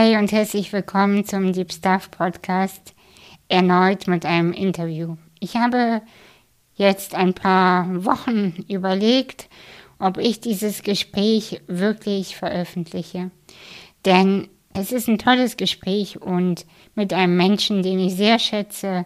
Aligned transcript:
Hey 0.00 0.16
und 0.16 0.30
herzlich 0.30 0.72
willkommen 0.72 1.24
zum 1.24 1.52
Deep 1.52 1.72
Stuff 1.72 2.12
Podcast, 2.12 2.94
erneut 3.48 4.06
mit 4.06 4.24
einem 4.24 4.52
Interview. 4.52 5.16
Ich 5.40 5.56
habe 5.56 6.02
jetzt 6.76 7.16
ein 7.16 7.34
paar 7.34 8.04
Wochen 8.04 8.64
überlegt, 8.68 9.48
ob 9.98 10.18
ich 10.18 10.40
dieses 10.40 10.84
Gespräch 10.84 11.62
wirklich 11.66 12.36
veröffentliche. 12.36 13.32
Denn 14.04 14.46
es 14.72 14.92
ist 14.92 15.08
ein 15.08 15.18
tolles 15.18 15.56
Gespräch 15.56 16.22
und 16.22 16.64
mit 16.94 17.12
einem 17.12 17.36
Menschen, 17.36 17.82
den 17.82 17.98
ich 17.98 18.14
sehr 18.14 18.38
schätze, 18.38 19.04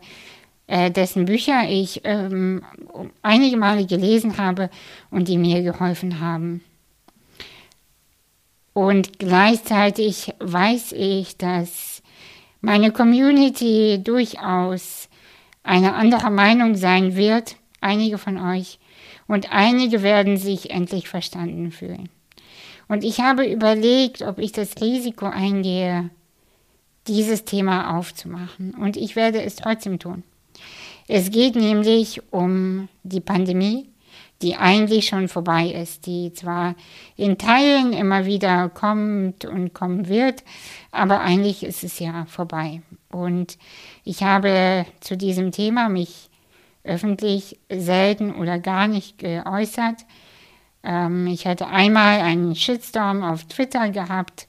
äh, 0.67 0.91
dessen 0.91 1.25
Bücher 1.25 1.71
ich 1.71 2.03
ähm, 2.05 2.67
einige 3.23 3.57
Male 3.57 3.87
gelesen 3.87 4.37
habe 4.37 4.69
und 5.11 5.29
die 5.29 5.39
mir 5.39 5.63
geholfen 5.63 6.21
haben. 6.21 6.61
Und 8.75 9.19
gleichzeitig 9.19 10.33
weiß 10.39 10.93
ich, 10.93 11.37
dass 11.37 12.03
meine 12.61 12.91
Community 12.91 14.01
durchaus 14.03 15.09
eine 15.63 15.95
andere 15.95 16.31
Meinung 16.31 16.75
sein 16.77 17.17
wird, 17.17 17.57
einige 17.81 18.19
von 18.19 18.39
euch, 18.39 18.79
und 19.27 19.53
einige 19.53 20.03
werden 20.03 20.37
sich 20.37 20.71
endlich 20.71 21.09
verstanden 21.09 21.71
fühlen. 21.71 22.09
Und 22.89 23.05
ich 23.05 23.21
habe 23.21 23.47
überlegt, 23.47 24.23
ob 24.23 24.39
ich 24.39 24.53
das 24.53 24.81
Risiko 24.81 25.27
eingehe, 25.27 26.11
dieses 27.07 27.45
Thema 27.45 27.97
aufzumachen. 27.97 28.75
Und 28.75 28.97
ich 28.97 29.17
werde 29.17 29.43
es 29.43 29.57
trotzdem 29.57 29.99
tun. 29.99 30.23
Es 31.09 31.31
geht 31.31 31.57
nämlich 31.57 32.23
um 32.31 32.89
die 33.03 33.21
Pandemie, 33.21 33.89
die 34.43 34.57
eigentlich 34.57 35.07
schon 35.07 35.29
vorbei 35.29 35.69
ist, 35.69 36.07
die 36.07 36.33
zwar 36.33 36.75
in 37.17 37.39
Teilen 37.39 37.93
immer 37.93 38.27
wieder 38.27 38.69
kommt 38.69 39.45
und 39.45 39.73
kommen 39.73 40.09
wird, 40.09 40.43
aber 40.91 41.21
eigentlich 41.21 41.63
ist 41.63 41.85
es 41.85 41.99
ja 41.99 42.27
vorbei. 42.27 42.83
Und 43.11 43.59
ich 44.05 44.23
habe 44.23 44.85
zu 45.01 45.17
diesem 45.17 45.53
Thema 45.53 45.89
mich 45.89 46.31
öffentlich 46.85 47.59
selten 47.71 48.35
oder 48.35 48.59
gar 48.59 48.89
nicht 48.89 49.19
geäußert. 49.19 50.05
Ähm, 50.83 51.27
ich 51.29 51.47
hatte 51.47 51.69
einmal 51.69 52.21
einen 52.21 52.57
Shitstorm 52.57 53.23
auf 53.23 53.45
Twitter 53.45 53.91
gehabt 53.91 54.49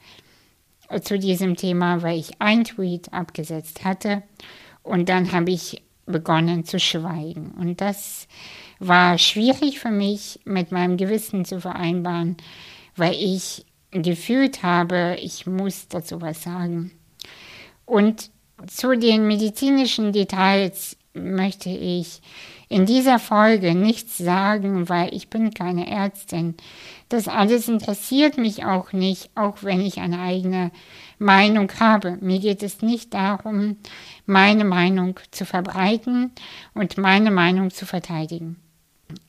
zu 1.01 1.17
diesem 1.17 1.55
Thema, 1.55 2.01
weil 2.01 2.19
ich 2.19 2.41
ein 2.41 2.63
Tweet 2.63 3.13
abgesetzt 3.13 3.85
hatte. 3.85 4.23
Und 4.81 5.09
dann 5.09 5.31
habe 5.31 5.51
ich 5.51 5.81
begonnen 6.05 6.65
zu 6.65 6.79
schweigen. 6.79 7.51
Und 7.51 7.81
das 7.81 8.27
war 8.87 9.17
schwierig 9.17 9.79
für 9.79 9.91
mich 9.91 10.39
mit 10.45 10.71
meinem 10.71 10.97
Gewissen 10.97 11.45
zu 11.45 11.59
vereinbaren, 11.61 12.37
weil 12.95 13.13
ich 13.13 13.65
gefühlt 13.91 14.63
habe, 14.63 15.17
ich 15.21 15.45
muss 15.45 15.87
dazu 15.87 16.21
was 16.21 16.43
sagen. 16.43 16.91
Und 17.85 18.31
zu 18.67 18.97
den 18.97 19.27
medizinischen 19.27 20.11
Details 20.13 20.97
möchte 21.13 21.69
ich 21.69 22.21
in 22.69 22.85
dieser 22.85 23.19
Folge 23.19 23.75
nichts 23.75 24.17
sagen, 24.17 24.89
weil 24.89 25.13
ich 25.13 25.29
bin 25.29 25.53
keine 25.53 25.87
Ärztin. 25.87 26.55
Das 27.09 27.27
alles 27.27 27.67
interessiert 27.67 28.37
mich 28.37 28.65
auch 28.65 28.93
nicht, 28.93 29.29
auch 29.35 29.57
wenn 29.61 29.79
ich 29.81 29.99
eine 29.99 30.19
eigene 30.19 30.71
Meinung 31.19 31.71
habe. 31.79 32.17
Mir 32.21 32.39
geht 32.39 32.63
es 32.63 32.81
nicht 32.81 33.13
darum, 33.13 33.77
meine 34.25 34.65
Meinung 34.65 35.19
zu 35.29 35.45
verbreiten 35.45 36.31
und 36.73 36.97
meine 36.97 37.29
Meinung 37.29 37.69
zu 37.69 37.85
verteidigen. 37.85 38.57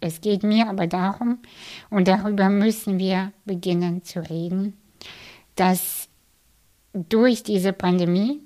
Es 0.00 0.20
geht 0.20 0.42
mir 0.42 0.68
aber 0.68 0.86
darum, 0.86 1.38
und 1.90 2.08
darüber 2.08 2.48
müssen 2.48 2.98
wir 2.98 3.32
beginnen 3.44 4.04
zu 4.04 4.20
reden, 4.20 4.74
dass 5.56 6.08
durch 6.92 7.42
diese 7.42 7.72
Pandemie 7.72 8.40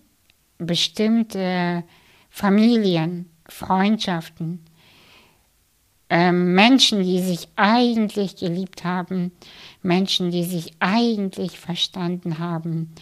bestimmte 0.58 1.84
Familien, 2.30 3.30
Freundschaften, 3.48 4.64
äh, 6.10 6.32
Menschen, 6.32 7.02
die 7.02 7.20
sich 7.20 7.48
eigentlich 7.56 8.36
geliebt 8.36 8.84
haben, 8.84 9.32
Menschen, 9.82 10.30
die 10.30 10.44
sich 10.44 10.72
eigentlich 10.80 11.58
verstanden 11.58 12.38
haben, 12.38 12.94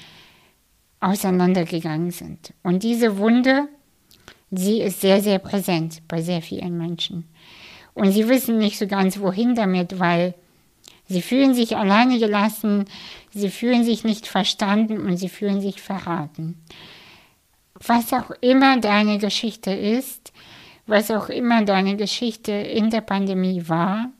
auseinandergegangen 1.00 2.10
sind. 2.10 2.52
Und 2.62 2.82
diese 2.82 3.19
Wunde, 3.19 3.69
sie 4.50 4.80
ist 4.80 5.00
sehr, 5.00 5.20
sehr 5.20 5.38
präsent 5.38 6.02
bei 6.08 6.20
sehr 6.22 6.42
vielen 6.42 6.76
Menschen. 6.76 7.25
Und 7.96 8.12
sie 8.12 8.28
wissen 8.28 8.58
nicht 8.58 8.78
so 8.78 8.86
ganz, 8.86 9.20
wohin 9.20 9.54
damit, 9.54 9.98
weil 9.98 10.34
sie 11.08 11.22
fühlen 11.22 11.54
sich 11.54 11.78
alleine 11.78 12.18
gelassen, 12.18 12.84
sie 13.32 13.48
fühlen 13.48 13.84
sich 13.84 14.04
nicht 14.04 14.26
verstanden 14.26 15.00
und 15.00 15.16
sie 15.16 15.30
fühlen 15.30 15.62
sich 15.62 15.80
verraten. 15.80 16.62
Was 17.86 18.12
auch 18.12 18.30
immer 18.42 18.78
deine 18.80 19.16
Geschichte 19.16 19.70
ist, 19.70 20.34
was 20.86 21.10
auch 21.10 21.30
immer 21.30 21.64
deine 21.64 21.96
Geschichte 21.96 22.52
in 22.52 22.90
der 22.90 23.00
Pandemie 23.00 23.62
war, 23.66 24.10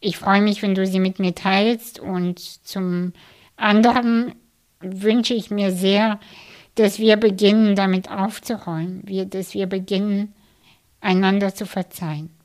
ich 0.00 0.16
freue 0.16 0.40
mich, 0.40 0.62
wenn 0.62 0.74
du 0.74 0.86
sie 0.86 1.00
mit 1.00 1.18
mir 1.18 1.34
teilst 1.34 2.00
und 2.00 2.38
zum 2.38 3.12
anderen 3.58 4.34
wünsche 4.80 5.34
ich 5.34 5.50
mir 5.50 5.70
sehr, 5.70 6.18
dass 6.76 6.98
wir 6.98 7.18
beginnen, 7.18 7.76
damit 7.76 8.10
aufzuräumen, 8.10 9.04
dass 9.28 9.52
wir 9.52 9.66
beginnen, 9.66 10.32
einander 11.02 11.54
zu 11.54 11.66
verzeihen 11.66 12.37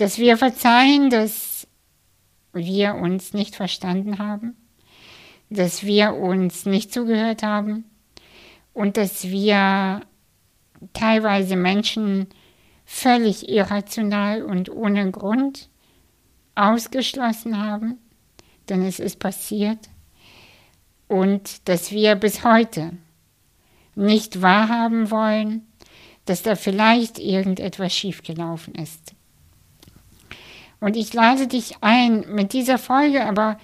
dass 0.00 0.18
wir 0.18 0.38
verzeihen, 0.38 1.10
dass 1.10 1.66
wir 2.54 2.94
uns 2.94 3.34
nicht 3.34 3.54
verstanden 3.54 4.18
haben, 4.18 4.56
dass 5.50 5.84
wir 5.84 6.14
uns 6.14 6.64
nicht 6.64 6.92
zugehört 6.92 7.42
haben 7.42 7.84
und 8.72 8.96
dass 8.96 9.24
wir 9.24 10.00
teilweise 10.94 11.54
Menschen 11.54 12.28
völlig 12.86 13.50
irrational 13.50 14.42
und 14.42 14.70
ohne 14.70 15.10
Grund 15.10 15.68
ausgeschlossen 16.54 17.58
haben, 17.58 17.98
denn 18.70 18.82
es 18.82 19.00
ist 19.00 19.18
passiert, 19.18 19.90
und 21.08 21.68
dass 21.68 21.90
wir 21.90 22.14
bis 22.14 22.44
heute 22.44 22.92
nicht 23.96 24.40
wahrhaben 24.40 25.10
wollen, 25.10 25.66
dass 26.24 26.42
da 26.42 26.54
vielleicht 26.54 27.18
irgendetwas 27.18 27.92
schiefgelaufen 27.92 28.76
ist. 28.76 29.14
Und 30.80 30.96
ich 30.96 31.12
lade 31.12 31.46
dich 31.46 31.76
ein, 31.82 32.24
mit 32.34 32.52
dieser 32.52 32.78
Folge, 32.78 33.26
aber 33.26 33.58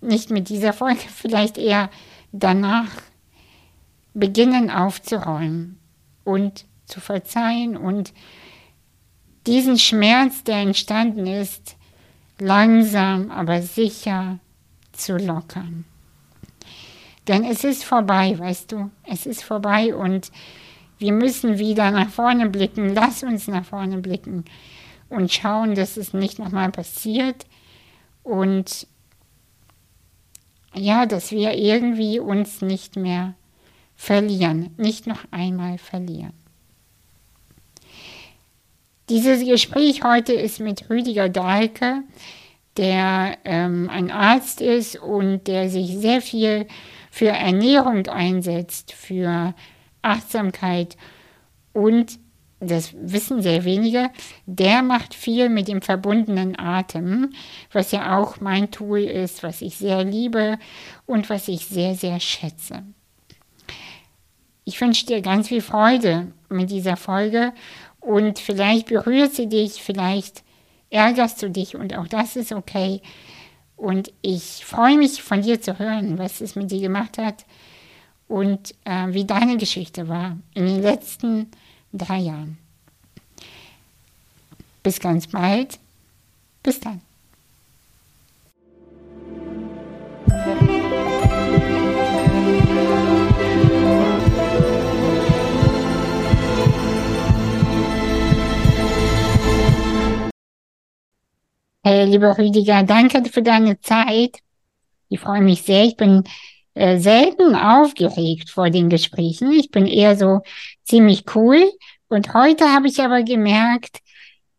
nicht 0.00 0.30
mit 0.30 0.48
dieser 0.48 0.72
Folge, 0.72 1.00
vielleicht 1.14 1.58
eher 1.58 1.90
danach 2.32 2.90
beginnen 4.14 4.70
aufzuräumen 4.70 5.78
und 6.24 6.64
zu 6.86 7.00
verzeihen 7.00 7.76
und 7.76 8.12
diesen 9.46 9.78
Schmerz, 9.78 10.44
der 10.44 10.58
entstanden 10.58 11.26
ist, 11.26 11.76
langsam, 12.38 13.30
aber 13.30 13.62
sicher 13.62 14.38
zu 14.92 15.16
lockern. 15.16 15.84
Denn 17.28 17.44
es 17.44 17.64
ist 17.64 17.84
vorbei, 17.84 18.38
weißt 18.38 18.72
du, 18.72 18.90
es 19.04 19.26
ist 19.26 19.42
vorbei 19.44 19.94
und 19.94 20.32
wir 20.98 21.12
müssen 21.12 21.58
wieder 21.58 21.90
nach 21.90 22.08
vorne 22.08 22.48
blicken. 22.48 22.94
Lass 22.94 23.22
uns 23.22 23.46
nach 23.46 23.64
vorne 23.64 23.98
blicken 23.98 24.44
und 25.08 25.32
schauen, 25.32 25.74
dass 25.74 25.96
es 25.96 26.12
nicht 26.12 26.38
nochmal 26.38 26.70
passiert 26.70 27.46
und 28.22 28.86
ja, 30.74 31.06
dass 31.06 31.32
wir 31.32 31.54
irgendwie 31.54 32.18
uns 32.20 32.62
nicht 32.62 32.96
mehr 32.96 33.34
verlieren, 33.96 34.74
nicht 34.76 35.06
noch 35.06 35.24
einmal 35.30 35.78
verlieren. 35.78 36.34
Dieses 39.08 39.44
Gespräch 39.44 40.04
heute 40.04 40.34
ist 40.34 40.60
mit 40.60 40.90
Rüdiger 40.90 41.28
Dahlke, 41.30 42.02
der 42.76 43.38
ähm, 43.44 43.88
ein 43.90 44.10
Arzt 44.10 44.60
ist 44.60 44.96
und 44.96 45.48
der 45.48 45.70
sich 45.70 45.96
sehr 45.96 46.20
viel 46.20 46.66
für 47.10 47.28
Ernährung 47.28 48.06
einsetzt, 48.06 48.92
für 48.92 49.54
Achtsamkeit 50.02 50.96
und 51.72 52.18
das 52.60 52.92
wissen 53.00 53.40
sehr 53.40 53.64
wenige, 53.64 54.10
der 54.46 54.82
macht 54.82 55.14
viel 55.14 55.48
mit 55.48 55.68
dem 55.68 55.80
verbundenen 55.80 56.58
Atem, 56.58 57.30
was 57.72 57.92
ja 57.92 58.18
auch 58.18 58.40
mein 58.40 58.70
Tool 58.70 59.00
ist, 59.00 59.42
was 59.42 59.62
ich 59.62 59.76
sehr 59.76 60.04
liebe 60.04 60.58
und 61.06 61.30
was 61.30 61.48
ich 61.48 61.66
sehr, 61.66 61.94
sehr 61.94 62.18
schätze. 62.18 62.82
Ich 64.64 64.80
wünsche 64.80 65.06
dir 65.06 65.22
ganz 65.22 65.48
viel 65.48 65.62
Freude 65.62 66.32
mit 66.48 66.70
dieser 66.70 66.96
Folge 66.96 67.52
und 68.00 68.38
vielleicht 68.38 68.88
berührt 68.88 69.32
sie 69.32 69.48
dich, 69.48 69.82
vielleicht 69.82 70.42
ärgerst 70.90 71.42
du 71.42 71.50
dich 71.50 71.76
und 71.76 71.96
auch 71.96 72.08
das 72.08 72.36
ist 72.36 72.52
okay. 72.52 73.00
Und 73.76 74.12
ich 74.22 74.64
freue 74.64 74.98
mich 74.98 75.22
von 75.22 75.42
dir 75.42 75.60
zu 75.60 75.78
hören, 75.78 76.18
was 76.18 76.40
es 76.40 76.56
mit 76.56 76.72
dir 76.72 76.80
gemacht 76.80 77.18
hat 77.18 77.46
und 78.26 78.74
äh, 78.84 79.06
wie 79.10 79.24
deine 79.24 79.56
Geschichte 79.56 80.08
war 80.08 80.36
in 80.54 80.66
den 80.66 80.82
letzten 80.82 81.28
Jahren 81.28 81.67
drei 81.92 82.18
Jahren. 82.18 82.58
Bis 84.82 85.00
ganz 85.00 85.26
bald. 85.26 85.78
Bis 86.62 86.80
dann. 86.80 87.00
Hey, 101.84 102.04
lieber 102.04 102.36
Rüdiger, 102.36 102.82
danke 102.82 103.24
für 103.30 103.42
deine 103.42 103.80
Zeit. 103.80 104.40
Ich 105.08 105.20
freue 105.20 105.40
mich 105.40 105.62
sehr. 105.62 105.84
Ich 105.84 105.96
bin 105.96 106.24
äh, 106.74 106.98
selten 106.98 107.54
aufgeregt 107.54 108.50
vor 108.50 108.70
den 108.70 108.88
Gesprächen. 108.88 109.52
Ich 109.52 109.70
bin 109.70 109.86
eher 109.86 110.16
so 110.16 110.40
ziemlich 110.84 111.24
cool. 111.34 111.70
Und 112.08 112.34
heute 112.34 112.72
habe 112.72 112.88
ich 112.88 113.00
aber 113.00 113.22
gemerkt, 113.22 113.98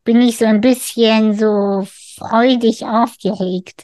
bin 0.04 0.22
ich 0.22 0.38
so 0.38 0.46
ein 0.46 0.62
bisschen 0.62 1.34
so 1.38 1.88
freudig 2.18 2.86
aufgeregt. 2.86 3.84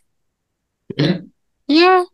Ja, 0.98 1.20
ja 1.68 2.06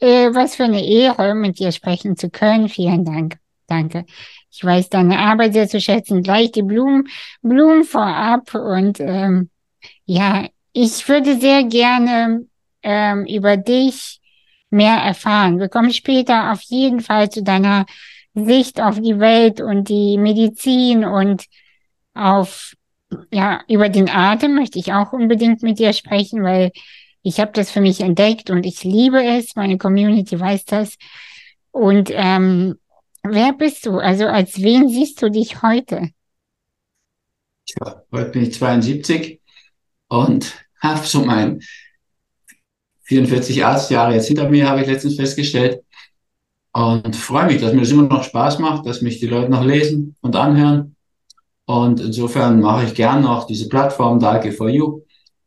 äh, 0.00 0.32
was 0.32 0.56
für 0.56 0.64
eine 0.64 0.84
Ehre, 0.84 1.34
mit 1.34 1.58
dir 1.58 1.72
sprechen 1.72 2.16
zu 2.16 2.30
können. 2.30 2.68
Vielen 2.68 3.04
Dank. 3.04 3.38
Danke. 3.66 4.06
Ich 4.50 4.64
weiß 4.64 4.88
deine 4.88 5.18
Arbeit 5.18 5.52
sehr 5.52 5.68
zu 5.68 5.80
schätzen. 5.80 6.22
Gleich 6.22 6.52
die 6.52 6.62
Blumen, 6.62 7.08
Blumen 7.42 7.84
vorab. 7.84 8.54
Und 8.54 8.98
ähm, 9.00 9.50
ja, 10.04 10.48
ich 10.72 11.06
würde 11.08 11.38
sehr 11.38 11.64
gerne 11.64 12.46
ähm, 12.82 13.26
über 13.26 13.56
dich 13.56 14.17
mehr 14.70 14.96
erfahren. 14.96 15.58
Wir 15.58 15.68
kommen 15.68 15.92
später 15.92 16.52
auf 16.52 16.60
jeden 16.62 17.00
Fall 17.00 17.30
zu 17.30 17.42
deiner 17.42 17.86
Sicht 18.34 18.80
auf 18.80 19.00
die 19.00 19.18
Welt 19.18 19.60
und 19.60 19.88
die 19.88 20.18
Medizin 20.18 21.04
und 21.04 21.44
auf 22.14 22.74
ja 23.30 23.62
über 23.68 23.88
den 23.88 24.10
Atem 24.10 24.54
möchte 24.54 24.78
ich 24.78 24.92
auch 24.92 25.12
unbedingt 25.12 25.62
mit 25.62 25.78
dir 25.78 25.92
sprechen, 25.92 26.42
weil 26.42 26.72
ich 27.22 27.40
habe 27.40 27.52
das 27.52 27.70
für 27.70 27.80
mich 27.80 28.00
entdeckt 28.00 28.50
und 28.50 28.64
ich 28.64 28.84
liebe 28.84 29.22
es. 29.22 29.56
Meine 29.56 29.78
Community 29.78 30.38
weiß 30.38 30.64
das. 30.66 30.96
Und 31.70 32.10
ähm, 32.12 32.78
wer 33.22 33.52
bist 33.52 33.86
du? 33.86 33.98
Also 33.98 34.26
als 34.26 34.60
wen 34.60 34.88
siehst 34.88 35.20
du 35.22 35.30
dich 35.30 35.62
heute? 35.62 36.10
Ja, 37.80 38.02
heute 38.12 38.30
bin 38.30 38.42
ich 38.44 38.54
72 38.54 39.40
und 40.08 40.54
habe 40.80 41.06
so 41.06 41.24
mein 41.24 41.60
44 43.08 43.64
Arztjahre 43.64 44.14
jetzt 44.14 44.28
hinter 44.28 44.48
mir, 44.48 44.68
habe 44.68 44.82
ich 44.82 44.86
letztens 44.86 45.16
festgestellt. 45.16 45.82
Und 46.72 47.16
freue 47.16 47.46
mich, 47.46 47.60
dass 47.60 47.72
mir 47.72 47.80
das 47.80 47.90
immer 47.90 48.02
noch 48.02 48.22
Spaß 48.22 48.58
macht, 48.58 48.86
dass 48.86 49.00
mich 49.00 49.18
die 49.18 49.26
Leute 49.26 49.50
noch 49.50 49.64
lesen 49.64 50.14
und 50.20 50.36
anhören. 50.36 50.94
Und 51.64 52.00
insofern 52.00 52.60
mache 52.60 52.84
ich 52.84 52.94
gern 52.94 53.22
noch 53.22 53.46
diese 53.46 53.68
Plattform 53.68 54.20
Darke 54.20 54.52
for 54.52 54.68
You 54.68 55.02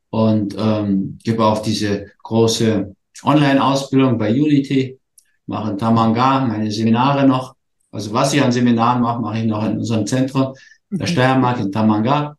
und 0.09 0.55
ähm, 0.57 1.19
gebe 1.23 1.45
auch 1.45 1.61
diese 1.61 2.07
große 2.23 2.95
Online-Ausbildung 3.23 4.17
bei 4.17 4.31
Unity, 4.31 4.99
mache 5.45 5.71
in 5.71 5.77
Tamanga 5.77 6.41
meine 6.41 6.71
Seminare 6.71 7.27
noch. 7.27 7.55
Also 7.91 8.11
was 8.11 8.33
ich 8.33 8.41
an 8.41 8.51
Seminaren 8.51 9.01
mache, 9.01 9.21
mache 9.21 9.39
ich 9.39 9.45
noch 9.45 9.63
in 9.63 9.77
unserem 9.77 10.05
Zentrum, 10.07 10.53
der 10.89 11.07
mhm. 11.07 11.11
Steiermark 11.11 11.59
in 11.59 11.71
Tamanga. 11.71 12.35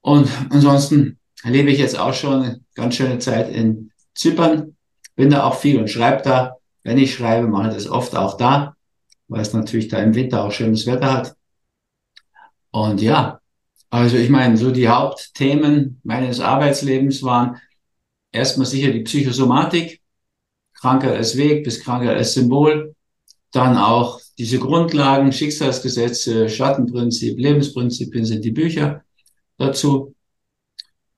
Und 0.00 0.28
ansonsten 0.50 1.18
lebe 1.44 1.70
ich 1.70 1.78
jetzt 1.78 1.98
auch 1.98 2.14
schon 2.14 2.42
eine 2.42 2.60
ganz 2.74 2.94
schöne 2.94 3.18
Zeit 3.18 3.54
in 3.54 3.90
Zypern, 4.16 4.76
bin 5.14 5.30
da 5.30 5.44
auch 5.44 5.58
viel 5.58 5.78
und 5.78 5.88
schreibe 5.88 6.22
da. 6.22 6.56
Wenn 6.82 6.98
ich 6.98 7.14
schreibe, 7.14 7.46
mache 7.48 7.68
ich 7.68 7.74
das 7.74 7.88
oft 7.88 8.16
auch 8.16 8.36
da, 8.36 8.76
weil 9.28 9.40
es 9.40 9.52
natürlich 9.52 9.88
da 9.88 9.98
im 9.98 10.14
Winter 10.14 10.44
auch 10.44 10.52
schönes 10.52 10.86
Wetter 10.86 11.12
hat. 11.12 11.36
Und 12.70 13.00
ja, 13.00 13.40
also 13.90 14.16
ich 14.16 14.28
meine, 14.28 14.56
so 14.56 14.70
die 14.70 14.88
Hauptthemen 14.88 16.00
meines 16.04 16.40
Arbeitslebens 16.40 17.22
waren 17.22 17.60
erstmal 18.32 18.66
sicher 18.66 18.92
die 18.92 19.02
Psychosomatik, 19.02 20.02
Krankheit 20.74 21.16
als 21.16 21.36
Weg 21.36 21.64
bis 21.64 21.80
Krankheit 21.80 22.16
als 22.16 22.34
Symbol, 22.34 22.94
dann 23.52 23.78
auch 23.78 24.20
diese 24.38 24.58
Grundlagen, 24.58 25.32
Schicksalsgesetze, 25.32 26.48
Schattenprinzip, 26.48 27.38
Lebensprinzipien 27.38 28.26
sind 28.26 28.44
die 28.44 28.50
Bücher 28.50 29.02
dazu. 29.56 30.14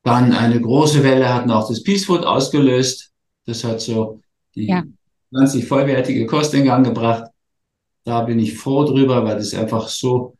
Dann 0.03 0.33
eine 0.33 0.61
große 0.61 1.03
Welle 1.03 1.33
hat 1.33 1.47
noch 1.47 1.69
das 1.69 1.83
Peace 1.83 2.05
Food 2.05 2.25
ausgelöst. 2.25 3.13
Das 3.47 3.65
hat 3.65 3.81
so 3.81 4.21
die 4.55 4.67
ja. 4.67 4.85
20 5.31 5.67
vollwertige 5.67 6.27
Kost 6.27 6.55
in 6.55 6.65
Gang 6.65 6.85
gebracht. 6.85 7.31
Da 8.05 8.23
bin 8.23 8.39
ich 8.39 8.57
froh 8.57 8.85
drüber, 8.85 9.25
weil 9.25 9.37
das 9.37 9.55
einfach 9.55 9.89
so 9.89 10.37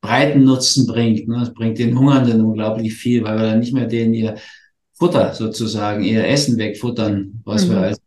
breiten 0.00 0.44
Nutzen 0.44 0.86
bringt. 0.86 1.28
Ne? 1.28 1.42
Es 1.42 1.52
bringt 1.52 1.78
den 1.78 1.98
Hungernden 1.98 2.40
unglaublich 2.40 2.94
viel, 2.94 3.22
weil 3.24 3.38
wir 3.38 3.44
dann 3.44 3.60
nicht 3.60 3.74
mehr 3.74 3.86
denen 3.86 4.14
ihr 4.14 4.36
Futter 4.94 5.34
sozusagen, 5.34 6.04
ihr 6.04 6.26
Essen 6.26 6.58
wegfuttern, 6.58 7.42
was 7.44 7.66
mhm. 7.66 7.70
wir 7.70 7.78
als 7.78 8.00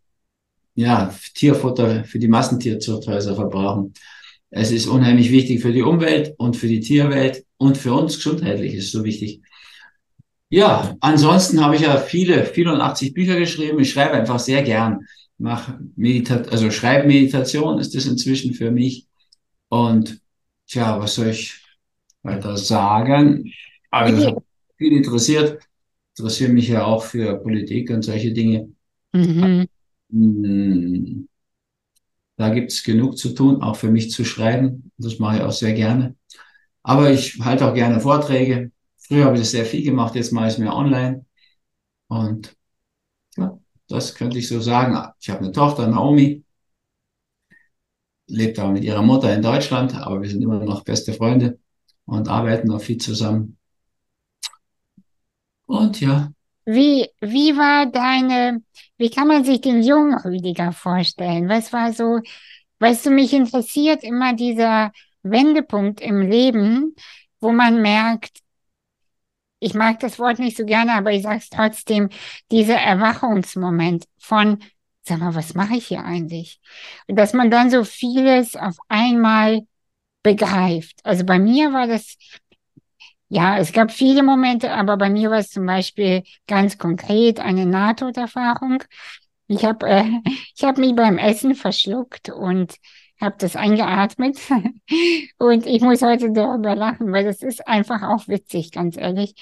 ja, 0.75 1.13
Tierfutter 1.35 2.03
für 2.03 2.19
die 2.19 2.27
Massentierzuchthäuser 2.27 3.35
verbrauchen. 3.35 3.93
Es 4.49 4.71
ist 4.71 4.87
unheimlich 4.87 5.31
wichtig 5.31 5.61
für 5.61 5.73
die 5.73 5.81
Umwelt 5.81 6.33
und 6.37 6.55
für 6.55 6.67
die 6.67 6.79
Tierwelt 6.79 7.43
und 7.57 7.77
für 7.77 7.93
uns 7.93 8.17
gesundheitlich 8.17 8.75
ist 8.75 8.85
es 8.85 8.91
so 8.91 9.03
wichtig. 9.03 9.41
Ja, 10.53 10.95
ansonsten 10.99 11.65
habe 11.65 11.75
ich 11.75 11.81
ja 11.81 11.97
viele, 11.97 12.45
84 12.45 13.15
Bücher 13.15 13.39
geschrieben. 13.39 13.79
Ich 13.79 13.89
schreibe 13.89 14.13
einfach 14.13 14.37
sehr 14.37 14.61
gern. 14.61 15.07
Mach 15.39 15.79
Meditation, 15.95 16.53
also 16.53 16.69
Schreibmeditation 16.69 17.79
ist 17.79 17.95
das 17.95 18.05
inzwischen 18.05 18.53
für 18.53 18.69
mich. 18.69 19.07
Und 19.69 20.21
tja, 20.67 20.99
was 20.99 21.15
soll 21.15 21.29
ich 21.29 21.59
weiter 22.21 22.55
sagen? 22.55 23.51
Also 23.89 24.43
viel 24.77 24.95
interessiert, 24.95 25.59
interessiere 26.15 26.51
mich 26.51 26.67
ja 26.67 26.85
auch 26.85 27.03
für 27.03 27.39
Politik 27.39 27.89
und 27.89 28.03
solche 28.03 28.31
Dinge. 28.31 28.69
Mhm. 29.11 29.65
Hm, 30.11 31.27
da 32.37 32.53
gibt 32.53 32.71
es 32.71 32.83
genug 32.83 33.17
zu 33.17 33.33
tun, 33.33 33.63
auch 33.63 33.75
für 33.75 33.89
mich 33.89 34.11
zu 34.11 34.23
schreiben. 34.23 34.91
Das 34.99 35.17
mache 35.17 35.37
ich 35.37 35.41
auch 35.41 35.51
sehr 35.51 35.73
gerne. 35.73 36.15
Aber 36.83 37.09
ich 37.09 37.39
halte 37.39 37.67
auch 37.67 37.73
gerne 37.73 37.99
Vorträge. 37.99 38.71
Früher 39.07 39.25
habe 39.25 39.35
ich 39.35 39.41
das 39.41 39.51
sehr 39.51 39.65
viel 39.65 39.83
gemacht, 39.83 40.15
jetzt 40.15 40.31
mache 40.31 40.47
ich 40.47 40.53
es 40.53 40.59
mehr 40.59 40.75
online. 40.75 41.25
Und 42.07 42.55
ja, 43.37 43.57
das 43.87 44.15
könnte 44.15 44.37
ich 44.37 44.47
so 44.47 44.61
sagen. 44.61 44.97
Ich 45.19 45.29
habe 45.29 45.41
eine 45.41 45.51
Tochter, 45.51 45.87
Naomi, 45.87 46.43
lebt 48.27 48.59
auch 48.59 48.71
mit 48.71 48.83
ihrer 48.83 49.01
Mutter 49.01 49.33
in 49.33 49.41
Deutschland, 49.41 49.95
aber 49.95 50.21
wir 50.21 50.29
sind 50.29 50.41
immer 50.41 50.63
noch 50.63 50.83
beste 50.83 51.13
Freunde 51.13 51.59
und 52.05 52.27
arbeiten 52.27 52.71
auch 52.71 52.81
viel 52.81 52.97
zusammen. 52.97 53.57
Und 55.65 55.99
ja. 56.01 56.31
Wie, 56.65 57.09
wie 57.19 57.57
war 57.57 57.87
deine, 57.87 58.61
wie 58.97 59.09
kann 59.09 59.27
man 59.27 59.43
sich 59.43 59.59
den 59.59 59.83
jungen 59.83 60.17
Rüdiger 60.17 60.71
vorstellen? 60.71 61.49
Was 61.49 61.73
war 61.73 61.91
so, 61.91 62.19
weißt 62.79 63.05
du, 63.07 63.11
mich 63.11 63.33
interessiert 63.33 64.03
immer 64.03 64.33
dieser 64.33 64.91
Wendepunkt 65.23 65.99
im 65.99 66.21
Leben, 66.21 66.95
wo 67.41 67.51
man 67.51 67.81
merkt, 67.81 68.42
ich 69.63 69.73
mag 69.73 69.99
das 69.99 70.19
Wort 70.19 70.39
nicht 70.39 70.57
so 70.57 70.65
gerne, 70.65 70.93
aber 70.93 71.11
ich 71.11 71.23
sage 71.23 71.37
es 71.37 71.49
trotzdem, 71.49 72.09
dieser 72.51 72.75
Erwachungsmoment 72.75 74.05
von, 74.17 74.59
sag 75.03 75.19
mal, 75.19 75.35
was 75.35 75.53
mache 75.53 75.75
ich 75.75 75.87
hier 75.87 76.03
eigentlich? 76.03 76.59
Und 77.07 77.17
dass 77.17 77.33
man 77.33 77.49
dann 77.49 77.69
so 77.69 77.83
vieles 77.83 78.55
auf 78.55 78.77
einmal 78.89 79.61
begreift. 80.21 80.99
Also 81.03 81.25
bei 81.25 81.39
mir 81.39 81.73
war 81.73 81.87
das, 81.87 82.17
ja, 83.29 83.57
es 83.57 83.71
gab 83.73 83.91
viele 83.91 84.23
Momente, 84.23 84.71
aber 84.71 84.97
bei 84.97 85.09
mir 85.09 85.31
war 85.31 85.39
es 85.39 85.49
zum 85.49 85.65
Beispiel 85.65 86.23
ganz 86.47 86.77
konkret 86.77 87.39
eine 87.39 87.65
Nahtoderfahrung. 87.65 88.83
Ich 89.47 89.65
habe 89.65 89.87
äh, 89.87 90.05
hab 90.61 90.77
mich 90.77 90.95
beim 90.95 91.17
Essen 91.17 91.55
verschluckt 91.55 92.29
und 92.29 92.75
habe 93.23 93.35
das 93.39 93.55
eingeatmet. 93.55 94.37
Und 95.37 95.65
ich 95.65 95.81
muss 95.81 96.01
heute 96.01 96.31
darüber 96.31 96.75
lachen, 96.75 97.11
weil 97.11 97.23
das 97.23 97.41
ist 97.41 97.67
einfach 97.67 98.03
auch 98.03 98.27
witzig, 98.27 98.71
ganz 98.71 98.97
ehrlich, 98.97 99.35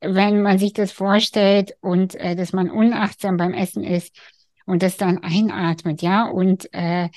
wenn 0.00 0.42
man 0.42 0.58
sich 0.58 0.72
das 0.72 0.92
vorstellt 0.92 1.76
und 1.80 2.14
äh, 2.14 2.36
dass 2.36 2.52
man 2.52 2.70
unachtsam 2.70 3.36
beim 3.36 3.52
Essen 3.52 3.82
ist 3.82 4.16
und 4.64 4.82
das 4.82 4.96
dann 4.96 5.18
einatmet, 5.24 6.02
ja. 6.02 6.26
Und 6.28 6.72
äh, 6.72 7.08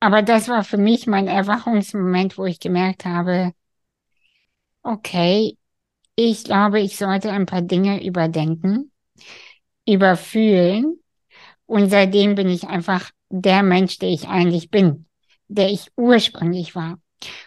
aber 0.00 0.22
das 0.22 0.48
war 0.48 0.64
für 0.64 0.78
mich 0.78 1.06
mein 1.06 1.26
Erwachungsmoment, 1.28 2.38
wo 2.38 2.46
ich 2.46 2.60
gemerkt 2.60 3.04
habe, 3.04 3.52
okay, 4.82 5.58
ich 6.16 6.44
glaube, 6.44 6.80
ich 6.80 6.96
sollte 6.96 7.32
ein 7.32 7.46
paar 7.46 7.62
Dinge 7.62 8.04
überdenken, 8.04 8.92
überfühlen. 9.86 11.00
Und 11.66 11.90
seitdem 11.90 12.34
bin 12.34 12.48
ich 12.48 12.64
einfach 12.68 13.10
der 13.30 13.62
Mensch, 13.62 13.98
der 13.98 14.10
ich 14.10 14.28
eigentlich 14.28 14.70
bin 14.70 15.06
der 15.48 15.70
ich 15.70 15.88
ursprünglich 15.96 16.74
war. 16.74 16.98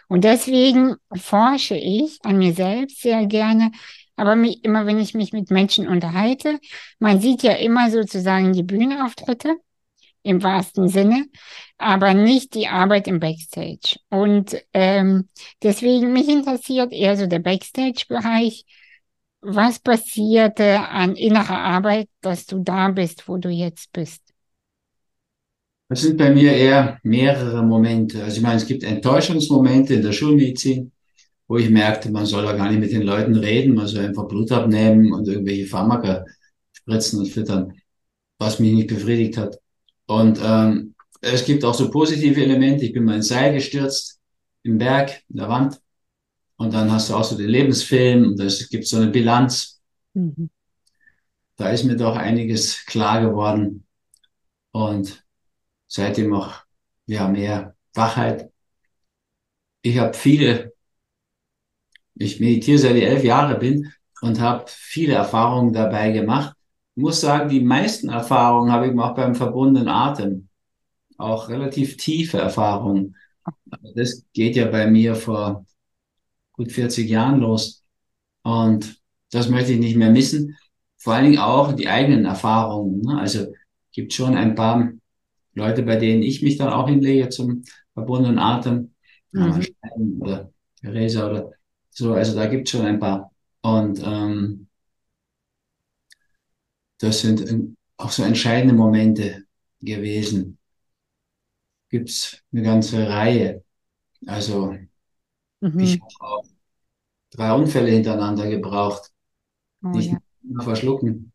Und 0.08 0.24
deswegen 0.24 0.96
forsche 1.14 1.76
ich 1.76 2.18
an 2.24 2.38
mir 2.38 2.52
selbst 2.52 3.00
sehr 3.02 3.26
gerne, 3.26 3.70
aber 4.16 4.34
mich, 4.34 4.64
immer 4.64 4.86
wenn 4.86 4.98
ich 4.98 5.14
mich 5.14 5.32
mit 5.32 5.50
Menschen 5.50 5.86
unterhalte, 5.86 6.58
man 6.98 7.20
sieht 7.20 7.42
ja 7.42 7.52
immer 7.52 7.90
sozusagen 7.90 8.52
die 8.52 8.64
Bühnenauftritte 8.64 9.56
im 10.22 10.42
wahrsten 10.42 10.88
Sinne, 10.88 11.26
aber 11.78 12.14
nicht 12.14 12.54
die 12.54 12.68
Arbeit 12.68 13.06
im 13.06 13.20
Backstage. 13.20 13.96
Und 14.10 14.56
ähm, 14.74 15.28
deswegen 15.62 16.12
mich 16.12 16.28
interessiert 16.28 16.92
eher 16.92 17.16
so 17.16 17.26
der 17.26 17.38
Backstage-Bereich. 17.38 18.64
Was 19.40 19.78
passierte 19.78 20.80
an 20.80 21.14
innerer 21.14 21.58
Arbeit, 21.58 22.08
dass 22.20 22.46
du 22.46 22.58
da 22.62 22.88
bist, 22.88 23.28
wo 23.28 23.36
du 23.36 23.48
jetzt 23.48 23.92
bist? 23.92 24.27
Das 25.88 26.02
sind 26.02 26.18
bei 26.18 26.30
mir 26.30 26.52
eher 26.52 26.98
mehrere 27.02 27.62
Momente. 27.62 28.22
Also 28.22 28.36
ich 28.36 28.42
meine, 28.42 28.56
es 28.56 28.66
gibt 28.66 28.82
Enttäuschungsmomente 28.82 29.94
in 29.94 30.02
der 30.02 30.12
Schulmedizin. 30.12 30.92
wo 31.48 31.56
ich 31.56 31.70
merkte, 31.70 32.10
man 32.10 32.26
soll 32.26 32.44
da 32.44 32.52
gar 32.52 32.68
nicht 32.70 32.80
mit 32.80 32.92
den 32.92 33.02
Leuten 33.02 33.34
reden, 33.34 33.74
man 33.74 33.86
soll 33.86 34.04
einfach 34.04 34.28
Blut 34.28 34.52
abnehmen 34.52 35.12
und 35.12 35.26
irgendwelche 35.28 35.66
Pharmaka 35.66 36.24
spritzen 36.72 37.20
und 37.20 37.28
füttern, 37.28 37.72
was 38.38 38.58
mich 38.60 38.72
nicht 38.74 38.88
befriedigt 38.88 39.38
hat. 39.38 39.58
Und 40.06 40.38
ähm, 40.42 40.94
es 41.22 41.44
gibt 41.44 41.64
auch 41.64 41.74
so 41.74 41.90
positive 41.90 42.42
Elemente. 42.42 42.84
Ich 42.84 42.92
bin 42.92 43.04
mal 43.04 43.16
ins 43.16 43.28
Seil 43.28 43.54
gestürzt, 43.54 44.20
im 44.62 44.78
Berg, 44.78 45.22
in 45.28 45.36
der 45.36 45.48
Wand. 45.48 45.80
Und 46.56 46.74
dann 46.74 46.92
hast 46.92 47.08
du 47.10 47.14
auch 47.14 47.24
so 47.24 47.36
den 47.36 47.48
Lebensfilm 47.48 48.26
und 48.26 48.40
es 48.40 48.68
gibt 48.68 48.86
so 48.86 48.98
eine 48.98 49.08
Bilanz. 49.08 49.80
Mhm. 50.14 50.50
Da 51.56 51.70
ist 51.70 51.84
mir 51.84 51.96
doch 51.96 52.16
einiges 52.16 52.84
klar 52.84 53.22
geworden. 53.22 53.84
Und 54.72 55.24
seitdem 55.88 56.32
auch 56.34 56.54
ja, 57.06 57.28
mehr 57.28 57.74
Wachheit. 57.94 58.52
Ich 59.82 59.98
habe 59.98 60.14
viele, 60.14 60.72
ich 62.14 62.40
meditiere 62.40 62.78
seit 62.78 62.96
ich 62.96 63.04
elf 63.04 63.24
Jahre 63.24 63.58
bin 63.58 63.92
und 64.20 64.40
habe 64.40 64.64
viele 64.68 65.14
Erfahrungen 65.14 65.72
dabei 65.72 66.12
gemacht. 66.12 66.54
Ich 66.94 67.02
muss 67.02 67.20
sagen, 67.20 67.48
die 67.48 67.60
meisten 67.60 68.08
Erfahrungen 68.08 68.72
habe 68.72 68.86
ich 68.86 68.90
gemacht 68.90 69.16
beim 69.16 69.34
verbundenen 69.34 69.88
Atem. 69.88 70.48
Auch 71.16 71.48
relativ 71.48 71.96
tiefe 71.96 72.38
Erfahrungen. 72.38 73.16
Das 73.94 74.24
geht 74.32 74.56
ja 74.56 74.66
bei 74.66 74.86
mir 74.86 75.14
vor 75.14 75.64
gut 76.52 76.72
40 76.72 77.08
Jahren 77.08 77.40
los. 77.40 77.84
Und 78.42 79.00
das 79.30 79.48
möchte 79.48 79.72
ich 79.72 79.78
nicht 79.78 79.96
mehr 79.96 80.10
missen. 80.10 80.56
Vor 80.96 81.14
allen 81.14 81.26
Dingen 81.26 81.38
auch 81.38 81.72
die 81.72 81.88
eigenen 81.88 82.24
Erfahrungen. 82.24 83.00
Ne? 83.02 83.18
Also 83.18 83.46
gibt 83.92 84.12
schon 84.12 84.36
ein 84.36 84.54
paar 84.54 84.92
Leute, 85.58 85.82
bei 85.82 85.96
denen 85.96 86.22
ich 86.22 86.40
mich 86.42 86.56
dann 86.56 86.72
auch 86.72 86.88
hinlege 86.88 87.28
zum 87.28 87.64
verbundenen 87.92 88.38
Atem, 88.38 88.94
mhm. 89.32 89.66
oder 90.20 90.52
Theresa 90.80 91.28
oder 91.28 91.50
so, 91.90 92.14
also 92.14 92.34
da 92.34 92.46
gibt 92.46 92.68
es 92.68 92.70
schon 92.70 92.86
ein 92.86 93.00
paar. 93.00 93.32
Und 93.60 94.00
ähm, 94.04 94.68
das 96.98 97.20
sind 97.20 97.76
auch 97.96 98.10
so 98.10 98.22
entscheidende 98.22 98.74
Momente 98.74 99.44
gewesen. 99.80 100.58
Gibt 101.90 102.10
es 102.10 102.40
eine 102.52 102.62
ganze 102.62 103.08
Reihe. 103.08 103.64
Also 104.26 104.76
mhm. 105.60 105.78
ich 105.80 106.00
habe 106.00 106.14
auch 106.20 106.44
drei 107.30 107.52
Unfälle 107.52 107.90
hintereinander 107.90 108.48
gebraucht. 108.48 109.12
Oh, 109.82 109.88
Nicht 109.88 110.12
ja. 110.12 110.18
nur 110.42 110.62
verschlucken, 110.62 111.32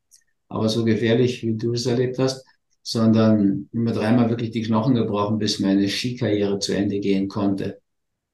aber 0.47 0.69
so 0.69 0.85
gefährlich, 0.85 1.43
wie 1.43 1.55
du 1.55 1.73
es 1.73 1.85
erlebt 1.85 2.19
hast 2.19 2.45
sondern 2.83 3.69
immer 3.71 3.93
dreimal 3.93 4.29
wirklich 4.29 4.51
die 4.51 4.61
Knochen 4.61 4.93
gebrochen, 4.93 5.39
bis 5.39 5.59
meine 5.59 5.87
Skikarriere 5.87 6.59
zu 6.59 6.73
Ende 6.73 6.99
gehen 6.99 7.29
konnte. 7.29 7.79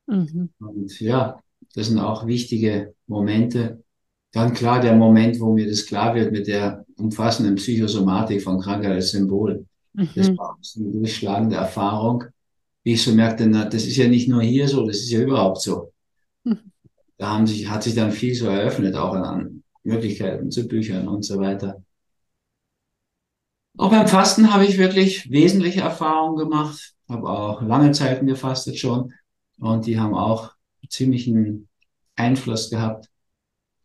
Mhm. 0.07 0.49
Und 0.59 0.99
ja, 0.99 1.39
das 1.75 1.87
sind 1.87 1.99
auch 1.99 2.25
wichtige 2.25 2.95
Momente. 3.07 3.83
Dann 4.31 4.53
klar 4.53 4.81
der 4.81 4.95
Moment, 4.95 5.39
wo 5.39 5.53
mir 5.53 5.67
das 5.67 5.85
klar 5.85 6.15
wird 6.15 6.31
mit 6.31 6.47
der 6.47 6.85
umfassenden 6.97 7.55
Psychosomatik 7.55 8.41
von 8.41 8.59
Krankheit 8.59 8.91
als 8.91 9.11
Symbol. 9.11 9.65
Mhm. 9.93 10.09
Das 10.15 10.29
war 10.35 10.57
eine 10.77 10.91
durchschlagende 10.91 11.55
Erfahrung, 11.55 12.25
wie 12.83 12.93
ich 12.93 13.03
so 13.03 13.11
merkte, 13.11 13.47
na, 13.47 13.65
das 13.65 13.85
ist 13.85 13.97
ja 13.97 14.07
nicht 14.07 14.27
nur 14.27 14.41
hier 14.41 14.67
so, 14.67 14.85
das 14.85 14.97
ist 14.97 15.11
ja 15.11 15.21
überhaupt 15.21 15.61
so. 15.61 15.91
Mhm. 16.43 16.71
Da 17.17 17.33
haben 17.33 17.47
sich, 17.47 17.69
hat 17.69 17.83
sich 17.83 17.95
dann 17.95 18.11
viel 18.11 18.33
so 18.33 18.47
eröffnet, 18.47 18.95
auch 18.95 19.13
an 19.13 19.63
Möglichkeiten 19.83 20.49
zu 20.49 20.67
Büchern 20.67 21.07
und 21.07 21.23
so 21.23 21.37
weiter. 21.37 21.83
Auch 23.79 23.91
beim 23.91 24.09
Fasten 24.09 24.53
habe 24.53 24.65
ich 24.65 24.77
wirklich 24.77 25.31
wesentliche 25.31 25.79
Erfahrungen 25.79 26.35
gemacht, 26.35 26.95
habe 27.07 27.29
auch 27.29 27.61
lange 27.61 27.93
Zeiten 27.93 28.27
gefastet 28.27 28.77
schon 28.77 29.13
und 29.57 29.85
die 29.85 29.97
haben 29.97 30.13
auch 30.13 30.51
ziemlichen 30.89 31.69
Einfluss 32.17 32.69
gehabt. 32.69 33.09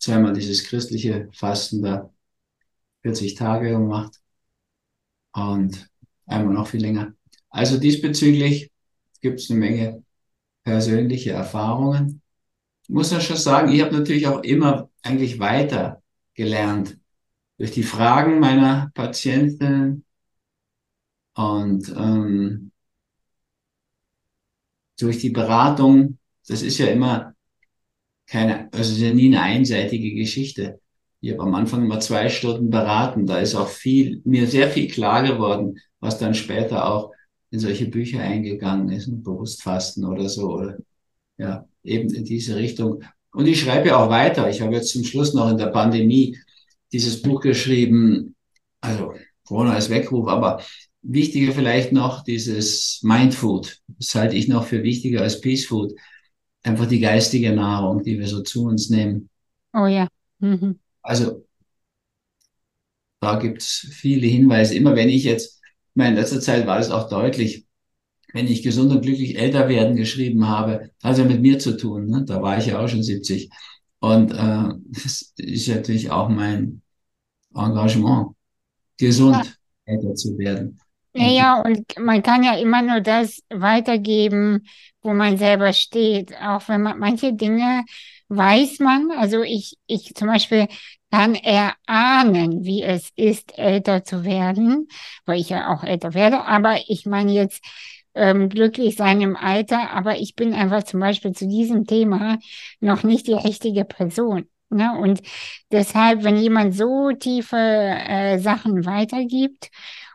Zweimal 0.00 0.32
dieses 0.32 0.64
christliche 0.64 1.28
Fasten 1.32 1.80
da 1.82 2.10
40 3.02 3.36
Tage 3.36 3.70
gemacht 3.70 4.20
und 5.32 5.88
einmal 6.26 6.54
noch 6.54 6.66
viel 6.66 6.80
länger. 6.80 7.14
Also 7.48 7.78
diesbezüglich 7.78 8.72
gibt 9.20 9.38
es 9.38 9.48
eine 9.48 9.60
Menge 9.60 10.02
persönliche 10.64 11.30
Erfahrungen. 11.30 12.20
Ich 12.82 12.88
muss 12.88 13.12
ja 13.12 13.20
schon 13.20 13.36
sagen, 13.36 13.70
ich 13.70 13.80
habe 13.80 13.96
natürlich 13.96 14.26
auch 14.26 14.42
immer 14.42 14.90
eigentlich 15.02 15.38
weiter 15.38 16.02
gelernt 16.34 16.98
durch 17.58 17.70
die 17.70 17.82
Fragen 17.82 18.40
meiner 18.40 18.90
Patienten 18.94 20.04
und 21.34 21.88
ähm, 21.96 22.72
durch 24.98 25.18
die 25.18 25.30
Beratung, 25.30 26.18
das 26.46 26.62
ist 26.62 26.78
ja 26.78 26.86
immer 26.86 27.34
keine, 28.26 28.72
also 28.72 28.92
ist 28.92 29.00
ja 29.00 29.12
nie 29.12 29.26
eine 29.26 29.42
einseitige 29.42 30.14
Geschichte. 30.14 30.80
Ich 31.20 31.32
habe 31.32 31.42
am 31.42 31.54
Anfang 31.54 31.84
immer 31.84 32.00
zwei 32.00 32.28
Stunden 32.28 32.70
beraten, 32.70 33.26
da 33.26 33.38
ist 33.38 33.54
auch 33.54 33.68
viel, 33.68 34.20
mir 34.24 34.46
sehr 34.46 34.70
viel 34.70 34.88
klar 34.88 35.22
geworden, 35.22 35.78
was 36.00 36.18
dann 36.18 36.34
später 36.34 36.86
auch 36.90 37.12
in 37.50 37.60
solche 37.60 37.86
Bücher 37.86 38.20
eingegangen 38.20 38.90
ist, 38.90 39.06
ein 39.06 39.22
Bewusstfasten 39.22 40.04
oder 40.04 40.28
so, 40.28 40.50
oder 40.54 40.76
ja, 41.38 41.66
eben 41.82 42.12
in 42.12 42.24
diese 42.24 42.56
Richtung. 42.56 43.02
Und 43.32 43.46
ich 43.46 43.60
schreibe 43.60 43.96
auch 43.96 44.10
weiter. 44.10 44.48
Ich 44.50 44.60
habe 44.60 44.74
jetzt 44.74 44.90
zum 44.90 45.04
Schluss 45.04 45.34
noch 45.34 45.50
in 45.50 45.56
der 45.56 45.68
Pandemie 45.68 46.38
dieses 46.94 47.20
Buch 47.22 47.40
geschrieben, 47.40 48.36
also 48.80 49.14
Corona 49.44 49.74
als 49.74 49.90
Weckruf, 49.90 50.28
aber 50.28 50.62
wichtiger 51.02 51.52
vielleicht 51.52 51.92
noch 51.92 52.22
dieses 52.22 53.00
Mindfood. 53.02 53.80
Das 53.88 54.14
halte 54.14 54.36
ich 54.36 54.46
noch 54.46 54.64
für 54.64 54.84
wichtiger 54.84 55.22
als 55.22 55.40
Peace 55.40 55.66
Food. 55.66 55.92
Einfach 56.62 56.86
die 56.86 57.00
geistige 57.00 57.52
Nahrung, 57.52 58.04
die 58.04 58.18
wir 58.18 58.28
so 58.28 58.42
zu 58.42 58.66
uns 58.66 58.90
nehmen. 58.90 59.28
Oh 59.74 59.86
ja. 59.86 60.06
Mhm. 60.38 60.78
Also 61.02 61.44
da 63.20 63.38
gibt 63.40 63.60
es 63.60 63.88
viele 63.90 64.28
Hinweise. 64.28 64.76
Immer 64.76 64.94
wenn 64.94 65.08
ich 65.08 65.24
jetzt, 65.24 65.60
ich 65.64 65.96
meine, 65.96 66.10
in 66.10 66.16
letzter 66.16 66.40
Zeit 66.40 66.66
war 66.66 66.78
es 66.78 66.90
auch 66.90 67.08
deutlich, 67.08 67.66
wenn 68.32 68.46
ich 68.46 68.62
gesund 68.62 68.92
und 68.92 69.02
glücklich 69.02 69.36
älter 69.36 69.68
werden 69.68 69.96
geschrieben 69.96 70.48
habe, 70.48 70.90
hat 71.02 71.12
es 71.12 71.18
ja 71.18 71.24
mit 71.24 71.40
mir 71.40 71.58
zu 71.58 71.76
tun. 71.76 72.06
Ne? 72.06 72.24
Da 72.24 72.40
war 72.40 72.56
ich 72.56 72.66
ja 72.66 72.78
auch 72.78 72.88
schon 72.88 73.02
70. 73.02 73.50
Und 73.98 74.32
äh, 74.32 74.74
das 74.90 75.32
ist 75.36 75.68
natürlich 75.68 76.10
auch 76.10 76.28
mein 76.28 76.82
Engagement, 77.54 78.34
gesund 78.98 79.36
ja. 79.86 79.92
älter 79.94 80.14
zu 80.14 80.36
werden. 80.38 80.78
Ja, 81.16 81.60
und 81.60 81.84
man 81.98 82.22
kann 82.22 82.42
ja 82.42 82.56
immer 82.56 82.82
nur 82.82 83.00
das 83.00 83.40
weitergeben, 83.48 84.66
wo 85.00 85.14
man 85.14 85.36
selber 85.36 85.72
steht. 85.72 86.34
Auch 86.42 86.68
wenn 86.68 86.82
man 86.82 86.98
manche 86.98 87.32
Dinge 87.32 87.84
weiß 88.28 88.80
man, 88.80 89.10
also 89.12 89.42
ich, 89.42 89.76
ich 89.86 90.14
zum 90.14 90.26
Beispiel 90.28 90.66
kann 91.12 91.36
erahnen, 91.36 92.64
wie 92.64 92.82
es 92.82 93.10
ist, 93.14 93.56
älter 93.56 94.02
zu 94.02 94.24
werden, 94.24 94.88
weil 95.26 95.40
ich 95.40 95.50
ja 95.50 95.72
auch 95.72 95.84
älter 95.84 96.14
werde. 96.14 96.44
Aber 96.44 96.78
ich 96.88 97.06
meine 97.06 97.32
jetzt 97.32 97.64
ähm, 98.14 98.48
glücklich 98.48 98.96
sein 98.96 99.20
im 99.20 99.36
Alter, 99.36 99.90
aber 99.90 100.18
ich 100.18 100.34
bin 100.34 100.52
einfach 100.54 100.82
zum 100.82 100.98
Beispiel 101.00 101.32
zu 101.32 101.46
diesem 101.46 101.86
Thema 101.86 102.38
noch 102.80 103.04
nicht 103.04 103.28
die 103.28 103.34
richtige 103.34 103.84
Person. 103.84 104.48
Ne? 104.74 104.96
Und 104.98 105.22
deshalb, 105.72 106.24
wenn 106.24 106.36
jemand 106.36 106.74
so 106.74 107.12
tiefe 107.12 107.56
äh, 107.56 108.38
Sachen 108.38 108.84
weitergibt 108.84 109.70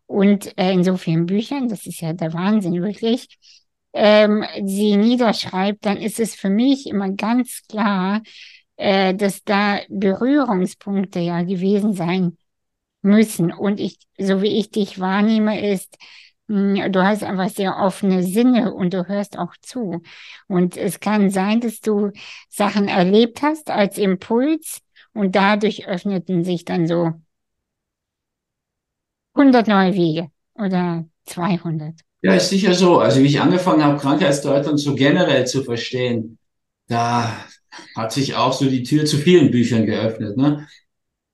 und 0.05 0.57
äh, 0.57 0.71
in 0.73 0.83
so 0.83 0.97
vielen 0.97 1.25
Büchern, 1.25 1.67
das 1.69 1.85
ist 1.85 2.01
ja 2.01 2.13
der 2.13 2.33
Wahnsinn 2.33 2.81
wirklich, 2.83 3.27
ähm, 3.93 4.45
sie 4.65 4.97
niederschreibt, 4.97 5.85
dann 5.85 5.97
ist 5.97 6.19
es 6.19 6.35
für 6.35 6.49
mich 6.49 6.87
immer 6.87 7.09
ganz 7.11 7.61
klar, 7.67 8.21
äh, 8.77 9.13
dass 9.15 9.43
da 9.43 9.79
Berührungspunkte 9.89 11.19
ja 11.19 11.43
gewesen 11.43 11.93
sein 11.93 12.37
müssen. 13.01 13.51
Und 13.51 13.79
ich, 13.79 13.97
so 14.17 14.41
wie 14.41 14.59
ich 14.59 14.71
dich 14.71 14.99
wahrnehme, 14.99 15.71
ist, 15.71 15.97
du 16.49 17.03
hast 17.03 17.23
einfach 17.23 17.49
sehr 17.49 17.77
offene 17.77 18.23
Sinne 18.23 18.73
und 18.73 18.93
du 18.93 19.07
hörst 19.07 19.37
auch 19.37 19.53
zu. 19.61 20.01
Und 20.47 20.77
es 20.77 20.99
kann 20.99 21.29
sein, 21.29 21.61
dass 21.61 21.79
du 21.79 22.11
Sachen 22.49 22.87
erlebt 22.87 23.41
hast 23.43 23.69
als 23.69 23.97
Impuls 23.97 24.81
und 25.13 25.35
dadurch 25.35 25.87
öffneten 25.87 26.43
sich 26.43 26.65
dann 26.65 26.87
so 26.87 27.13
100 29.35 29.67
neue 29.67 29.93
Wege 29.93 30.31
oder 30.55 31.05
200. 31.25 31.93
Ja, 32.21 32.33
ist 32.33 32.49
sicher 32.49 32.73
so. 32.73 32.99
Also 32.99 33.21
wie 33.21 33.27
ich 33.27 33.39
angefangen 33.39 33.83
habe, 33.83 33.99
Krankheitsdeutung 33.99 34.77
so 34.77 34.95
generell 34.95 35.45
zu 35.45 35.63
verstehen, 35.63 36.39
da 36.87 37.31
hat 37.95 38.11
sich 38.11 38.35
auch 38.35 38.53
so 38.53 38.65
die 38.65 38.83
Tür 38.83 39.05
zu 39.05 39.17
vielen 39.17 39.51
Büchern 39.51 39.85
geöffnet. 39.85 40.35
Ne? 40.35 40.67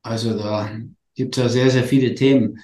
Also 0.03 0.38
da 0.38 0.69
gibt 1.15 1.38
es 1.38 1.43
ja 1.43 1.50
sehr, 1.50 1.69
sehr 1.72 1.84
viele 1.86 2.13
Themen. 2.13 2.60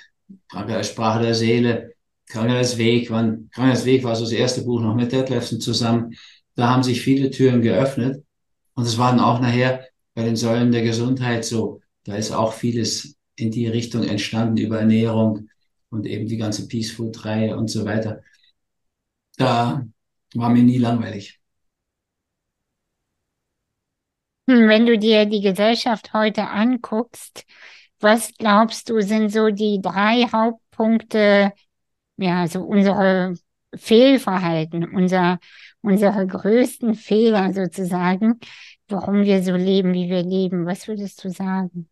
Krankheitssprache 0.50 1.24
der 1.24 1.34
Seele, 1.34 1.91
Krankheitsweg, 2.28 3.10
wann, 3.10 3.50
Krankheitsweg 3.52 4.04
war 4.04 4.16
so 4.16 4.24
das 4.24 4.34
erste 4.34 4.64
Buch 4.64 4.82
noch 4.82 4.96
mit 4.96 5.12
Detlefsen 5.12 5.60
zusammen. 5.60 6.16
Da 6.56 6.70
haben 6.70 6.84
sich 6.84 7.02
viele 7.02 7.30
Türen 7.30 7.62
geöffnet. 7.62 8.24
Und 8.74 8.86
es 8.86 8.98
waren 8.98 9.20
auch 9.20 9.40
nachher 9.40 9.86
bei 10.14 10.24
den 10.24 10.36
Säulen 10.36 10.72
der 10.72 10.84
Gesundheit 10.84 11.46
so. 11.46 11.82
Da 12.04 12.16
ist 12.16 12.32
auch 12.32 12.54
vieles 12.54 13.16
in 13.36 13.52
die 13.52 13.68
Richtung 13.68 14.04
entstanden 14.04 14.58
über 14.58 14.80
Ernährung 14.80 15.50
und 15.90 16.06
eben 16.06 16.28
die 16.28 16.38
ganze 16.38 16.68
Peace 16.68 16.92
Food 16.92 17.26
Reihe 17.26 17.58
und 17.58 17.70
so 17.70 17.86
weiter. 17.86 18.22
Da 19.38 19.86
war 20.34 20.50
mir 20.50 20.64
nie 20.64 20.78
langweilig. 20.78 21.40
Hm, 24.50 24.68
wenn 24.68 24.86
du 24.86 24.98
dir 24.98 25.26
die 25.26 25.42
Gesellschaft 25.42 26.14
heute 26.14 26.48
anguckst, 26.48 27.46
was 28.00 28.34
glaubst 28.38 28.90
du, 28.90 29.02
sind 29.02 29.30
so 29.30 29.50
die 29.50 29.80
drei 29.82 30.26
Hauptpunkte, 30.32 31.54
ja, 32.22 32.48
so 32.48 32.62
unsere 32.62 33.36
Fehlverhalten, 33.76 34.94
unser, 34.94 35.40
unsere 35.82 36.28
größten 36.28 36.96
Fehler 36.96 37.54
sozusagen, 37.54 38.40
warum 38.88 39.24
wir 39.24 39.44
so 39.44 39.56
leben, 39.56 39.94
wie 39.94 40.10
wir 40.10 40.24
leben? 40.24 40.66
Was 40.66 40.88
würdest 40.88 41.24
du 41.24 41.30
sagen? 41.30 41.90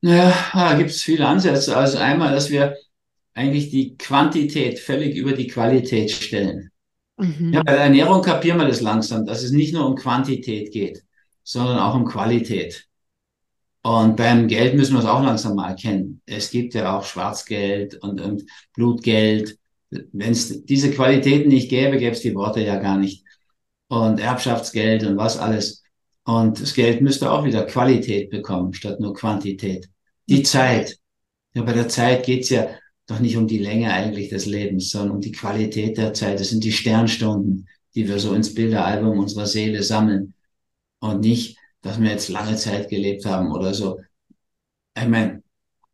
Ja, 0.00 0.34
da 0.52 0.74
gibt 0.74 0.90
es 0.90 1.02
viele 1.02 1.26
Ansätze. 1.26 1.76
Also 1.76 1.98
einmal, 1.98 2.32
dass 2.34 2.50
wir 2.50 2.76
eigentlich 3.34 3.70
die 3.70 3.96
Quantität 3.96 4.78
völlig 4.78 5.16
über 5.16 5.32
die 5.32 5.46
Qualität 5.46 6.10
stellen. 6.10 6.70
Mhm. 7.16 7.52
Ja, 7.52 7.62
bei 7.62 7.72
der 7.72 7.84
Ernährung 7.84 8.22
kapieren 8.22 8.58
wir 8.58 8.66
das 8.66 8.80
langsam, 8.80 9.24
dass 9.24 9.42
es 9.42 9.52
nicht 9.52 9.72
nur 9.72 9.86
um 9.86 9.94
Quantität 9.94 10.72
geht, 10.72 11.02
sondern 11.44 11.78
auch 11.78 11.94
um 11.94 12.04
Qualität. 12.04 12.86
Und 13.82 14.16
beim 14.16 14.46
Geld 14.46 14.74
müssen 14.74 14.94
wir 14.94 15.00
es 15.00 15.06
auch 15.06 15.22
langsam 15.22 15.56
mal 15.56 15.70
erkennen. 15.70 16.20
Es 16.24 16.50
gibt 16.50 16.74
ja 16.74 16.96
auch 16.96 17.04
Schwarzgeld 17.04 17.96
und, 17.96 18.20
und 18.20 18.44
Blutgeld. 18.74 19.58
Wenn 19.90 20.32
es 20.32 20.64
diese 20.64 20.90
Qualitäten 20.92 21.48
nicht 21.48 21.68
gäbe, 21.68 21.98
gäbe 21.98 22.12
es 22.12 22.20
die 22.20 22.34
Worte 22.34 22.60
ja 22.64 22.78
gar 22.78 22.96
nicht. 22.96 23.24
Und 23.88 24.20
Erbschaftsgeld 24.20 25.04
und 25.04 25.16
was 25.16 25.36
alles. 25.36 25.82
Und 26.24 26.60
das 26.60 26.74
Geld 26.74 27.00
müsste 27.00 27.30
auch 27.30 27.44
wieder 27.44 27.64
Qualität 27.64 28.30
bekommen, 28.30 28.72
statt 28.72 29.00
nur 29.00 29.14
Quantität. 29.14 29.88
Die 30.28 30.44
Zeit. 30.44 30.98
Ja, 31.54 31.62
bei 31.62 31.72
der 31.72 31.88
Zeit 31.88 32.24
geht's 32.24 32.50
ja 32.50 32.68
doch 33.06 33.18
nicht 33.18 33.36
um 33.36 33.48
die 33.48 33.58
Länge 33.58 33.92
eigentlich 33.92 34.28
des 34.28 34.46
Lebens, 34.46 34.90
sondern 34.90 35.16
um 35.16 35.20
die 35.20 35.32
Qualität 35.32 35.98
der 35.98 36.14
Zeit. 36.14 36.38
Das 36.38 36.50
sind 36.50 36.62
die 36.62 36.72
Sternstunden, 36.72 37.68
die 37.94 38.08
wir 38.08 38.20
so 38.20 38.32
ins 38.32 38.54
Bilderalbum 38.54 39.18
unserer 39.18 39.46
Seele 39.46 39.82
sammeln. 39.82 40.34
Und 41.00 41.20
nicht, 41.20 41.58
dass 41.82 42.00
wir 42.00 42.10
jetzt 42.10 42.28
lange 42.28 42.56
Zeit 42.56 42.88
gelebt 42.88 43.26
haben 43.26 43.52
oder 43.52 43.74
so. 43.74 44.00
Ich 44.96 45.08
meine, 45.08 45.42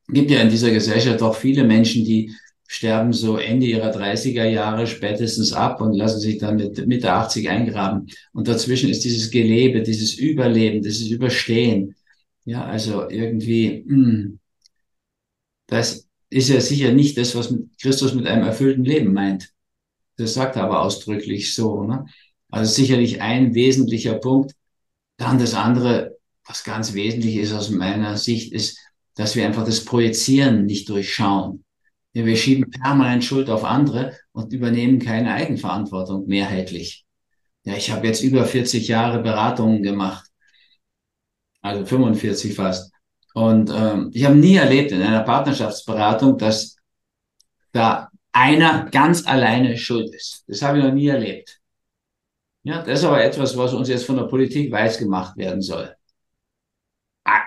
gibt 0.09 0.31
ja 0.31 0.41
in 0.41 0.51
dieser 0.51 0.71
Gesellschaft 0.71 1.21
doch 1.21 1.35
viele 1.35 1.65
Menschen, 1.65 2.05
die 2.05 2.33
sterben 2.67 3.13
so 3.13 3.39
Ende 3.39 3.67
ihrer 3.67 3.91
30er 3.91 4.45
Jahre 4.45 4.87
spätestens 4.87 5.53
ab 5.53 5.81
und 5.81 5.95
lassen 5.95 6.21
sich 6.21 6.39
dann 6.39 6.57
mit 6.57 6.87
Mitte 6.87 7.13
80 7.13 7.49
eingraben. 7.49 8.09
Und 8.33 8.47
dazwischen 8.47 8.91
ist 8.91 9.05
dieses 9.05 9.31
Gelebe, 9.31 9.83
dieses 9.83 10.15
Überleben, 10.15 10.83
dieses 10.83 11.09
Überstehen. 11.09 11.97
Ja, 12.45 12.65
also 12.65 13.09
irgendwie, 13.09 13.85
mh, 13.87 14.07
hm, 14.07 14.39
das 15.67 16.07
ist 16.31 16.49
ja 16.51 16.61
sicher 16.61 16.93
nicht 16.93 17.17
das, 17.17 17.35
was 17.35 17.55
Christus 17.81 18.15
mit 18.15 18.27
einem 18.27 18.45
erfüllten 18.45 18.85
Leben 18.85 19.13
meint. 19.13 19.51
Das 20.17 20.35
sagt 20.35 20.57
er 20.57 20.65
aber 20.65 20.83
ausdrücklich 20.83 21.55
so. 21.55 21.85
Ne? 21.85 22.07
Also 22.51 22.73
sicherlich 22.73 23.23
ein 23.23 23.55
wesentlicher 23.55 24.15
Punkt. 24.15 24.55
Dann 25.19 25.39
das 25.39 25.53
andere, 25.53 26.17
was 26.47 26.65
ganz 26.65 26.95
wesentlich 26.95 27.37
ist 27.37 27.53
aus 27.53 27.69
meiner 27.69 28.17
Sicht, 28.17 28.53
ist, 28.53 28.79
dass 29.15 29.37
wir 29.37 29.45
einfach 29.45 29.67
das 29.67 29.85
Projizieren 29.85 30.65
nicht 30.65 30.89
durchschauen. 30.89 31.65
Wir 32.13 32.37
schieben 32.37 32.71
permanent 32.71 33.25
Schuld 33.25 33.51
auf 33.51 33.65
andere 33.65 34.17
und 34.33 34.53
übernehmen 34.53 34.99
keine 34.99 35.35
Eigenverantwortung 35.35 36.27
mehrheitlich. 36.27 37.05
Ja, 37.65 37.75
ich 37.75 37.91
habe 37.91 38.07
jetzt 38.07 38.23
über 38.23 38.45
40 38.47 38.89
Jahre 38.89 39.23
Beratungen 39.23 39.83
gemacht, 39.83 40.29
also 41.61 41.85
45 41.85 42.55
fast. 42.55 42.93
Und 43.35 43.71
ähm, 43.71 44.11
ich 44.15 44.25
habe 44.25 44.37
nie 44.37 44.57
erlebt 44.57 44.91
in 44.91 45.03
einer 45.03 45.23
Partnerschaftsberatung, 45.23 46.39
dass 46.39 46.77
da 47.73 48.09
einer 48.33 48.89
ganz 48.91 49.27
alleine 49.27 49.77
schuld 49.77 50.15
ist. 50.15 50.45
Das 50.47 50.63
habe 50.63 50.79
ich 50.79 50.85
noch 50.85 50.93
nie 50.93 51.09
erlebt. 51.09 51.61
Ja, 52.63 52.83
das 52.83 53.01
ist 53.01 53.05
aber 53.05 53.23
etwas, 53.23 53.57
was 53.57 53.73
uns 53.73 53.89
jetzt 53.89 54.05
von 54.05 54.17
der 54.17 54.25
Politik 54.25 54.71
weiß 54.71 54.99
gemacht 54.99 55.37
werden 55.37 55.63
soll. 55.63 55.95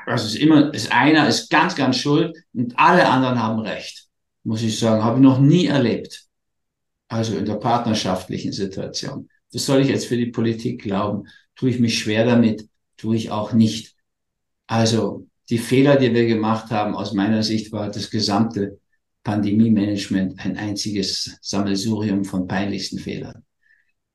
Also 0.05 0.25
es 0.25 0.33
ist 0.33 0.41
immer, 0.41 0.73
ist 0.73 0.91
einer 0.91 1.27
ist 1.27 1.49
ganz, 1.49 1.75
ganz 1.75 1.97
schuld 1.97 2.35
und 2.53 2.77
alle 2.77 3.07
anderen 3.07 3.41
haben 3.41 3.59
Recht. 3.59 4.07
Muss 4.43 4.63
ich 4.63 4.77
sagen, 4.77 5.03
habe 5.03 5.17
ich 5.17 5.23
noch 5.23 5.39
nie 5.39 5.67
erlebt. 5.67 6.25
Also 7.07 7.35
in 7.37 7.45
der 7.45 7.55
partnerschaftlichen 7.55 8.51
Situation. 8.53 9.29
Das 9.51 9.65
soll 9.65 9.81
ich 9.81 9.89
jetzt 9.89 10.07
für 10.07 10.17
die 10.17 10.27
Politik 10.27 10.81
glauben. 10.81 11.27
Tue 11.55 11.69
ich 11.71 11.79
mich 11.79 11.99
schwer 11.99 12.25
damit, 12.25 12.67
tue 12.97 13.15
ich 13.15 13.31
auch 13.31 13.53
nicht. 13.53 13.95
Also 14.67 15.27
die 15.49 15.57
Fehler, 15.57 15.97
die 15.97 16.13
wir 16.13 16.25
gemacht 16.25 16.71
haben, 16.71 16.95
aus 16.95 17.13
meiner 17.13 17.43
Sicht 17.43 17.71
war 17.71 17.91
das 17.91 18.09
gesamte 18.09 18.79
Pandemie-Management 19.23 20.39
ein 20.43 20.57
einziges 20.57 21.37
Sammelsurium 21.41 22.23
von 22.23 22.47
peinlichsten 22.47 22.97
Fehlern. 22.97 23.43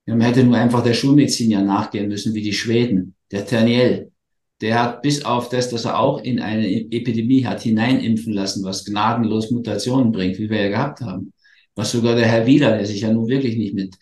Man 0.07 0.21
hätte 0.21 0.45
nur 0.45 0.57
einfach 0.57 0.83
der 0.85 0.95
Schulmedizin 0.95 1.51
ja 1.51 1.63
nachgehen 1.63 2.09
müssen, 2.09 2.33
wie 2.35 2.43
die 2.43 2.53
Schweden. 2.53 3.17
Der 3.33 3.45
Terniel, 3.45 4.13
der 4.61 4.81
hat 4.81 5.03
bis 5.03 5.25
auf 5.25 5.49
das, 5.49 5.69
dass 5.69 5.85
er 5.85 5.99
auch 5.99 6.23
in 6.23 6.41
eine 6.41 6.69
Epidemie 6.69 7.45
hat 7.45 7.63
hineinimpfen 7.63 8.33
lassen, 8.33 8.65
was 8.65 8.85
gnadenlos 8.85 9.51
Mutationen 9.51 10.13
bringt, 10.13 10.39
wie 10.39 10.49
wir 10.49 10.63
ja 10.63 10.69
gehabt 10.69 11.01
haben. 11.01 11.33
Was 11.75 11.93
sogar 11.93 12.15
der 12.15 12.27
Herr 12.27 12.47
Wieler, 12.47 12.77
der 12.77 12.87
sich 12.87 13.01
ja 13.03 13.13
nun 13.13 13.29
wirklich 13.29 13.57
nicht 13.57 13.75
mit, 13.75 13.97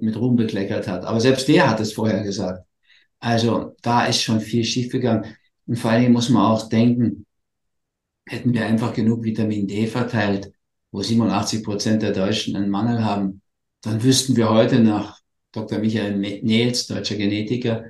mit 0.00 0.16
Ruhm 0.16 0.36
bekleckert 0.36 0.86
hat. 0.86 1.04
Aber 1.04 1.20
selbst 1.20 1.48
der 1.48 1.68
hat 1.68 1.80
es 1.80 1.92
vorher 1.92 2.22
gesagt. 2.22 2.64
Also 3.20 3.74
da 3.82 4.06
ist 4.06 4.22
schon 4.22 4.40
viel 4.40 4.64
schiefgegangen. 4.64 5.36
Und 5.66 5.78
vor 5.78 5.90
allen 5.90 6.02
Dingen 6.02 6.14
muss 6.14 6.28
man 6.30 6.46
auch 6.46 6.68
denken, 6.68 7.26
hätten 8.26 8.54
wir 8.54 8.66
einfach 8.66 8.94
genug 8.94 9.24
Vitamin 9.24 9.66
D 9.66 9.86
verteilt, 9.86 10.52
wo 10.92 11.02
87 11.02 11.62
Prozent 11.64 12.02
der 12.02 12.12
Deutschen 12.12 12.56
einen 12.56 12.70
Mangel 12.70 13.04
haben, 13.04 13.42
dann 13.82 14.02
wüssten 14.02 14.36
wir 14.36 14.50
heute 14.50 14.80
nach 14.80 15.20
Dr. 15.52 15.78
Michael 15.78 16.16
Nels, 16.16 16.86
deutscher 16.86 17.16
Genetiker, 17.16 17.84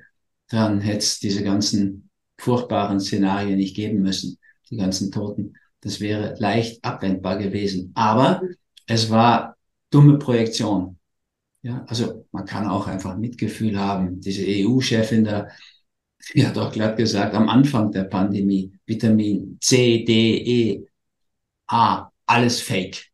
dann 0.48 0.80
hätte 0.80 0.98
es 0.98 1.18
diese 1.18 1.42
ganzen 1.42 2.10
furchtbaren 2.38 3.00
Szenarien 3.00 3.56
nicht 3.56 3.76
geben 3.76 4.00
müssen, 4.00 4.38
die 4.70 4.76
ganzen 4.76 5.10
Toten. 5.10 5.54
Das 5.80 6.00
wäre 6.00 6.34
leicht 6.38 6.84
abwendbar 6.84 7.38
gewesen. 7.38 7.92
Aber 7.94 8.42
es 8.86 9.10
war 9.10 9.56
dumme 9.90 10.18
Projektion. 10.18 10.98
Ja, 11.62 11.84
also 11.88 12.24
man 12.32 12.44
kann 12.44 12.68
auch 12.68 12.86
einfach 12.86 13.16
Mitgefühl 13.16 13.78
haben. 13.78 14.20
Diese 14.20 14.44
EU-Chefin 14.44 15.24
da, 15.24 15.48
ja 16.34 16.50
doch 16.52 16.72
glatt 16.72 16.96
gesagt, 16.96 17.34
am 17.34 17.48
Anfang 17.48 17.90
der 17.92 18.04
Pandemie, 18.04 18.72
Vitamin 18.86 19.58
C, 19.60 20.04
D, 20.04 20.38
E, 20.38 20.86
A, 21.66 22.10
alles 22.26 22.60
Fake. 22.60 23.07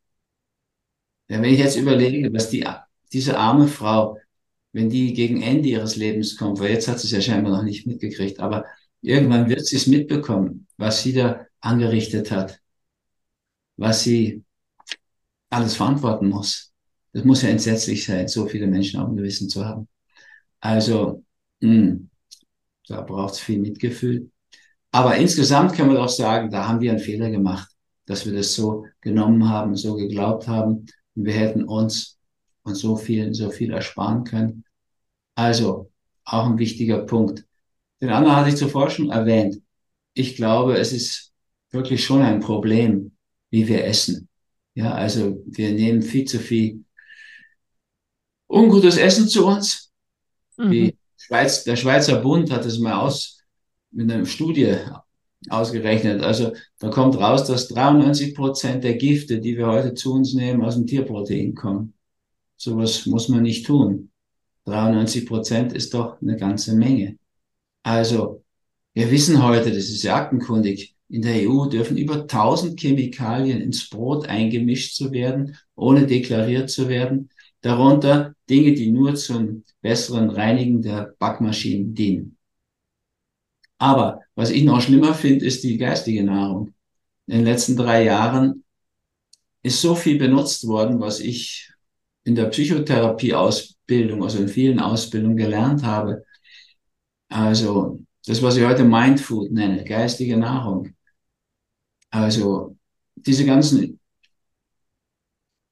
Ja, 1.34 1.42
wenn 1.42 1.52
ich 1.52 1.58
jetzt 1.58 1.74
überlege, 1.76 2.32
was 2.32 2.48
die, 2.48 2.64
diese 3.12 3.36
arme 3.36 3.66
Frau, 3.66 4.18
wenn 4.70 4.88
die 4.88 5.12
gegen 5.14 5.42
Ende 5.42 5.68
ihres 5.68 5.96
Lebens 5.96 6.36
kommt, 6.36 6.60
weil 6.60 6.70
jetzt 6.70 6.86
hat 6.86 7.00
sie 7.00 7.08
es 7.08 7.12
ja 7.12 7.20
scheinbar 7.20 7.50
noch 7.50 7.64
nicht 7.64 7.88
mitgekriegt, 7.88 8.38
aber 8.38 8.66
irgendwann 9.00 9.48
wird 9.48 9.66
sie 9.66 9.74
es 9.74 9.88
mitbekommen, 9.88 10.68
was 10.76 11.02
sie 11.02 11.12
da 11.12 11.44
angerichtet 11.60 12.30
hat, 12.30 12.60
was 13.76 14.04
sie 14.04 14.44
alles 15.50 15.74
verantworten 15.74 16.28
muss. 16.28 16.72
Das 17.12 17.24
muss 17.24 17.42
ja 17.42 17.48
entsetzlich 17.48 18.04
sein, 18.04 18.28
so 18.28 18.46
viele 18.46 18.68
Menschen 18.68 19.00
auf 19.00 19.08
dem 19.08 19.16
Gewissen 19.16 19.48
zu 19.48 19.64
haben. 19.64 19.88
Also, 20.60 21.24
mh, 21.62 21.68
hm, 21.72 22.10
da 22.86 23.00
braucht 23.00 23.34
es 23.34 23.40
viel 23.40 23.58
Mitgefühl. 23.58 24.30
Aber 24.92 25.16
insgesamt 25.16 25.74
können 25.74 25.90
wir 25.90 25.98
doch 25.98 26.08
sagen, 26.08 26.50
da 26.50 26.68
haben 26.68 26.80
wir 26.80 26.92
einen 26.92 27.00
Fehler 27.00 27.30
gemacht, 27.30 27.70
dass 28.06 28.24
wir 28.24 28.34
das 28.34 28.54
so 28.54 28.86
genommen 29.00 29.48
haben, 29.48 29.74
so 29.74 29.96
geglaubt 29.96 30.46
haben. 30.46 30.86
Wir 31.14 31.34
hätten 31.34 31.64
uns 31.64 32.18
und 32.62 32.74
so 32.74 32.96
viel, 32.96 33.34
so 33.34 33.50
viel 33.50 33.72
ersparen 33.72 34.24
können. 34.24 34.64
Also, 35.34 35.90
auch 36.24 36.46
ein 36.46 36.58
wichtiger 36.58 37.04
Punkt. 37.04 37.44
Den 38.00 38.10
anderen 38.10 38.36
hatte 38.36 38.50
ich 38.50 38.56
zuvor 38.56 38.90
schon 38.90 39.10
erwähnt. 39.10 39.60
Ich 40.14 40.36
glaube, 40.36 40.76
es 40.78 40.92
ist 40.92 41.32
wirklich 41.70 42.04
schon 42.04 42.22
ein 42.22 42.40
Problem, 42.40 43.12
wie 43.50 43.68
wir 43.68 43.84
essen. 43.84 44.28
Ja, 44.74 44.92
also 44.94 45.42
wir 45.46 45.72
nehmen 45.72 46.02
viel 46.02 46.24
zu 46.24 46.38
viel 46.38 46.84
ungutes 48.48 48.96
Essen 48.96 49.28
zu 49.28 49.46
uns. 49.46 49.92
Mhm. 50.56 50.92
Schweiz, 51.16 51.64
der 51.64 51.76
Schweizer 51.76 52.20
Bund 52.20 52.50
hat 52.50 52.64
es 52.64 52.78
mal 52.78 52.94
aus, 52.94 53.42
mit 53.90 54.10
einer 54.10 54.26
Studie 54.26 54.76
ausgerechnet. 55.50 56.22
Also 56.22 56.52
da 56.78 56.88
kommt 56.88 57.16
raus, 57.18 57.44
dass 57.44 57.68
93 57.68 58.34
Prozent 58.34 58.84
der 58.84 58.94
Gifte, 58.94 59.40
die 59.40 59.56
wir 59.56 59.66
heute 59.66 59.94
zu 59.94 60.14
uns 60.14 60.34
nehmen, 60.34 60.62
aus 60.62 60.74
dem 60.74 60.86
Tierprotein 60.86 61.54
kommen. 61.54 61.94
Sowas 62.56 63.06
muss 63.06 63.28
man 63.28 63.42
nicht 63.42 63.66
tun. 63.66 64.10
93 64.64 65.26
Prozent 65.26 65.72
ist 65.72 65.94
doch 65.94 66.20
eine 66.22 66.36
ganze 66.36 66.74
Menge. 66.74 67.18
Also 67.82 68.42
wir 68.94 69.10
wissen 69.10 69.42
heute, 69.42 69.70
das 69.70 69.90
ist 69.90 70.02
ja 70.02 70.16
aktenkundig, 70.16 70.94
in 71.08 71.22
der 71.22 71.48
EU 71.48 71.66
dürfen 71.66 71.96
über 71.96 72.22
1000 72.22 72.80
Chemikalien 72.80 73.60
ins 73.60 73.88
Brot 73.88 74.28
eingemischt 74.28 74.96
zu 74.96 75.12
werden, 75.12 75.56
ohne 75.74 76.06
deklariert 76.06 76.70
zu 76.70 76.88
werden. 76.88 77.28
Darunter 77.60 78.34
Dinge, 78.48 78.72
die 78.74 78.90
nur 78.90 79.14
zum 79.14 79.64
besseren 79.80 80.30
Reinigen 80.30 80.82
der 80.82 81.14
Backmaschinen 81.18 81.94
dienen. 81.94 82.33
Aber 83.84 84.22
was 84.34 84.48
ich 84.50 84.64
noch 84.64 84.80
schlimmer 84.80 85.12
finde, 85.12 85.44
ist 85.44 85.62
die 85.62 85.76
geistige 85.76 86.24
Nahrung. 86.24 86.72
In 87.26 87.40
den 87.40 87.44
letzten 87.44 87.76
drei 87.76 88.04
Jahren 88.04 88.64
ist 89.62 89.82
so 89.82 89.94
viel 89.94 90.18
benutzt 90.18 90.66
worden, 90.66 91.00
was 91.00 91.20
ich 91.20 91.70
in 92.24 92.34
der 92.34 92.46
Psychotherapie-Ausbildung, 92.46 94.22
also 94.22 94.38
in 94.38 94.48
vielen 94.48 94.80
Ausbildungen 94.80 95.36
gelernt 95.36 95.82
habe. 95.82 96.24
Also 97.28 98.00
das, 98.24 98.40
was 98.40 98.56
ich 98.56 98.64
heute 98.64 98.84
Mindfood 98.84 99.52
nenne, 99.52 99.84
geistige 99.84 100.38
Nahrung. 100.38 100.94
Also 102.08 102.78
diese 103.16 103.44
ganzen 103.44 104.00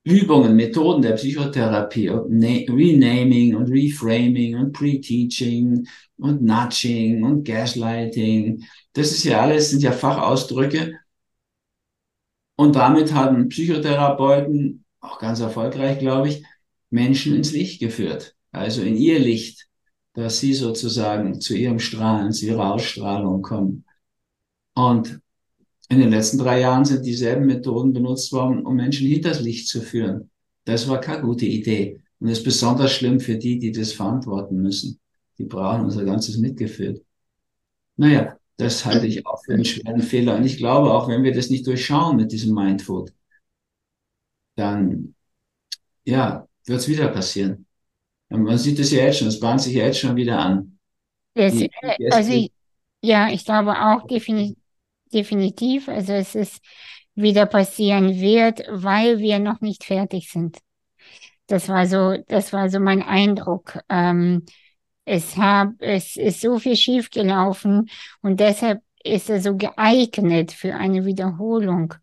Übungen, 0.04 0.56
Methoden 0.56 1.02
der 1.02 1.12
Psychotherapie, 1.12 2.08
Renaming 2.08 3.54
und 3.54 3.68
Reframing 3.70 4.56
und 4.56 4.72
Pre-Teaching 4.72 5.86
und 6.18 6.42
Nudging 6.42 7.22
und 7.22 7.44
Gaslighting, 7.44 8.64
das 8.94 9.12
ist 9.12 9.24
ja 9.24 9.40
alles, 9.40 9.70
sind 9.70 9.82
ja 9.82 9.92
Fachausdrücke. 9.92 10.98
Und 12.56 12.76
damit 12.76 13.12
haben 13.12 13.48
Psychotherapeuten, 13.48 14.84
auch 15.00 15.18
ganz 15.18 15.40
erfolgreich, 15.40 15.98
glaube 15.98 16.28
ich, 16.28 16.44
Menschen 16.90 17.34
ins 17.34 17.52
Licht 17.52 17.80
geführt. 17.80 18.36
Also 18.50 18.82
in 18.82 18.96
ihr 18.96 19.18
Licht, 19.18 19.68
dass 20.14 20.40
sie 20.40 20.52
sozusagen 20.52 21.40
zu 21.40 21.54
ihrem 21.56 21.78
Strahlen, 21.78 22.32
zu 22.32 22.46
ihrer 22.46 22.74
Ausstrahlung 22.74 23.40
kommen. 23.42 23.84
Und 24.74 25.20
in 25.92 26.00
den 26.00 26.10
letzten 26.10 26.38
drei 26.38 26.60
Jahren 26.60 26.86
sind 26.86 27.04
dieselben 27.04 27.46
Methoden 27.46 27.92
benutzt 27.92 28.32
worden, 28.32 28.64
um 28.64 28.76
Menschen 28.76 29.06
hinters 29.06 29.40
Licht 29.40 29.68
zu 29.68 29.82
führen. 29.82 30.30
Das 30.64 30.88
war 30.88 31.00
keine 31.00 31.22
gute 31.22 31.44
Idee. 31.44 32.00
Und 32.18 32.28
das 32.30 32.38
ist 32.38 32.44
besonders 32.44 32.92
schlimm 32.92 33.20
für 33.20 33.36
die, 33.36 33.58
die 33.58 33.72
das 33.72 33.92
verantworten 33.92 34.56
müssen. 34.56 34.98
Die 35.36 35.44
brauchen 35.44 35.84
unser 35.84 36.04
ganzes 36.04 36.38
Mitgefühl. 36.38 37.04
Naja, 37.96 38.36
das 38.56 38.84
halte 38.86 39.06
ich 39.06 39.26
auch 39.26 39.42
für 39.44 39.52
einen 39.52 39.64
schweren 39.66 40.00
Fehler. 40.00 40.36
Und 40.36 40.44
ich 40.44 40.56
glaube, 40.56 40.92
auch 40.94 41.08
wenn 41.08 41.24
wir 41.24 41.34
das 41.34 41.50
nicht 41.50 41.66
durchschauen 41.66 42.16
mit 42.16 42.32
diesem 42.32 42.54
Mindfood, 42.54 43.12
dann, 44.56 45.14
ja, 46.04 46.48
wird 46.64 46.78
es 46.80 46.88
wieder 46.88 47.08
passieren. 47.08 47.66
Und 48.30 48.44
man 48.44 48.56
sieht 48.56 48.78
es 48.78 48.92
ja 48.92 49.04
jetzt 49.04 49.18
schon, 49.18 49.28
es 49.28 49.40
bahnt 49.40 49.60
sich 49.60 49.74
ja 49.74 49.84
jetzt 49.84 49.98
schon 49.98 50.16
wieder 50.16 50.38
an. 50.38 50.78
Die, 51.36 51.70
die 51.98 52.12
also 52.12 52.32
ich, 52.32 52.50
ja, 53.02 53.30
ich 53.30 53.44
glaube 53.44 53.72
auch 53.72 54.06
definitiv 54.06 54.61
definitiv. 55.14 55.88
Also 55.88 56.12
es 56.12 56.34
ist 56.34 56.62
wieder 57.14 57.46
passieren 57.46 58.20
wird, 58.20 58.62
weil 58.68 59.18
wir 59.18 59.38
noch 59.38 59.60
nicht 59.60 59.84
fertig 59.84 60.30
sind. 60.30 60.58
Das 61.46 61.68
war 61.68 61.86
so, 61.86 62.16
das 62.28 62.52
war 62.52 62.70
so 62.70 62.80
mein 62.80 63.02
Eindruck. 63.02 63.80
Ähm, 63.88 64.44
es 65.04 65.36
hab, 65.36 65.70
es 65.80 66.16
ist 66.16 66.40
so 66.40 66.58
viel 66.58 66.76
schiefgelaufen 66.76 67.90
und 68.22 68.40
deshalb 68.40 68.82
ist 69.04 69.28
er 69.30 69.40
so 69.40 69.56
geeignet 69.56 70.52
für 70.52 70.74
eine 70.74 71.04
Wiederholung. 71.04 71.94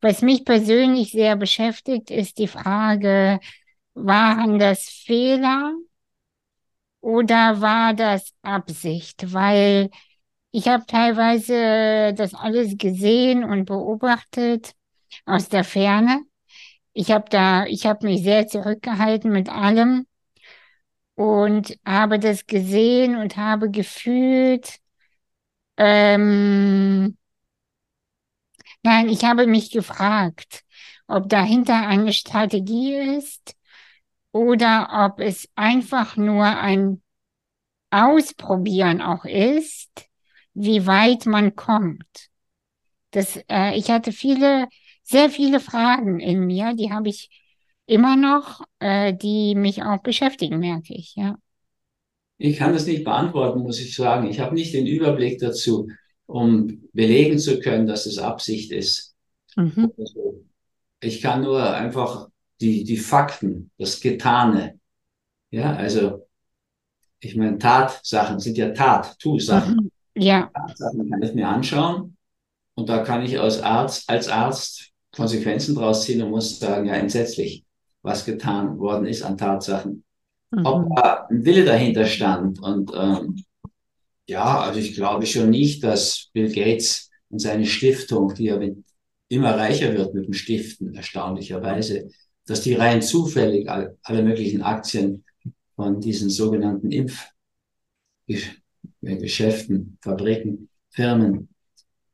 Was 0.00 0.22
mich 0.22 0.44
persönlich 0.44 1.12
sehr 1.12 1.36
beschäftigt, 1.36 2.10
ist 2.10 2.38
die 2.38 2.48
Frage, 2.48 3.38
waren 3.94 4.58
das 4.58 4.88
Fehler 4.88 5.74
oder 7.00 7.60
war 7.60 7.94
das 7.94 8.32
Absicht? 8.42 9.32
Weil 9.32 9.90
ich 10.52 10.68
habe 10.68 10.84
teilweise 10.86 12.12
das 12.14 12.34
alles 12.34 12.76
gesehen 12.76 13.42
und 13.42 13.64
beobachtet 13.64 14.74
aus 15.24 15.48
der 15.48 15.64
Ferne. 15.64 16.20
Ich 16.92 17.10
habe 17.10 17.24
da, 17.30 17.64
ich 17.64 17.86
habe 17.86 18.06
mich 18.06 18.22
sehr 18.22 18.46
zurückgehalten 18.46 19.32
mit 19.32 19.48
allem 19.48 20.06
und 21.14 21.78
habe 21.86 22.18
das 22.18 22.46
gesehen 22.46 23.16
und 23.16 23.38
habe 23.38 23.70
gefühlt, 23.70 24.78
ähm, 25.78 27.16
nein, 28.82 29.08
ich 29.08 29.24
habe 29.24 29.46
mich 29.46 29.70
gefragt, 29.70 30.64
ob 31.06 31.30
dahinter 31.30 31.86
eine 31.86 32.12
Strategie 32.12 32.94
ist 33.16 33.56
oder 34.32 35.06
ob 35.06 35.18
es 35.20 35.48
einfach 35.54 36.16
nur 36.18 36.44
ein 36.44 37.02
Ausprobieren 37.90 39.00
auch 39.00 39.24
ist 39.24 40.11
wie 40.54 40.86
weit 40.86 41.26
man 41.26 41.56
kommt. 41.56 42.28
Das, 43.10 43.38
äh, 43.48 43.76
ich 43.76 43.90
hatte 43.90 44.12
viele, 44.12 44.68
sehr 45.02 45.30
viele 45.30 45.60
Fragen 45.60 46.20
in 46.20 46.46
mir, 46.46 46.74
die 46.74 46.90
habe 46.92 47.08
ich 47.08 47.30
immer 47.86 48.16
noch, 48.16 48.62
äh, 48.78 49.14
die 49.14 49.54
mich 49.54 49.82
auch 49.82 50.02
beschäftigen, 50.02 50.58
merke 50.58 50.94
ich, 50.94 51.14
ja. 51.16 51.36
Ich 52.38 52.56
kann 52.56 52.72
das 52.72 52.86
nicht 52.86 53.04
beantworten, 53.04 53.60
muss 53.60 53.80
ich 53.80 53.94
sagen. 53.94 54.28
Ich 54.28 54.40
habe 54.40 54.54
nicht 54.54 54.74
den 54.74 54.86
Überblick 54.86 55.38
dazu, 55.38 55.88
um 56.26 56.88
belegen 56.92 57.38
zu 57.38 57.60
können, 57.60 57.86
dass 57.86 58.06
es 58.06 58.18
Absicht 58.18 58.72
ist. 58.72 59.14
Mhm. 59.56 59.92
Ich 61.00 61.20
kann 61.20 61.42
nur 61.42 61.62
einfach 61.72 62.28
die, 62.60 62.84
die 62.84 62.96
Fakten, 62.96 63.70
das 63.78 64.00
Getane. 64.00 64.80
Ja, 65.50 65.74
also, 65.74 66.26
ich 67.20 67.36
meine, 67.36 67.58
Tatsachen 67.58 68.40
sind 68.40 68.56
ja 68.56 68.70
Tat, 68.70 69.18
Tu-Sachen. 69.18 69.76
Mhm. 69.76 69.91
Ja. 70.14 70.50
Sachen 70.74 71.10
kann 71.10 71.22
ich 71.22 71.34
mir 71.34 71.48
anschauen 71.48 72.16
und 72.74 72.88
da 72.88 72.98
kann 72.98 73.22
ich 73.22 73.38
als 73.40 73.60
Arzt, 73.62 74.08
als 74.08 74.28
Arzt 74.28 74.92
Konsequenzen 75.14 75.74
draus 75.74 76.04
ziehen 76.04 76.22
und 76.22 76.30
muss 76.30 76.58
sagen, 76.58 76.86
ja, 76.86 76.94
entsetzlich, 76.94 77.64
was 78.02 78.24
getan 78.24 78.78
worden 78.78 79.06
ist 79.06 79.22
an 79.22 79.36
Tatsachen. 79.36 80.04
Mhm. 80.50 80.66
Ob 80.66 80.96
da 80.96 81.26
ein 81.30 81.44
Wille 81.44 81.64
dahinter 81.64 82.06
stand 82.06 82.60
und 82.60 82.90
ähm, 82.94 83.44
ja, 84.28 84.60
also 84.60 84.78
ich 84.78 84.94
glaube 84.94 85.26
schon 85.26 85.50
nicht, 85.50 85.84
dass 85.84 86.30
Bill 86.32 86.50
Gates 86.52 87.10
und 87.28 87.40
seine 87.40 87.66
Stiftung, 87.66 88.34
die 88.34 88.44
ja 88.44 88.56
mit, 88.56 88.78
immer 89.28 89.56
reicher 89.56 89.94
wird 89.94 90.14
mit 90.14 90.26
dem 90.26 90.32
Stiften, 90.32 90.94
erstaunlicherweise, 90.94 92.08
dass 92.46 92.62
die 92.62 92.74
rein 92.74 93.02
zufällig 93.02 93.68
alle, 93.68 93.98
alle 94.02 94.22
möglichen 94.22 94.62
Aktien 94.62 95.24
von 95.74 96.00
diesen 96.00 96.30
sogenannten 96.30 96.90
Impf 96.90 97.28
Geschäften, 99.02 99.98
Fabriken, 100.00 100.68
Firmen 100.90 101.48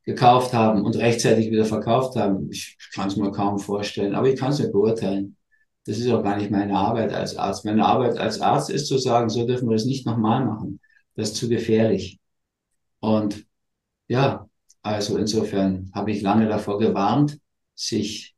gekauft 0.04 0.54
haben 0.54 0.84
und 0.84 0.96
rechtzeitig 0.96 1.50
wieder 1.50 1.66
verkauft 1.66 2.16
haben. 2.16 2.50
Ich 2.50 2.78
kann 2.94 3.08
es 3.08 3.16
mir 3.16 3.30
kaum 3.30 3.58
vorstellen, 3.58 4.14
aber 4.14 4.28
ich 4.28 4.40
kann 4.40 4.52
es 4.52 4.58
nicht 4.58 4.72
beurteilen. 4.72 5.36
Das 5.84 5.98
ist 5.98 6.08
auch 6.10 6.22
gar 6.22 6.36
nicht 6.36 6.50
meine 6.50 6.74
Arbeit 6.76 7.12
als 7.12 7.36
Arzt. 7.36 7.64
Meine 7.64 7.84
Arbeit 7.84 8.16
als 8.18 8.40
Arzt 8.40 8.70
ist 8.70 8.86
zu 8.86 8.98
sagen, 8.98 9.28
so 9.28 9.46
dürfen 9.46 9.68
wir 9.68 9.76
es 9.76 9.84
nicht 9.84 10.06
nochmal 10.06 10.44
machen. 10.44 10.80
Das 11.14 11.30
ist 11.30 11.36
zu 11.36 11.48
gefährlich. 11.48 12.18
Und 13.00 13.46
ja, 14.08 14.48
also 14.82 15.18
insofern 15.18 15.90
habe 15.94 16.10
ich 16.10 16.22
lange 16.22 16.48
davor 16.48 16.78
gewarnt, 16.78 17.38
sich 17.74 18.34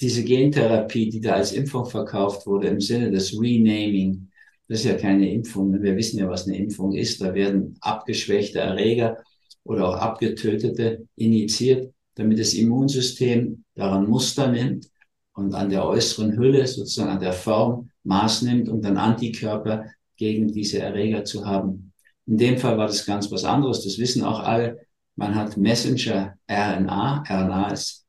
diese 0.00 0.24
Gentherapie, 0.24 1.08
die 1.10 1.20
da 1.20 1.34
als 1.34 1.52
Impfung 1.52 1.86
verkauft 1.86 2.46
wurde, 2.46 2.68
im 2.68 2.80
Sinne 2.80 3.10
des 3.10 3.32
Renaming, 3.32 4.27
das 4.68 4.80
ist 4.80 4.84
ja 4.84 4.94
keine 4.96 5.32
Impfung. 5.32 5.82
Wir 5.82 5.96
wissen 5.96 6.18
ja, 6.18 6.28
was 6.28 6.46
eine 6.46 6.58
Impfung 6.58 6.92
ist. 6.94 7.20
Da 7.22 7.34
werden 7.34 7.76
abgeschwächte 7.80 8.60
Erreger 8.60 9.16
oder 9.64 9.88
auch 9.88 9.94
abgetötete 9.94 11.06
initiiert, 11.16 11.92
damit 12.14 12.38
das 12.38 12.52
Immunsystem 12.52 13.64
daran 13.74 14.08
Muster 14.08 14.50
nimmt 14.50 14.86
und 15.32 15.54
an 15.54 15.70
der 15.70 15.86
äußeren 15.86 16.36
Hülle, 16.36 16.66
sozusagen 16.66 17.10
an 17.10 17.20
der 17.20 17.32
Form, 17.32 17.90
Maß 18.04 18.42
nimmt, 18.42 18.68
um 18.68 18.82
dann 18.82 18.98
Antikörper 18.98 19.86
gegen 20.16 20.48
diese 20.48 20.80
Erreger 20.80 21.24
zu 21.24 21.46
haben. 21.46 21.92
In 22.26 22.36
dem 22.36 22.58
Fall 22.58 22.76
war 22.76 22.88
das 22.88 23.06
ganz 23.06 23.30
was 23.30 23.44
anderes. 23.44 23.84
Das 23.84 23.98
wissen 23.98 24.22
auch 24.22 24.40
alle. 24.40 24.78
Man 25.16 25.34
hat 25.34 25.56
Messenger-RNA. 25.56 27.24
RNA 27.26 27.72
ist 27.72 28.04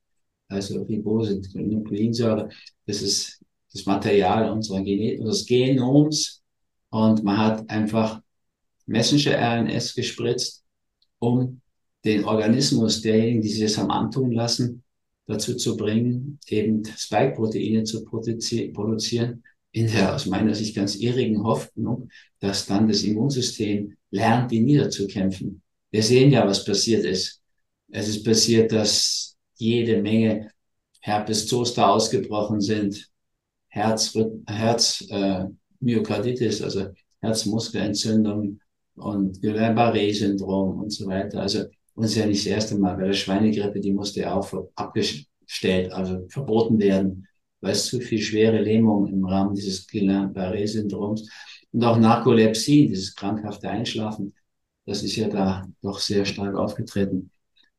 also 0.49 0.81
Ribose, 0.83 1.41
Nukleinsäure. 1.53 2.49
Das 2.85 3.01
ist 3.01 3.41
das 3.71 3.85
Material 3.85 4.51
unseres 4.51 5.45
Genoms 5.45 6.38
und 6.89 7.23
man 7.23 7.37
hat 7.37 7.69
einfach 7.69 8.21
Messenger-RNS 8.85 9.95
gespritzt, 9.95 10.63
um 11.19 11.61
den 12.05 12.25
Organismus 12.25 13.01
derjenigen, 13.01 13.41
die 13.41 13.49
sich 13.49 13.61
das 13.61 13.77
haben 13.77 13.91
antun 13.91 14.31
lassen, 14.31 14.83
dazu 15.27 15.55
zu 15.55 15.77
bringen, 15.77 16.39
eben 16.47 16.83
Spike-Proteine 16.85 17.83
zu 17.83 18.03
produzieren, 18.03 19.43
in 19.71 19.87
der 19.87 20.15
aus 20.15 20.25
meiner 20.25 20.55
Sicht 20.55 20.75
ganz 20.75 20.95
irrigen 20.95 21.43
Hoffnung, 21.43 22.09
dass 22.39 22.65
dann 22.65 22.87
das 22.87 23.03
Immunsystem 23.03 23.95
lernt, 24.09 24.49
die 24.51 24.61
niederzukämpfen. 24.61 25.61
Wir 25.91 26.01
sehen 26.01 26.31
ja, 26.31 26.47
was 26.47 26.65
passiert 26.65 27.05
ist. 27.05 27.41
Es 27.91 28.07
ist 28.07 28.23
passiert, 28.23 28.71
dass 28.71 29.37
jede 29.55 30.01
Menge 30.01 30.51
Herpes 31.01 31.47
Zoster 31.47 31.89
ausgebrochen 31.89 32.61
sind, 32.61 33.07
Herz, 33.67 34.15
Herz 34.47 35.05
äh, 35.09 35.45
Myokarditis, 35.79 36.61
also 36.61 36.87
Herzmuskelentzündung 37.21 38.59
und 38.95 39.41
Guillain-Barré-Syndrom 39.41 40.79
und 40.79 40.91
so 40.91 41.07
weiter. 41.07 41.41
Also, 41.41 41.65
ist 42.01 42.15
ja 42.15 42.25
nicht 42.25 42.45
das 42.45 42.51
erste 42.51 42.77
Mal. 42.77 42.95
Bei 42.95 43.05
der 43.05 43.13
Schweinegrippe, 43.13 43.79
die 43.79 43.91
musste 43.91 44.33
auch 44.33 44.51
abgestellt, 44.75 45.91
also 45.91 46.25
verboten 46.29 46.79
werden, 46.79 47.27
weil 47.61 47.73
es 47.73 47.87
zu 47.87 47.99
viel 47.99 48.21
schwere 48.21 48.61
Lähmung 48.61 49.07
im 49.07 49.25
Rahmen 49.25 49.53
dieses 49.53 49.87
Guillain-Barré-Syndroms 49.87 51.29
und 51.71 51.83
auch 51.83 51.97
Narkolepsie, 51.97 52.87
dieses 52.87 53.15
krankhafte 53.15 53.69
Einschlafen, 53.69 54.33
das 54.85 55.03
ist 55.03 55.15
ja 55.15 55.27
da 55.27 55.67
doch 55.81 55.99
sehr 55.99 56.25
stark 56.25 56.55
aufgetreten. 56.55 57.29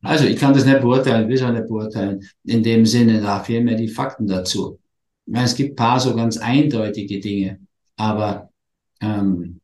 Also 0.02 0.26
ich 0.26 0.38
kann 0.38 0.54
das 0.54 0.64
nicht 0.64 0.80
beurteilen, 0.80 1.28
will 1.28 1.36
es 1.36 1.42
auch 1.42 1.52
nicht 1.52 1.66
beurteilen. 1.66 2.20
In 2.44 2.62
dem 2.62 2.86
Sinne, 2.86 3.20
da 3.20 3.40
fehlen 3.40 3.64
mir 3.64 3.76
die 3.76 3.88
Fakten 3.88 4.26
dazu. 4.26 4.78
Ich 5.26 5.32
meine, 5.32 5.44
es 5.46 5.54
gibt 5.54 5.76
paar 5.76 6.00
so 6.00 6.14
ganz 6.14 6.38
eindeutige 6.38 7.20
Dinge. 7.20 7.60
Aber 8.00 8.48
ähm, 9.02 9.60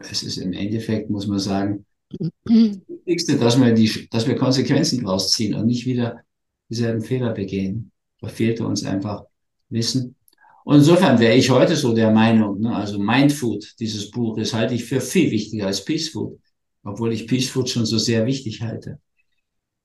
es 0.00 0.24
ist 0.24 0.38
im 0.38 0.52
Endeffekt, 0.52 1.10
muss 1.10 1.28
man 1.28 1.38
sagen, 1.38 1.86
das 2.08 2.28
Wichtigste, 2.44 3.38
dass 3.38 3.56
wir, 3.56 3.72
die, 3.72 4.08
dass 4.10 4.26
wir 4.26 4.34
Konsequenzen 4.34 5.04
draus 5.04 5.30
ziehen 5.30 5.54
und 5.54 5.66
nicht 5.66 5.86
wieder 5.86 6.22
dieselben 6.68 7.02
Fehler 7.02 7.32
begehen. 7.32 7.92
Da 8.20 8.26
fehlte 8.26 8.66
uns 8.66 8.84
einfach 8.84 9.22
Wissen. 9.68 10.16
Und 10.64 10.78
insofern 10.78 11.20
wäre 11.20 11.36
ich 11.36 11.50
heute 11.50 11.76
so 11.76 11.94
der 11.94 12.10
Meinung, 12.10 12.60
ne, 12.60 12.74
also 12.74 12.98
Mindfood, 12.98 13.76
dieses 13.78 14.10
Buch, 14.10 14.36
das 14.36 14.52
halte 14.52 14.74
ich 14.74 14.84
für 14.84 15.00
viel 15.00 15.30
wichtiger 15.30 15.68
als 15.68 15.84
Peace 15.84 16.08
Food, 16.08 16.36
obwohl 16.82 17.12
ich 17.12 17.28
Peace 17.28 17.48
Food 17.48 17.70
schon 17.70 17.86
so 17.86 17.98
sehr 17.98 18.26
wichtig 18.26 18.60
halte. 18.60 18.98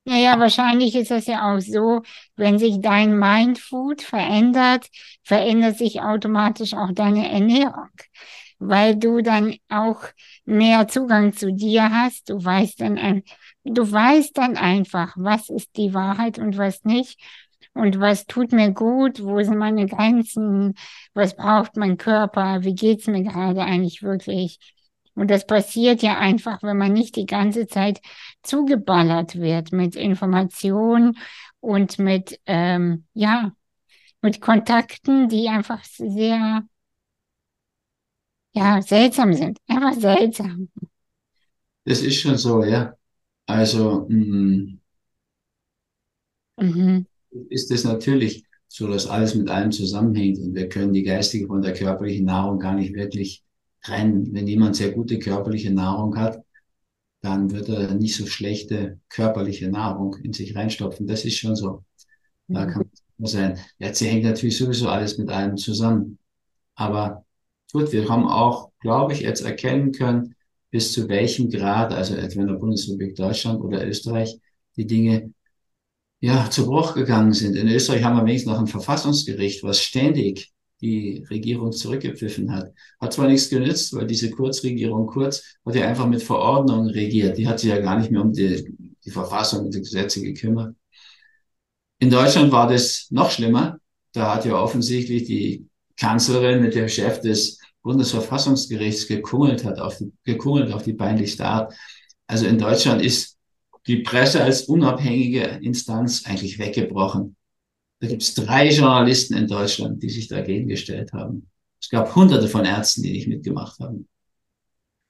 Naja, 0.07 0.39
wahrscheinlich 0.39 0.93
ist 0.95 1.09
es 1.11 1.25
ja 1.25 1.51
auch 1.55 1.59
so, 1.59 2.01
wenn 2.35 2.59
sich 2.59 2.79
dein 2.79 3.17
Mindfood 3.17 4.01
verändert, 4.03 4.87
verändert 5.23 5.77
sich 5.77 6.01
automatisch 6.01 6.73
auch 6.75 6.91
deine 6.93 7.29
Ernährung 7.31 7.89
weil 8.59 8.95
du 8.97 9.21
dann 9.21 9.55
auch 9.69 10.01
mehr 10.45 10.87
Zugang 10.87 11.33
zu 11.33 11.53
dir 11.53 11.91
hast. 11.91 12.29
Du 12.31 12.43
weißt 12.43 12.81
dann, 12.81 13.23
du 13.65 13.91
weißt 13.91 14.37
dann 14.37 14.57
einfach, 14.57 15.13
was 15.17 15.49
ist 15.51 15.77
die 15.77 15.93
Wahrheit 15.93 16.39
und 16.39 16.57
was 16.57 16.83
nicht. 16.85 17.21
Und 17.75 17.99
was 17.99 18.25
tut 18.27 18.53
mir 18.53 18.71
gut? 18.71 19.23
Wo 19.23 19.41
sind 19.43 19.59
meine 19.59 19.85
Grenzen? 19.87 20.75
Was 21.13 21.35
braucht 21.35 21.77
mein 21.77 21.97
Körper? 21.97 22.63
Wie 22.63 22.75
geht's 22.75 23.07
mir 23.07 23.23
gerade 23.23 23.61
eigentlich 23.61 24.03
wirklich? 24.03 24.59
Und 25.15 25.31
das 25.31 25.47
passiert 25.47 26.01
ja 26.01 26.17
einfach, 26.17 26.61
wenn 26.61 26.77
man 26.77 26.93
nicht 26.93 27.15
die 27.15 27.25
ganze 27.25 27.67
Zeit 27.67 28.01
zugeballert 28.43 29.35
wird 29.35 29.71
mit 29.71 29.95
Informationen 29.95 31.17
und 31.61 31.97
mit, 31.99 32.39
ähm, 32.45 33.05
ja, 33.13 33.53
mit 34.21 34.41
Kontakten, 34.41 35.29
die 35.29 35.47
einfach 35.47 35.83
sehr 35.83 36.63
ja, 38.55 38.81
seltsam 38.81 39.33
sind. 39.33 39.59
Einfach 39.67 39.93
seltsam. 39.93 40.69
Das 41.83 42.01
ist 42.01 42.19
schon 42.19 42.37
so, 42.37 42.63
ja. 42.63 42.93
Also 43.45 44.07
mh, 44.09 44.77
mhm. 46.57 47.05
ist 47.49 47.69
es 47.71 47.83
natürlich 47.83 48.45
so, 48.67 48.87
dass 48.87 49.07
alles 49.07 49.35
mit 49.35 49.49
allem 49.49 49.71
zusammenhängt 49.71 50.39
und 50.39 50.55
wir 50.55 50.67
können 50.67 50.93
die 50.93 51.03
geistige 51.03 51.47
von 51.47 51.61
der 51.61 51.73
körperlichen 51.73 52.25
Nahrung 52.25 52.59
gar 52.59 52.73
nicht 52.73 52.93
wirklich 52.95 53.44
trennen. 53.85 54.33
Wenn 54.33 54.47
jemand 54.47 54.75
sehr 54.75 54.91
gute 54.91 55.19
körperliche 55.19 55.71
Nahrung 55.71 56.17
hat, 56.17 56.43
dann 57.21 57.51
wird 57.51 57.69
er 57.69 57.93
nicht 57.95 58.15
so 58.15 58.25
schlechte 58.25 58.99
körperliche 59.09 59.69
Nahrung 59.69 60.15
in 60.23 60.33
sich 60.33 60.55
reinstopfen. 60.55 61.07
Das 61.07 61.25
ist 61.25 61.37
schon 61.37 61.55
so. 61.55 61.83
Da 62.47 62.65
mhm. 62.65 62.71
kann 62.71 62.91
man 63.17 63.27
sein. 63.27 63.59
Jetzt 63.79 64.01
hängt 64.01 64.23
natürlich 64.23 64.57
sowieso 64.57 64.89
alles 64.89 65.17
mit 65.17 65.29
allem 65.29 65.57
zusammen. 65.57 66.19
Aber 66.75 67.25
Gut, 67.75 67.91
wir 67.91 68.07
haben 68.07 68.25
auch, 68.25 68.71
glaube 68.79 69.11
ich, 69.11 69.19
jetzt 69.19 69.41
erkennen 69.41 69.91
können, 69.91 70.35
bis 70.71 70.93
zu 70.93 71.09
welchem 71.09 71.49
Grad, 71.49 71.91
also 71.91 72.15
etwa 72.15 72.39
in 72.39 72.47
der 72.47 72.53
Bundesrepublik 72.53 73.17
Deutschland 73.17 73.59
oder 73.59 73.85
Österreich, 73.85 74.39
die 74.77 74.87
Dinge 74.87 75.33
ja 76.21 76.49
zu 76.49 76.67
Bruch 76.67 76.93
gegangen 76.93 77.33
sind. 77.33 77.57
In 77.57 77.67
Österreich 77.67 78.01
haben 78.01 78.15
wir 78.15 78.25
wenigstens 78.25 78.53
noch 78.53 78.59
ein 78.61 78.67
Verfassungsgericht, 78.67 79.61
was 79.63 79.81
ständig 79.81 80.53
die 80.81 81.25
Regierung 81.29 81.71
zurückgepfiffen 81.71 82.51
hat. 82.51 82.73
Hat 82.99 83.13
zwar 83.13 83.27
nichts 83.27 83.49
genützt, 83.49 83.93
weil 83.93 84.07
diese 84.07 84.29
Kurzregierung 84.29 85.07
Kurz 85.07 85.57
hat 85.65 85.75
ja 85.75 85.87
einfach 85.87 86.07
mit 86.07 86.21
Verordnungen 86.21 86.89
regiert. 86.89 87.37
Die 87.37 87.47
hat 87.47 87.59
sich 87.59 87.69
ja 87.69 87.79
gar 87.79 87.97
nicht 87.97 88.11
mehr 88.11 88.21
um 88.21 88.33
die, 88.33 88.65
die 89.03 89.11
Verfassung 89.11 89.65
und 89.65 89.73
die 89.73 89.79
Gesetze 89.79 90.21
gekümmert. 90.21 90.75
In 91.99 92.09
Deutschland 92.09 92.51
war 92.51 92.67
das 92.67 93.07
noch 93.09 93.31
schlimmer. 93.31 93.77
Da 94.11 94.35
hat 94.35 94.45
ja 94.45 94.55
offensichtlich 94.55 95.23
die 95.25 95.67
Kanzlerin 95.97 96.61
mit 96.61 96.75
dem 96.75 96.89
Chef 96.89 97.21
des 97.21 97.59
Bundesverfassungsgerichts 97.81 99.07
gekungelt 99.07 99.63
hat, 99.63 99.79
auf 99.79 99.97
die, 99.97 100.11
gekungelt 100.23 100.73
auf 100.73 100.83
die 100.83 100.93
peinlichste 100.93 101.45
Art. 101.45 101.73
Also 102.27 102.47
in 102.47 102.57
Deutschland 102.57 103.01
ist 103.01 103.37
die 103.87 103.97
Presse 103.97 104.43
als 104.43 104.63
unabhängige 104.63 105.59
Instanz 105.61 106.25
eigentlich 106.25 106.59
weggebrochen. 106.59 107.35
Da 107.99 108.07
gibt 108.07 108.21
es 108.21 108.33
drei 108.33 108.69
Journalisten 108.69 109.35
in 109.35 109.47
Deutschland, 109.47 110.03
die 110.03 110.09
sich 110.09 110.27
dagegen 110.27 110.67
gestellt 110.67 111.13
haben. 111.13 111.49
Es 111.79 111.89
gab 111.89 112.15
hunderte 112.15 112.47
von 112.47 112.65
Ärzten, 112.65 113.03
die 113.03 113.11
nicht 113.11 113.27
mitgemacht 113.27 113.79
haben. 113.79 114.07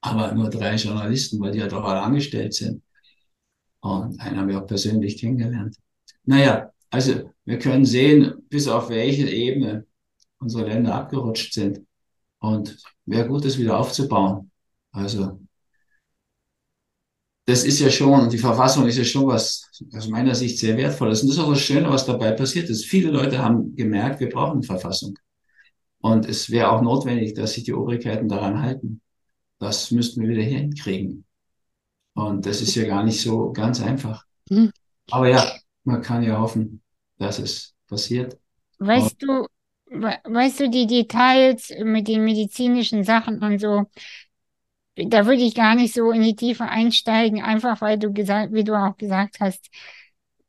Aber 0.01 0.33
nur 0.33 0.49
drei 0.49 0.75
Journalisten, 0.75 1.39
weil 1.39 1.51
die 1.51 1.59
ja 1.59 1.67
doch 1.67 1.83
alle 1.83 2.01
angestellt 2.01 2.53
sind. 2.53 2.83
Und 3.79 4.19
einen 4.19 4.37
haben 4.37 4.47
wir 4.47 4.61
auch 4.61 4.67
persönlich 4.67 5.17
kennengelernt. 5.17 5.75
Naja, 6.23 6.71
also 6.89 7.31
wir 7.45 7.59
können 7.59 7.85
sehen, 7.85 8.33
bis 8.49 8.67
auf 8.67 8.89
welche 8.89 9.29
Ebene 9.29 9.85
unsere 10.39 10.67
Länder 10.67 10.95
abgerutscht 10.95 11.53
sind. 11.53 11.81
Und 12.39 12.77
wäre 13.05 13.27
gut, 13.27 13.45
das 13.45 13.57
wieder 13.57 13.79
aufzubauen. 13.79 14.51
Also, 14.91 15.39
das 17.45 17.63
ist 17.63 17.79
ja 17.79 17.89
schon, 17.89 18.29
die 18.29 18.39
Verfassung 18.39 18.87
ist 18.87 18.97
ja 18.97 19.03
schon 19.03 19.27
was 19.27 19.69
aus 19.95 20.07
meiner 20.07 20.33
Sicht 20.33 20.57
sehr 20.57 20.75
wertvolles. 20.77 21.21
Und 21.21 21.29
das 21.29 21.37
ist 21.37 21.43
auch 21.43 21.49
das 21.49 21.61
Schöne, 21.61 21.89
was 21.89 22.05
dabei 22.05 22.31
passiert 22.31 22.69
ist. 22.69 22.85
Viele 22.85 23.11
Leute 23.11 23.37
haben 23.37 23.75
gemerkt, 23.75 24.19
wir 24.19 24.29
brauchen 24.29 24.53
eine 24.53 24.63
Verfassung. 24.63 25.17
Und 25.99 26.27
es 26.27 26.49
wäre 26.49 26.71
auch 26.71 26.81
notwendig, 26.81 27.35
dass 27.35 27.53
sich 27.53 27.63
die 27.63 27.73
Obrigkeiten 27.73 28.27
daran 28.27 28.61
halten. 28.61 29.01
Das 29.59 29.91
müssten 29.91 30.21
wir 30.21 30.29
wieder 30.29 30.41
hinkriegen. 30.41 31.25
Und 32.13 32.45
das 32.45 32.61
ist 32.61 32.75
ja 32.75 32.85
gar 32.85 33.03
nicht 33.03 33.21
so 33.21 33.51
ganz 33.51 33.81
einfach. 33.81 34.25
Mhm. 34.49 34.71
Aber 35.11 35.29
ja, 35.29 35.55
man 35.83 36.01
kann 36.01 36.23
ja 36.23 36.39
hoffen, 36.39 36.81
dass 37.17 37.37
es 37.39 37.75
passiert. 37.87 38.37
Weißt 38.79 39.21
du, 39.21 39.45
weißt 39.91 40.61
du, 40.61 40.69
die 40.69 40.87
Details 40.87 41.71
mit 41.83 42.07
den 42.07 42.23
medizinischen 42.23 43.03
Sachen 43.03 43.41
und 43.41 43.59
so, 43.59 43.85
da 44.95 45.25
würde 45.25 45.41
ich 45.41 45.55
gar 45.55 45.75
nicht 45.75 45.93
so 45.93 46.11
in 46.11 46.21
die 46.21 46.35
Tiefe 46.35 46.65
einsteigen, 46.65 47.41
einfach 47.41 47.81
weil 47.81 47.97
du 47.97 48.13
gesagt, 48.13 48.53
wie 48.53 48.63
du 48.63 48.73
auch 48.73 48.97
gesagt 48.97 49.37
hast, 49.39 49.69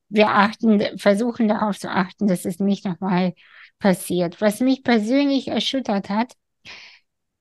wir 0.08 0.28
achten, 0.28 0.98
versuchen 0.98 1.48
darauf 1.48 1.78
zu 1.78 1.90
achten, 1.90 2.28
dass 2.28 2.44
es 2.44 2.60
nicht 2.60 2.84
nochmal 2.84 3.34
passiert. 3.78 4.40
Was 4.40 4.60
mich 4.60 4.82
persönlich 4.84 5.48
erschüttert 5.48 6.08
hat, 6.10 6.34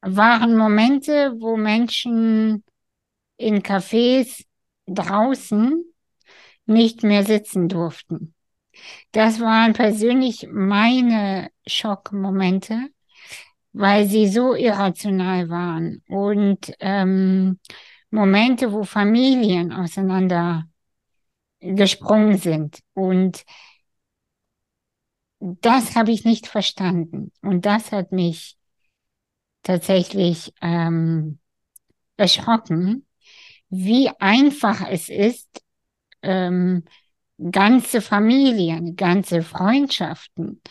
waren 0.02 0.58
Momente, 0.58 1.36
wo 1.40 1.58
Menschen 1.58 2.64
in 3.38 3.62
Cafés 3.62 4.46
draußen 4.88 5.84
nicht 6.66 7.04
mehr 7.04 7.24
sitzen 7.24 7.70
durften. 7.70 8.34
Das 9.12 9.40
waren 9.40 9.74
persönlich 9.74 10.48
meine 10.52 11.50
Schockmomente, 11.66 12.90
weil 13.76 14.08
sie 14.08 14.30
so 14.30 14.56
irrational 14.56 15.50
waren 15.50 16.02
und 16.08 16.74
ähm, 16.80 17.60
Momente, 18.10 18.72
wo 18.72 18.86
Familien 18.86 19.74
auseinander 19.74 20.64
gesprungen 21.60 22.38
sind. 22.38 22.80
Und 22.94 23.44
das 25.40 25.98
habe 25.98 26.12
ich 26.12 26.24
nicht 26.24 26.48
verstanden. 26.48 27.34
Und 27.42 27.66
das 27.66 27.92
hat 27.92 28.14
mich 28.14 28.58
tatsächlich 29.62 30.54
ähm, 30.62 31.40
erschrocken, 32.16 33.06
wie 33.68 34.10
einfach 34.20 34.88
es 34.90 35.10
ist, 35.10 35.62
ähm, 36.22 36.86
ganze 37.52 38.00
Familien, 38.00 38.96
ganze 38.96 39.42
Freundschaften, 39.42 40.62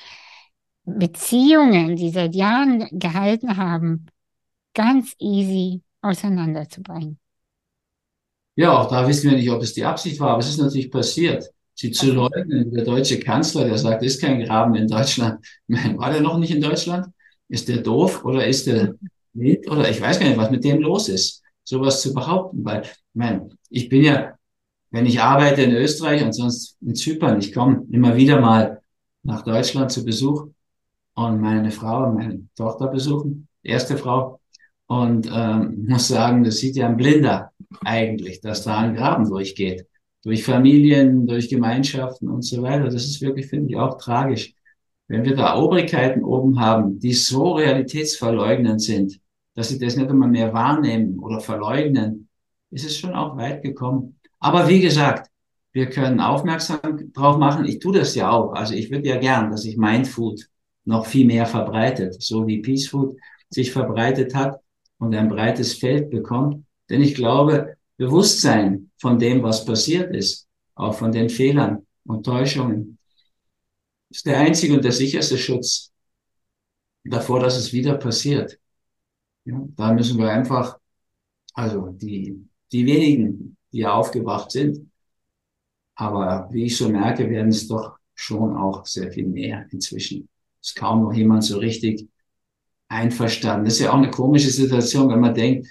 Beziehungen, 0.85 1.97
die 1.97 2.11
seit 2.11 2.35
Jahren 2.35 2.87
gehalten 2.93 3.57
haben, 3.57 4.07
ganz 4.75 5.15
easy 5.19 5.83
auseinanderzubringen. 6.03 7.19
Ja, 8.57 8.79
auch 8.79 8.89
da 8.89 9.07
wissen 9.09 9.31
wir 9.31 9.37
nicht, 9.37 9.51
ob 9.51 9.63
es 9.63 9.75
die 9.75 9.85
Absicht 9.85 10.21
war, 10.21 10.31
aber 10.31 10.41
es 10.41 10.49
ist 10.49 10.61
natürlich 10.61 10.91
passiert. 10.91 11.51
Sie 11.75 11.91
zu 11.91 12.13
leugnen, 12.13 12.71
der 12.71 12.85
deutsche 12.85 13.19
Kanzler, 13.19 13.65
der 13.65 13.79
sagt, 13.79 14.03
es 14.05 14.15
ist 14.15 14.21
kein 14.21 14.45
Graben 14.45 14.77
in 14.77 14.87
Deutschland. 14.87 15.45
War 15.67 16.13
der 16.13 16.21
noch 16.21 16.39
nicht 16.39 16.55
in 16.55 16.61
Deutschland? 16.61 17.09
Ist 17.49 17.69
der 17.69 17.79
doof 17.79 18.25
oder 18.25 18.47
ist 18.47 18.67
der 18.69 18.95
nicht? 19.33 19.69
Oder 19.69 19.91
ich 19.91 20.01
weiß 20.01 20.21
gar 20.21 20.29
nicht, 20.29 20.39
was 20.39 20.51
mit 20.53 20.63
dem 20.63 20.81
los 20.81 21.09
ist, 21.09 21.43
sowas 21.65 22.01
zu 22.01 22.15
behaupten, 22.15 22.65
weil, 22.65 22.83
ich 22.83 22.91
meine, 23.15 23.49
ich 23.71 23.89
bin 23.89 24.05
ja 24.05 24.35
wenn 24.95 25.07
ich 25.07 25.21
arbeite 25.21 25.63
in 25.63 25.73
Österreich 25.73 26.23
und 26.23 26.33
sonst 26.33 26.77
in 26.81 26.95
Zypern, 26.95 27.41
ich 27.41 27.53
komme 27.53 27.85
immer 27.91 28.15
wieder 28.15 28.41
mal 28.41 28.81
nach 29.25 29.43
Deutschland 29.43 29.91
zu 29.91 30.05
Besuch 30.05 30.47
und 31.15 31.41
meine 31.41 31.71
Frau 31.71 32.09
und 32.09 32.17
meine 32.17 32.41
Tochter 32.57 32.89
besuchen, 32.89 33.49
erste 33.63 33.97
Frau, 33.97 34.41
und 34.87 35.31
ähm, 35.33 35.87
muss 35.89 36.09
sagen, 36.09 36.45
das 36.45 36.59
sieht 36.59 36.77
ja 36.77 36.87
ein 36.87 36.97
Blinder 36.97 37.53
eigentlich, 37.85 38.41
dass 38.41 38.65
da 38.65 38.79
ein 38.79 38.95
Graben 38.95 39.29
durchgeht. 39.29 39.87
Durch 40.23 40.45
Familien, 40.45 41.27
durch 41.27 41.49
Gemeinschaften 41.49 42.29
und 42.29 42.43
so 42.43 42.63
weiter. 42.63 42.85
Das 42.85 43.05
ist 43.05 43.21
wirklich, 43.21 43.47
finde 43.47 43.71
ich, 43.71 43.77
auch 43.77 43.99
tragisch. 43.99 44.55
Wenn 45.09 45.25
wir 45.25 45.37
da 45.37 45.57
Obrigkeiten 45.59 46.25
oben 46.25 46.61
haben, 46.61 46.99
die 46.99 47.13
so 47.13 47.53
realitätsverleugnend 47.53 48.81
sind, 48.81 49.21
dass 49.55 49.69
sie 49.69 49.79
das 49.79 49.97
nicht 49.97 50.09
einmal 50.09 50.31
mehr 50.31 50.53
wahrnehmen 50.53 51.19
oder 51.19 51.41
verleugnen, 51.41 52.29
ist 52.71 52.87
es 52.87 52.97
schon 52.97 53.15
auch 53.15 53.37
weit 53.37 53.63
gekommen. 53.63 54.19
Aber 54.41 54.69
wie 54.69 54.81
gesagt, 54.81 55.31
wir 55.73 55.91
können 55.91 56.21
aufmerksam 56.21 57.13
drauf 57.13 57.37
machen. 57.37 57.65
Ich 57.67 57.79
tue 57.79 57.99
das 57.99 58.15
ja 58.15 58.31
auch. 58.31 58.53
Also 58.53 58.75
ich 58.75 58.91
würde 58.91 59.09
ja 59.09 59.19
gern, 59.19 59.51
dass 59.51 59.63
sich 59.63 59.77
Mindfood 59.77 60.49
noch 60.85 61.07
viel 61.07 61.27
mehr 61.27 61.47
verbreitet, 61.47 62.23
so 62.23 62.47
wie 62.47 62.61
Peace 62.61 62.89
Food 62.89 63.17
sich 63.51 63.73
verbreitet 63.73 64.35
hat. 64.35 64.61
und 64.99 65.15
ein 65.15 65.29
breites 65.29 65.75
Feld 65.75 66.11
bekommt. 66.11 66.65
Denn 66.89 67.03
ich 67.03 67.15
glaube, 67.15 67.77
Bewusstsein 67.97 68.91
von 68.99 69.19
dem, 69.19 69.43
was 69.43 69.65
passiert 69.65 70.15
ist, 70.15 70.49
auch 70.75 70.95
von 70.95 71.13
den 71.13 71.29
Fehlern 71.29 71.87
und 72.05 72.25
Täuschungen, 72.25 72.99
ist 74.11 74.27
der 74.27 74.39
einzige 74.39 74.75
und 74.75 74.85
der 74.85 74.93
sicherste 74.93 75.37
Schutz 75.39 75.93
davor, 77.05 77.41
dass 77.41 77.57
es 77.57 77.73
wieder 77.73 77.95
passiert. 77.97 78.59
Ja, 79.45 79.63
da 79.77 79.93
müssen 79.93 80.19
wir 80.19 80.31
einfach, 80.31 80.79
also 81.55 81.89
die, 81.91 82.49
die 82.73 82.87
wenigen, 82.87 83.57
die 83.73 83.87
aufgewacht 83.87 84.51
sind, 84.53 84.91
aber 85.97 86.49
wie 86.53 86.65
ich 86.67 86.77
so 86.77 86.89
merke, 86.89 87.29
werden 87.31 87.51
es 87.51 87.69
doch 87.69 87.99
schon 88.15 88.57
auch 88.57 88.87
sehr 88.87 89.11
viel 89.13 89.27
mehr 89.27 89.67
inzwischen. 89.71 90.29
Ist 90.65 90.77
kaum 90.77 91.03
noch 91.03 91.13
jemand 91.13 91.45
so 91.45 91.59
richtig 91.59 92.09
einverstanden. 92.89 93.67
Das 93.67 93.75
ist 93.75 93.81
ja 93.81 93.91
auch 93.91 93.99
eine 93.99 94.11
komische 94.11 94.49
Situation, 94.49 95.11
wenn 95.11 95.21
man 95.21 95.35
denkt, 95.35 95.69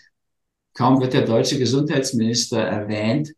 kaum 0.75 1.01
wird 1.01 1.13
der 1.13 1.25
deutsche 1.25 1.57
Gesundheitsminister 1.57 2.59
erwähnt. 2.59 3.33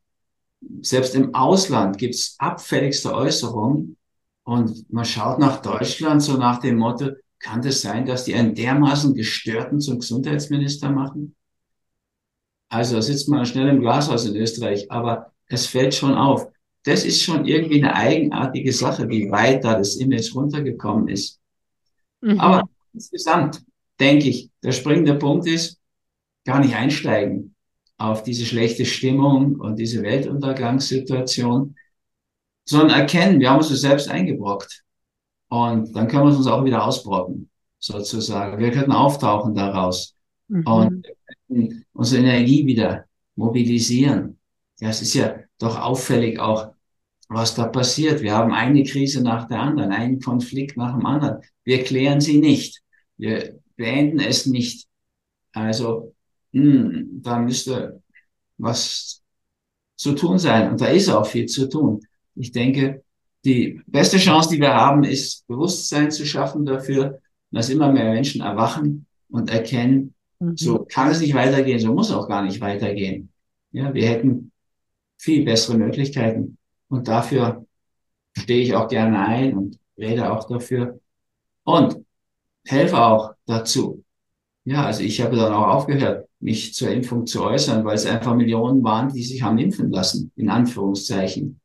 Selbst 0.82 1.16
im 1.16 1.34
Ausland 1.34 1.98
gibt 1.98 2.16
es 2.16 2.36
abfälligste 2.40 3.14
Äußerungen. 3.14 3.96
Und 4.44 4.92
man 4.92 5.06
schaut 5.06 5.40
nach 5.40 5.62
Deutschland 5.62 6.22
so 6.22 6.36
nach 6.36 6.60
dem 6.60 6.76
Motto, 6.76 7.12
kann 7.40 7.62
das 7.62 7.80
sein, 7.80 8.06
dass 8.06 8.26
die 8.26 8.36
einen 8.36 8.54
dermaßen 8.54 9.16
gestörten 9.16 9.80
zum 9.80 10.00
Gesundheitsminister 10.00 10.90
machen? 10.90 11.36
Also 12.68 13.00
sitzt 13.00 13.30
man 13.30 13.46
schnell 13.46 13.70
im 13.70 13.80
Glashaus 13.80 14.26
in 14.26 14.36
Österreich, 14.36 14.92
aber 14.92 15.32
es 15.48 15.68
fällt 15.68 15.96
schon 15.96 16.16
auf. 16.16 16.48
Das 16.84 17.06
ist 17.06 17.22
schon 17.22 17.46
irgendwie 17.46 17.82
eine 17.82 17.96
eigenartige 17.96 18.74
Sache, 18.74 19.08
wie 19.08 19.32
weit 19.32 19.64
da 19.64 19.78
das 19.78 19.96
Image 19.96 20.36
runtergekommen 20.36 21.08
ist. 21.08 21.40
Mhm. 22.26 22.40
Aber 22.40 22.64
insgesamt 22.94 23.64
denke 24.00 24.30
ich, 24.30 24.50
der 24.64 24.72
springende 24.72 25.14
Punkt 25.16 25.48
ist, 25.48 25.80
gar 26.44 26.60
nicht 26.60 26.76
einsteigen 26.76 27.56
auf 27.98 28.24
diese 28.24 28.46
schlechte 28.46 28.86
Stimmung 28.86 29.56
und 29.56 29.78
diese 29.78 30.02
Weltuntergangssituation, 30.02 31.76
sondern 32.66 33.00
erkennen, 33.00 33.40
wir 33.40 33.50
haben 33.50 33.60
uns 33.60 33.70
das 33.70 33.82
selbst 33.82 34.10
eingebrockt. 34.10 34.84
Und 35.50 35.96
dann 35.96 36.08
können 36.08 36.24
wir 36.24 36.32
es 36.32 36.38
uns 36.38 36.48
auch 36.48 36.66
wieder 36.66 36.84
ausbrocken, 36.84 37.50
sozusagen. 37.80 38.58
Wir 38.58 38.72
können 38.72 38.92
auftauchen 38.92 39.54
daraus 39.54 40.16
mhm. 40.48 40.66
und 40.66 41.08
unsere 41.94 42.24
Energie 42.24 42.66
wieder 42.66 43.06
mobilisieren. 43.36 44.40
Ja, 44.80 44.90
es 44.90 45.02
ist 45.04 45.14
ja 45.14 45.36
doch 45.60 45.80
auffällig 45.80 46.40
auch, 46.40 46.74
was 47.28 47.56
da 47.56 47.68
passiert. 47.68 48.22
Wir 48.22 48.34
haben 48.34 48.54
eine 48.54 48.84
Krise 48.84 49.22
nach 49.22 49.48
der 49.48 49.60
anderen, 49.60 49.92
einen 49.92 50.20
Konflikt 50.20 50.78
nach 50.78 50.96
dem 50.96 51.06
anderen. 51.06 51.42
Wir 51.64 51.84
klären 51.84 52.22
sie 52.22 52.40
nicht. 52.40 52.82
Wir 53.18 53.60
beenden 53.76 54.20
es 54.20 54.46
nicht. 54.46 54.88
Also, 55.54 56.14
mh, 56.52 56.64
hm, 56.64 57.22
da 57.22 57.40
müsste 57.40 58.02
was 58.58 59.22
zu 59.96 60.14
tun 60.14 60.38
sein. 60.38 60.72
Und 60.72 60.82
da 60.82 60.88
ist 60.88 61.10
auch 61.10 61.26
viel 61.26 61.46
zu 61.46 61.70
tun. 61.70 62.02
Ich 62.36 62.52
denke, 62.52 63.04
die 63.46 63.82
beste 63.88 64.18
Chance, 64.18 64.50
die 64.50 64.60
wir 64.60 64.74
haben, 64.74 65.04
ist 65.04 65.48
Bewusstsein 65.48 66.12
zu 66.12 66.26
schaffen 66.26 66.66
dafür, 66.66 67.22
dass 67.52 67.70
immer 67.70 67.92
mehr 67.92 68.12
Menschen 68.12 68.42
erwachen 68.42 69.06
und 69.30 69.50
erkennen, 69.50 70.14
mhm. 70.40 70.58
so 70.58 70.86
kann 70.90 71.10
es 71.10 71.22
nicht 71.22 71.34
weitergehen, 71.34 71.80
so 71.80 71.94
muss 71.94 72.12
auch 72.12 72.28
gar 72.28 72.44
nicht 72.44 72.60
weitergehen. 72.60 73.32
Ja, 73.72 73.94
wir 73.94 74.08
hätten 74.08 74.52
viel 75.18 75.46
bessere 75.46 75.78
Möglichkeiten. 75.78 76.55
Und 76.88 77.08
dafür 77.08 77.66
stehe 78.38 78.62
ich 78.62 78.76
auch 78.76 78.88
gerne 78.88 79.20
ein 79.20 79.58
und 79.58 79.80
rede 79.98 80.32
auch 80.32 80.48
dafür 80.48 81.00
und 81.64 82.06
helfe 82.66 83.02
auch 83.02 83.34
dazu. 83.46 84.04
Ja, 84.66 84.86
also 84.86 85.04
ich 85.04 85.22
habe 85.22 85.36
dann 85.36 85.54
auch 85.54 85.68
aufgehört, 85.68 86.28
mich 86.40 86.74
zur 86.74 86.90
Impfung 86.90 87.28
zu 87.28 87.44
äußern, 87.44 87.86
weil 87.86 87.96
es 87.96 88.06
einfach 88.06 88.36
Millionen 88.36 88.84
waren, 88.84 89.14
die 89.14 89.24
sich 89.24 89.42
haben 89.42 89.58
impfen 89.58 89.92
lassen, 89.92 90.32
in 90.36 90.50
Anführungszeichen. 90.50 91.60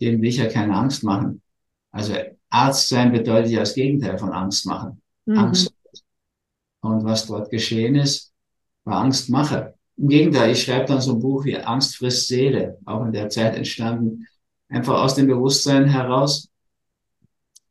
Denen 0.00 0.20
will 0.20 0.28
ich 0.28 0.38
ja 0.38 0.46
keine 0.46 0.74
Angst 0.74 1.04
machen. 1.04 1.42
Also 1.90 2.14
Arzt 2.50 2.88
sein 2.88 3.12
bedeutet 3.12 3.50
ja 3.52 3.60
das 3.60 3.74
Gegenteil 3.74 4.18
von 4.18 4.32
Angst 4.32 4.66
machen. 4.66 5.00
Mhm. 5.26 5.38
Angst. 5.38 5.72
Und 6.80 7.04
was 7.04 7.26
dort 7.26 7.50
geschehen 7.50 7.94
ist, 7.94 8.32
war 8.84 9.00
Angstmache. 9.02 9.74
Im 9.96 10.08
Gegenteil, 10.08 10.52
ich 10.52 10.62
schreibe 10.62 10.86
dann 10.86 11.00
so 11.00 11.14
ein 11.14 11.20
Buch 11.20 11.44
wie 11.44 11.56
Angst 11.56 11.96
frisst 11.96 12.28
Seele, 12.28 12.78
auch 12.84 13.04
in 13.04 13.12
der 13.12 13.28
Zeit 13.28 13.56
entstanden, 13.56 14.26
einfach 14.68 15.02
aus 15.02 15.14
dem 15.14 15.26
Bewusstsein 15.26 15.86
heraus, 15.86 16.48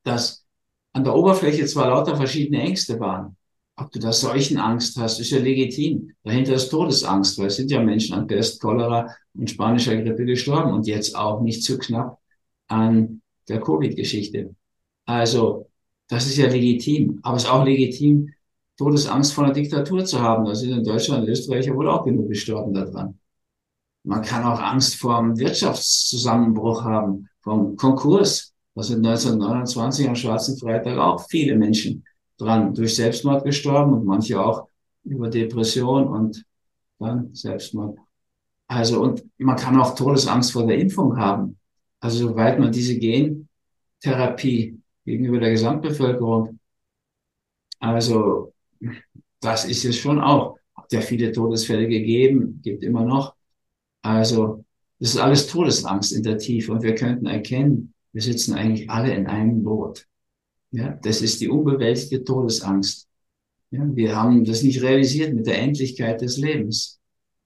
dass 0.03 0.45
an 0.93 1.03
der 1.03 1.15
Oberfläche 1.15 1.65
zwar 1.65 1.89
lauter 1.89 2.15
verschiedene 2.15 2.62
Ängste 2.62 2.99
waren. 2.99 3.36
Ob 3.77 3.91
du 3.91 3.99
da 3.99 4.13
Seuchenangst 4.13 4.97
hast, 4.97 5.19
ist 5.19 5.31
ja 5.31 5.39
legitim. 5.39 6.13
Dahinter 6.23 6.53
ist 6.53 6.69
Todesangst, 6.69 7.38
weil 7.38 7.47
es 7.47 7.58
sind 7.58 7.69
ja 7.69 7.84
Menschen 7.84 8.15
an 8.15 8.27
Pest, 8.27 8.62
Cholera 8.62 9.10
und 9.34 9.49
spanischer 9.49 10.01
Grippe 10.01 10.23
gestorben 10.23 10.71
und 10.71 10.88
jetzt 10.88 11.15
auch 11.15 11.41
nicht 11.41 11.62
zu 11.63 11.77
knapp 11.77 12.17
an 12.67 13.21
der 13.49 13.60
Covid-Geschichte. 13.60 14.55
Also, 15.05 15.69
das 16.08 16.25
ist 16.27 16.38
ja 16.38 16.47
legitim. 16.47 17.19
Aber 17.23 17.36
es 17.36 17.43
ist 17.43 17.49
auch 17.49 17.65
legitim, 17.65 18.34
Todesangst 18.77 19.34
vor 19.34 19.43
einer 19.43 19.53
Diktatur 19.53 20.05
zu 20.05 20.21
haben. 20.21 20.45
Da 20.45 20.55
sind 20.55 20.71
in 20.71 20.84
Deutschland 20.84 21.23
und 21.23 21.29
Österreich 21.29 21.65
ja 21.65 21.75
wohl 21.75 21.89
auch 21.89 22.05
genug 22.05 22.29
gestorben 22.29 22.73
daran. 22.73 23.19
Man 24.05 24.21
kann 24.21 24.43
auch 24.43 24.59
Angst 24.61 24.95
vor 24.97 25.17
einem 25.17 25.37
Wirtschaftszusammenbruch 25.37 26.83
haben, 26.83 27.27
vom 27.41 27.75
Konkurs. 27.75 28.53
Da 28.75 28.83
sind 28.83 29.05
1929 29.05 30.07
am 30.07 30.15
Schwarzen 30.15 30.57
Freitag 30.57 30.97
auch 30.97 31.27
viele 31.27 31.55
Menschen 31.55 32.05
dran 32.37 32.73
durch 32.75 32.95
Selbstmord 32.95 33.43
gestorben 33.43 33.93
und 33.93 34.05
manche 34.05 34.39
auch 34.39 34.67
über 35.03 35.29
Depression 35.29 36.07
und 36.07 36.45
dann 36.99 37.33
Selbstmord. 37.33 37.97
Also, 38.67 39.01
und 39.01 39.23
man 39.37 39.55
kann 39.55 39.79
auch 39.79 39.95
Todesangst 39.95 40.51
vor 40.51 40.67
der 40.67 40.77
Impfung 40.77 41.17
haben. 41.17 41.57
Also, 41.99 42.27
soweit 42.27 42.59
man 42.59 42.71
diese 42.71 42.97
Gentherapie 42.99 44.79
gegenüber 45.03 45.39
der 45.39 45.51
Gesamtbevölkerung, 45.51 46.59
also, 47.79 48.53
das 49.39 49.65
ist 49.65 49.85
es 49.85 49.97
schon 49.97 50.19
auch. 50.19 50.57
Hat 50.75 50.91
ja 50.91 51.01
viele 51.01 51.31
Todesfälle 51.31 51.87
gegeben, 51.87 52.59
gibt 52.63 52.83
immer 52.83 53.03
noch. 53.03 53.35
Also, 54.05 54.63
das 54.99 55.15
ist 55.15 55.17
alles 55.17 55.47
Todesangst 55.47 56.13
in 56.13 56.21
der 56.21 56.37
Tiefe 56.37 56.71
und 56.71 56.83
wir 56.83 56.93
könnten 56.93 57.25
erkennen, 57.25 57.95
wir 58.13 58.21
sitzen 58.21 58.53
eigentlich 58.53 58.87
alle 58.87 59.13
in 59.13 59.25
einem 59.25 59.63
Boot. 59.63 60.05
Ja, 60.69 60.97
das 61.01 61.23
ist 61.23 61.41
die 61.41 61.49
unbewältigte 61.49 62.23
Todesangst. 62.23 63.07
Ja, 63.71 63.81
wir 63.95 64.15
haben 64.15 64.45
das 64.45 64.61
nicht 64.61 64.83
realisiert 64.83 65.33
mit 65.33 65.47
der 65.47 65.57
Endlichkeit 65.59 66.21
des 66.21 66.37
Lebens, 66.37 66.99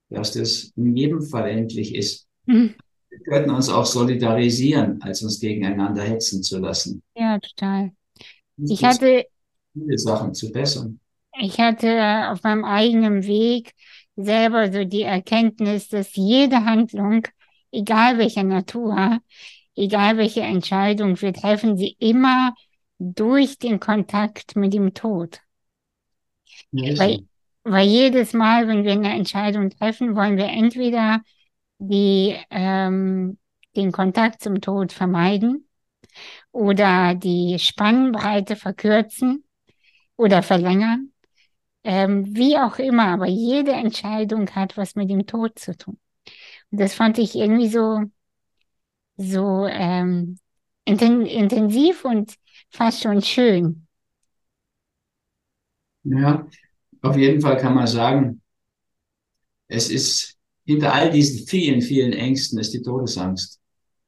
dass 0.09 0.33
das 0.33 0.73
in 0.75 0.97
jedem 0.97 1.21
Fall 1.21 1.49
endlich 1.49 1.95
ist. 1.95 2.27
Mhm. 2.45 2.75
Wir 3.09 3.19
könnten 3.21 3.51
uns 3.51 3.69
auch 3.69 3.85
solidarisieren, 3.85 5.01
als 5.01 5.23
uns 5.23 5.39
gegeneinander 5.39 6.03
hetzen 6.03 6.43
zu 6.43 6.59
lassen. 6.59 7.01
Ja, 7.15 7.39
total. 7.39 7.91
Ich 8.57 8.83
hatte 8.83 9.25
viele 9.71 9.97
Sachen 9.97 10.33
zu 10.33 10.51
bessern. 10.51 10.99
Ich 11.39 11.57
hatte 11.57 12.29
auf 12.31 12.43
meinem 12.43 12.65
eigenen 12.65 13.25
Weg 13.25 13.73
selber 14.23 14.71
so 14.71 14.83
die 14.85 15.03
Erkenntnis, 15.03 15.89
dass 15.89 16.15
jede 16.15 16.65
Handlung, 16.65 17.27
egal 17.71 18.17
welcher 18.17 18.43
Natur, 18.43 19.19
egal 19.75 20.17
welche 20.17 20.41
Entscheidung 20.41 21.19
wir 21.21 21.33
treffen, 21.33 21.77
sie 21.77 21.95
immer 21.99 22.53
durch 22.99 23.59
den 23.59 23.79
Kontakt 23.79 24.55
mit 24.55 24.73
dem 24.73 24.93
Tod. 24.93 25.41
Weil, 26.97 27.19
weil 27.63 27.87
jedes 27.87 28.33
Mal, 28.33 28.67
wenn 28.67 28.83
wir 28.83 28.91
eine 28.93 29.13
Entscheidung 29.13 29.69
treffen, 29.69 30.15
wollen 30.15 30.37
wir 30.37 30.47
entweder 30.47 31.21
die, 31.77 32.35
ähm, 32.49 33.37
den 33.75 33.91
Kontakt 33.91 34.41
zum 34.41 34.61
Tod 34.61 34.91
vermeiden 34.91 35.67
oder 36.51 37.15
die 37.15 37.57
Spannbreite 37.59 38.55
verkürzen 38.55 39.43
oder 40.17 40.43
verlängern. 40.43 41.11
Ähm, 41.83 42.35
wie 42.35 42.57
auch 42.57 42.77
immer, 42.77 43.07
aber 43.07 43.27
jede 43.27 43.71
Entscheidung 43.71 44.49
hat 44.51 44.77
was 44.77 44.95
mit 44.95 45.09
dem 45.09 45.25
Tod 45.25 45.57
zu 45.57 45.77
tun. 45.77 45.97
Und 46.71 46.79
das 46.79 46.93
fand 46.93 47.17
ich 47.17 47.35
irgendwie 47.35 47.69
so, 47.69 48.03
so 49.17 49.65
ähm, 49.67 50.39
inten 50.85 51.25
intensiv 51.25 52.05
und 52.05 52.35
fast 52.69 53.01
schon 53.01 53.21
schön. 53.21 53.87
Ja, 56.03 56.47
auf 57.01 57.17
jeden 57.17 57.41
Fall 57.41 57.57
kann 57.57 57.75
man 57.75 57.87
sagen, 57.87 58.41
es 59.67 59.89
ist 59.89 60.37
hinter 60.65 60.93
all 60.93 61.11
diesen 61.11 61.47
vielen, 61.47 61.81
vielen 61.81 62.13
Ängsten 62.13 62.59
ist 62.59 62.73
die 62.73 62.81
Todesangst. 62.81 63.59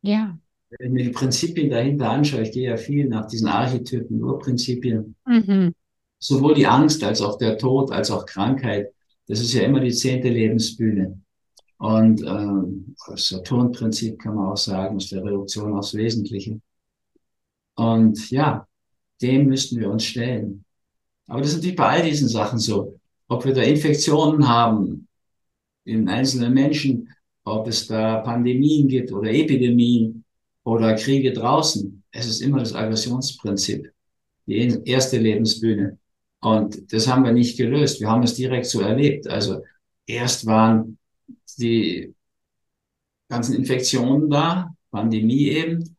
Ja. 0.02 0.38
Wenn 0.70 0.88
ich 0.88 0.94
mir 0.94 1.04
die 1.04 1.10
Prinzipien 1.10 1.70
dahinter 1.70 2.10
anschaue, 2.10 2.44
ich 2.44 2.52
gehe 2.52 2.70
ja 2.70 2.78
viel 2.78 3.08
nach 3.08 3.28
diesen 3.28 3.48
Archetypen, 3.48 4.24
Urprinzipien, 4.24 5.16
mhm. 5.26 5.74
Sowohl 6.22 6.54
die 6.54 6.68
Angst 6.68 7.04
als 7.04 7.22
auch 7.22 7.38
der 7.38 7.58
Tod, 7.58 7.92
als 7.92 8.12
auch 8.12 8.26
Krankheit, 8.26 8.94
das 9.28 9.42
ist 9.42 9.54
ja 9.54 9.64
immer 9.64 9.80
die 9.82 9.92
zehnte 9.92 10.30
Lebensbühne. 10.30 11.20
Und 11.78 12.22
ähm, 12.22 12.96
das 13.08 13.28
Saturnprinzip 13.28 14.20
kann 14.20 14.36
man 14.36 14.52
auch 14.52 14.58
sagen, 14.58 14.98
ist 14.98 15.12
der 15.12 15.24
Reduktion 15.24 15.74
aufs 15.74 15.96
Wesentliche. 15.96 16.62
Und 17.76 18.30
ja, 18.30 18.68
dem 19.22 19.48
müssten 19.48 19.80
wir 19.80 19.90
uns 19.90 20.06
stellen. 20.06 20.64
Aber 21.28 21.42
das 21.42 21.52
ist 21.52 21.58
natürlich 21.58 21.78
bei 21.78 21.90
all 21.90 22.04
diesen 22.04 22.28
Sachen 22.28 22.60
so. 22.60 23.00
ob 23.28 23.46
wir 23.46 23.54
da 23.54 23.62
Infektionen 23.62 24.48
haben 24.48 25.08
in 25.86 26.10
einzelnen 26.10 26.54
Menschen, 26.54 27.10
ob 27.46 27.68
es 27.68 27.88
da 27.88 28.20
Pandemien 28.20 28.88
gibt 28.90 29.12
oder 29.14 29.32
Epidemien 29.32 30.26
oder 30.66 30.96
Kriege 30.96 31.32
draußen. 31.32 32.04
Es 32.12 32.28
ist 32.28 32.42
immer 32.42 32.60
das 32.60 32.74
Aggressionsprinzip, 32.74 33.90
die 34.46 34.82
erste 34.86 35.18
Lebensbühne. 35.18 35.98
Und 36.42 36.92
das 36.92 37.08
haben 37.08 37.24
wir 37.24 37.32
nicht 37.32 37.58
gelöst. 37.58 38.02
Wir 38.02 38.10
haben 38.10 38.24
es 38.24 38.36
direkt 38.36 38.66
so 38.66 38.82
erlebt. 38.82 39.28
Also 39.28 39.64
erst 40.06 40.46
waren 40.46 40.98
die 41.58 42.14
ganzen 43.30 43.56
Infektionen 43.56 44.30
da, 44.30 44.76
Pandemie 44.90 45.50
eben. 45.50 45.96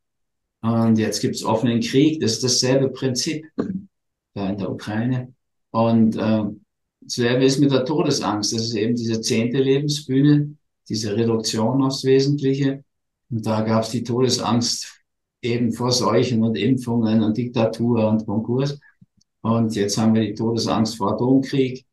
Und 0.61 0.99
jetzt 0.99 1.21
gibt 1.21 1.37
es 1.37 1.45
offenen 1.45 1.81
Krieg. 1.81 2.21
Das 2.21 2.33
ist 2.33 2.45
dasselbe 2.45 2.91
Prinzip 2.91 3.47
da 4.35 4.51
in 4.51 4.59
der 4.59 4.71
Ukraine. 4.71 5.33
Und 5.71 6.17
äh, 6.17 6.45
dasselbe 7.01 7.45
ist 7.45 7.61
mit 7.61 7.71
der 7.71 7.85
Todesangst. 7.85 8.53
Das 8.53 8.63
ist 8.63 8.75
eben 8.75 8.97
diese 8.97 9.21
zehnte 9.21 9.59
Lebensbühne, 9.59 10.57
diese 10.89 11.17
Reduktion 11.17 11.83
aufs 11.83 12.05
Wesentliche. 12.05 12.85
Und 13.31 13.47
da 13.47 13.63
gab 13.63 13.85
es 13.85 13.91
die 13.91 14.05
Todesangst 14.05 15.03
eben 15.41 15.73
vor 15.73 15.91
Seuchen 15.91 16.43
und 16.43 16.57
Impfungen 16.57 17.23
und 17.23 17.37
Diktatur 17.37 18.09
und 18.09 18.27
Konkurs. 18.27 18.79
Und 19.43 19.75
jetzt 19.75 19.99
haben 19.99 20.15
wir 20.15 20.23
die 20.23 20.35
Todesangst 20.35 20.97
vor 20.97 21.13
Atomkrieg. 21.13 21.85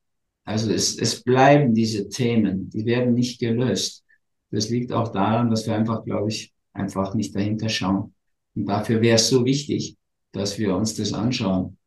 Also 0.45 0.71
es, 0.71 0.97
es 0.97 1.23
bleiben 1.23 1.73
diese 1.73 2.09
Themen, 2.09 2.69
die 2.69 2.85
werden 2.85 3.13
nicht 3.13 3.39
gelöst. 3.39 4.03
Das 4.51 4.69
liegt 4.69 4.91
auch 4.91 5.09
daran, 5.09 5.49
dass 5.49 5.67
wir 5.67 5.75
einfach, 5.75 6.03
glaube 6.05 6.29
ich, 6.29 6.53
einfach 6.73 7.13
nicht 7.13 7.35
dahinter 7.35 7.69
schauen. 7.69 8.13
Und 8.55 8.65
dafür 8.65 9.01
wäre 9.01 9.15
es 9.15 9.29
so 9.29 9.45
wichtig, 9.45 9.95
dass 10.31 10.57
wir 10.57 10.75
uns 10.75 10.95
das 10.95 11.13
anschauen, 11.13 11.77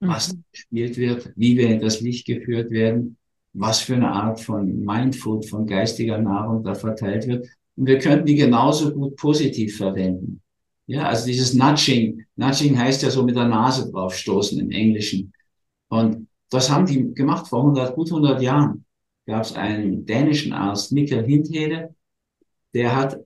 was 0.00 0.32
mhm. 0.32 0.44
gespielt 0.52 0.96
wird, 0.96 1.32
wie 1.36 1.56
wir 1.56 1.68
in 1.68 1.80
das 1.80 2.00
Licht 2.00 2.26
geführt 2.26 2.70
werden, 2.70 3.16
was 3.52 3.80
für 3.80 3.94
eine 3.94 4.10
Art 4.10 4.40
von 4.40 4.80
Mindfood, 4.84 5.46
von 5.46 5.66
geistiger 5.66 6.18
Nahrung 6.18 6.62
da 6.62 6.74
verteilt 6.74 7.26
wird. 7.26 7.46
Und 7.76 7.86
wir 7.86 7.98
könnten 7.98 8.26
die 8.26 8.36
genauso 8.36 8.92
gut 8.92 9.16
positiv 9.16 9.76
verwenden. 9.76 10.40
Ja, 10.90 11.06
also 11.06 11.24
dieses 11.24 11.54
Nudging. 11.54 12.26
Nudging 12.34 12.76
heißt 12.76 13.04
ja 13.04 13.10
so 13.10 13.22
mit 13.22 13.36
der 13.36 13.46
Nase 13.46 13.88
draufstoßen 13.92 14.58
im 14.58 14.72
Englischen. 14.72 15.32
Und 15.88 16.26
das 16.50 16.68
haben 16.68 16.84
die 16.84 17.14
gemacht 17.14 17.46
vor 17.46 17.60
100, 17.60 17.94
gut 17.94 18.08
100 18.08 18.42
Jahren. 18.42 18.84
Gab 19.24 19.44
es 19.44 19.54
einen 19.54 20.04
dänischen 20.04 20.52
Arzt, 20.52 20.90
Mikkel 20.90 21.24
Hindhede, 21.24 21.94
der 22.74 22.96
hat 22.96 23.20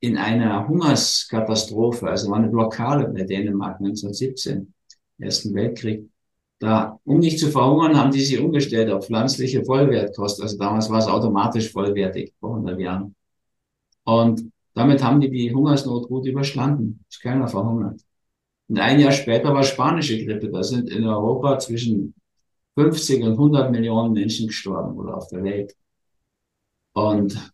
in 0.00 0.18
einer 0.18 0.66
Hungerskatastrophe, 0.66 2.08
also 2.08 2.28
war 2.28 2.38
eine 2.38 2.48
Blockade 2.48 3.06
bei 3.14 3.22
Dänemark 3.22 3.78
1917, 3.78 4.74
Ersten 5.18 5.54
Weltkrieg, 5.54 6.10
da, 6.58 6.98
um 7.04 7.20
nicht 7.20 7.38
zu 7.38 7.52
verhungern, 7.52 7.96
haben 7.96 8.10
die 8.10 8.20
sich 8.20 8.40
umgestellt 8.40 8.90
auf 8.90 9.06
pflanzliche 9.06 9.64
Vollwertkost. 9.64 10.42
Also 10.42 10.58
damals 10.58 10.90
war 10.90 10.98
es 10.98 11.06
automatisch 11.06 11.70
vollwertig, 11.70 12.34
vor 12.40 12.56
100 12.56 12.80
Jahren. 12.80 13.14
Und 14.02 14.50
damit 14.76 15.02
haben 15.02 15.20
die 15.20 15.30
die 15.30 15.54
Hungersnot 15.54 16.08
gut 16.08 16.26
überstanden. 16.26 17.02
Ist 17.08 17.22
keiner 17.22 17.48
verhungert. 17.48 18.02
Und 18.68 18.78
ein 18.78 19.00
Jahr 19.00 19.12
später 19.12 19.54
war 19.54 19.62
spanische 19.62 20.22
Grippe. 20.22 20.50
Da 20.50 20.62
sind 20.62 20.90
in 20.90 21.04
Europa 21.04 21.58
zwischen 21.58 22.14
50 22.74 23.24
und 23.24 23.32
100 23.32 23.70
Millionen 23.70 24.12
Menschen 24.12 24.48
gestorben 24.48 24.98
oder 24.98 25.16
auf 25.16 25.28
der 25.28 25.42
Welt. 25.44 25.74
Und 26.92 27.52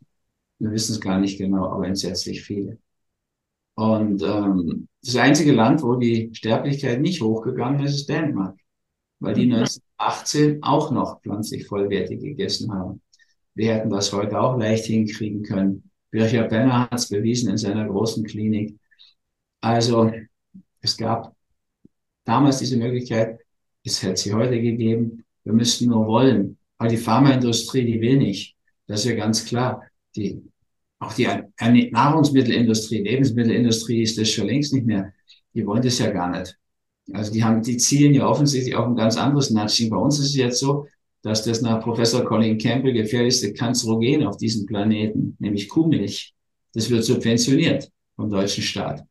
wir 0.58 0.72
wissen 0.72 0.94
es 0.94 1.00
gar 1.00 1.20
nicht 1.20 1.38
genau, 1.38 1.66
aber 1.66 1.86
entsetzlich 1.86 2.42
viele. 2.42 2.78
Und 3.74 4.22
ähm, 4.24 4.88
das 5.00 5.14
einzige 5.14 5.52
Land, 5.52 5.82
wo 5.82 5.94
die 5.94 6.30
Sterblichkeit 6.34 7.00
nicht 7.00 7.22
hochgegangen 7.22 7.84
ist, 7.84 7.94
ist 7.94 8.08
Dänemark, 8.08 8.58
weil 9.20 9.34
die 9.34 9.44
1918 9.44 10.56
mhm. 10.56 10.62
auch 10.64 10.90
noch 10.90 11.22
pflanzlich 11.22 11.68
vollwertig 11.68 12.20
gegessen 12.20 12.72
haben. 12.72 13.00
Wir 13.54 13.74
hätten 13.74 13.90
das 13.90 14.12
heute 14.12 14.40
auch 14.40 14.58
leicht 14.58 14.86
hinkriegen 14.86 15.44
können. 15.44 15.91
Bircher 16.12 16.44
Benner 16.44 16.90
hat 16.90 16.94
es 16.94 17.08
bewiesen 17.08 17.50
in 17.50 17.56
seiner 17.56 17.88
großen 17.88 18.22
Klinik. 18.24 18.78
Also 19.60 20.12
es 20.80 20.96
gab 20.96 21.34
damals 22.24 22.58
diese 22.58 22.76
Möglichkeit, 22.76 23.40
es 23.82 24.02
hätte 24.02 24.20
sie 24.20 24.34
heute 24.34 24.60
gegeben. 24.60 25.24
Wir 25.42 25.54
müssten 25.54 25.86
nur 25.86 26.06
wollen. 26.06 26.58
Aber 26.78 26.88
die 26.88 26.98
Pharmaindustrie, 26.98 27.84
die 27.84 28.00
will 28.00 28.18
nicht. 28.18 28.54
Das 28.86 29.00
ist 29.00 29.10
ja 29.10 29.16
ganz 29.16 29.44
klar. 29.44 29.82
Die, 30.14 30.42
auch 30.98 31.14
die 31.14 31.26
Nahrungsmittelindustrie, 31.90 33.02
Lebensmittelindustrie 33.02 34.02
ist 34.02 34.18
das 34.18 34.28
schon 34.28 34.46
längst 34.46 34.74
nicht 34.74 34.86
mehr. 34.86 35.12
Die 35.54 35.66
wollen 35.66 35.82
das 35.82 35.98
ja 35.98 36.10
gar 36.10 36.30
nicht. 36.30 36.56
Also 37.12 37.32
die 37.32 37.42
haben, 37.42 37.62
die 37.62 37.78
zielen 37.78 38.14
ja 38.14 38.26
offensichtlich 38.26 38.76
auf 38.76 38.86
ein 38.86 38.96
ganz 38.96 39.16
anderes 39.16 39.50
Nudging. 39.50 39.90
Bei 39.90 39.96
uns 39.96 40.18
ist 40.18 40.26
es 40.26 40.36
jetzt 40.36 40.58
so, 40.60 40.86
dass 41.22 41.44
das 41.44 41.62
nach 41.62 41.82
Professor 41.82 42.24
Colin 42.24 42.58
Campbell 42.58 42.92
gefährlichste 42.92 43.52
Kanzerogen 43.52 44.26
auf 44.26 44.36
diesem 44.36 44.66
Planeten, 44.66 45.36
nämlich 45.38 45.68
Kuhmilch, 45.68 46.34
das 46.74 46.90
wird 46.90 47.04
subventioniert 47.04 47.90
vom 48.16 48.30
deutschen 48.30 48.62
Staat, 48.62 49.04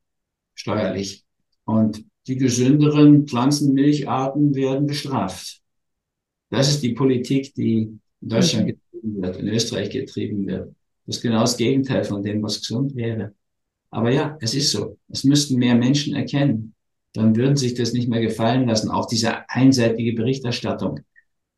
steuerlich. 0.54 1.24
Und 1.66 2.04
die 2.28 2.38
gesünderen 2.38 3.28
Pflanzenmilcharten 3.28 4.54
werden 4.54 4.88
bestraft. 4.88 5.62
Das 6.50 6.70
ist 6.70 6.84
die 6.84 6.94
Politik, 6.94 7.54
die 7.56 8.00
in 8.22 8.30
Deutschland 8.30 8.68
mhm. 8.68 8.72
getrieben 8.72 9.22
wird, 9.22 9.38
in 9.38 9.48
Österreich 9.48 9.90
getrieben 9.90 10.48
wird. 10.48 10.76
Das 11.06 11.18
ist 11.18 11.22
genau 11.22 11.42
das 11.42 11.58
Gegenteil 11.58 12.04
von 12.04 12.22
dem, 12.22 12.44
was 12.44 12.60
gesund 12.60 12.96
wäre. 12.96 13.34
Aber 13.90 14.12
ja, 14.12 14.38
es 14.40 14.54
ist 14.54 14.72
so. 14.72 14.98
Es 15.10 15.24
müssten 15.24 15.58
mehr 15.58 15.76
Menschen 15.76 16.16
erkennen. 16.16 16.74
Dann 17.14 17.36
würden 17.36 17.58
sich 17.58 17.74
das 17.74 17.94
nicht 17.94 18.08
mehr 18.08 18.22
gefallen 18.22 18.68
lassen. 18.68 18.90
Auch 18.90 19.08
diese 19.08 19.50
einseitige 19.50 20.14
Berichterstattung. 20.14 21.02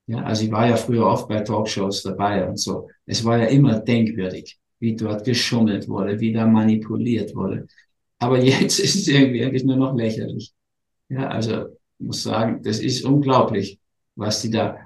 Ja, 0.06 0.22
also 0.24 0.44
ich 0.46 0.52
war 0.52 0.68
ja 0.68 0.76
früher 0.76 1.06
oft 1.06 1.28
bei 1.30 1.40
Talkshows 1.42 2.04
dabei 2.04 2.48
und 2.48 2.58
so. 2.60 2.90
Es 3.06 3.24
war 3.24 3.38
ja 3.38 3.46
immer 3.46 3.80
denkwürdig, 3.80 4.60
wie 4.80 4.96
dort 4.96 5.24
geschummelt 5.24 5.88
wurde, 5.88 6.20
wie 6.20 6.34
da 6.34 6.46
manipuliert 6.46 7.34
wurde. 7.36 7.68
Aber 8.20 8.40
jetzt 8.44 8.80
ist 8.80 8.96
es 8.96 9.08
irgendwie 9.08 9.44
eigentlich 9.46 9.64
nur 9.64 9.78
noch 9.78 9.96
lächerlich. 9.96 10.54
Ja, 11.10 11.30
also 11.30 11.68
muss 12.00 12.24
sagen, 12.24 12.62
das 12.64 12.80
ist 12.80 13.06
unglaublich, 13.06 13.80
was 14.16 14.42
die 14.42 14.52
da 14.52 14.80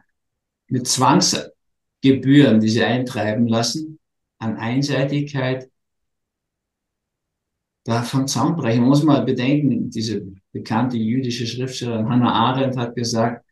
mit 0.69 0.87
Zwangsgebühren, 0.87 2.59
die 2.59 2.69
sie 2.69 2.83
eintreiben 2.83 3.47
lassen, 3.47 3.99
an 4.39 4.57
Einseitigkeit 4.57 5.69
da 7.85 8.03
vom 8.03 8.27
Zaun 8.27 8.55
brechen. 8.55 8.81
Man 8.81 8.89
muss 8.89 9.03
mal 9.03 9.23
bedenken, 9.23 9.89
diese 9.89 10.21
bekannte 10.51 10.97
jüdische 10.97 11.47
Schriftstellerin 11.47 12.09
Hannah 12.09 12.33
Arendt 12.33 12.77
hat 12.77 12.95
gesagt, 12.95 13.45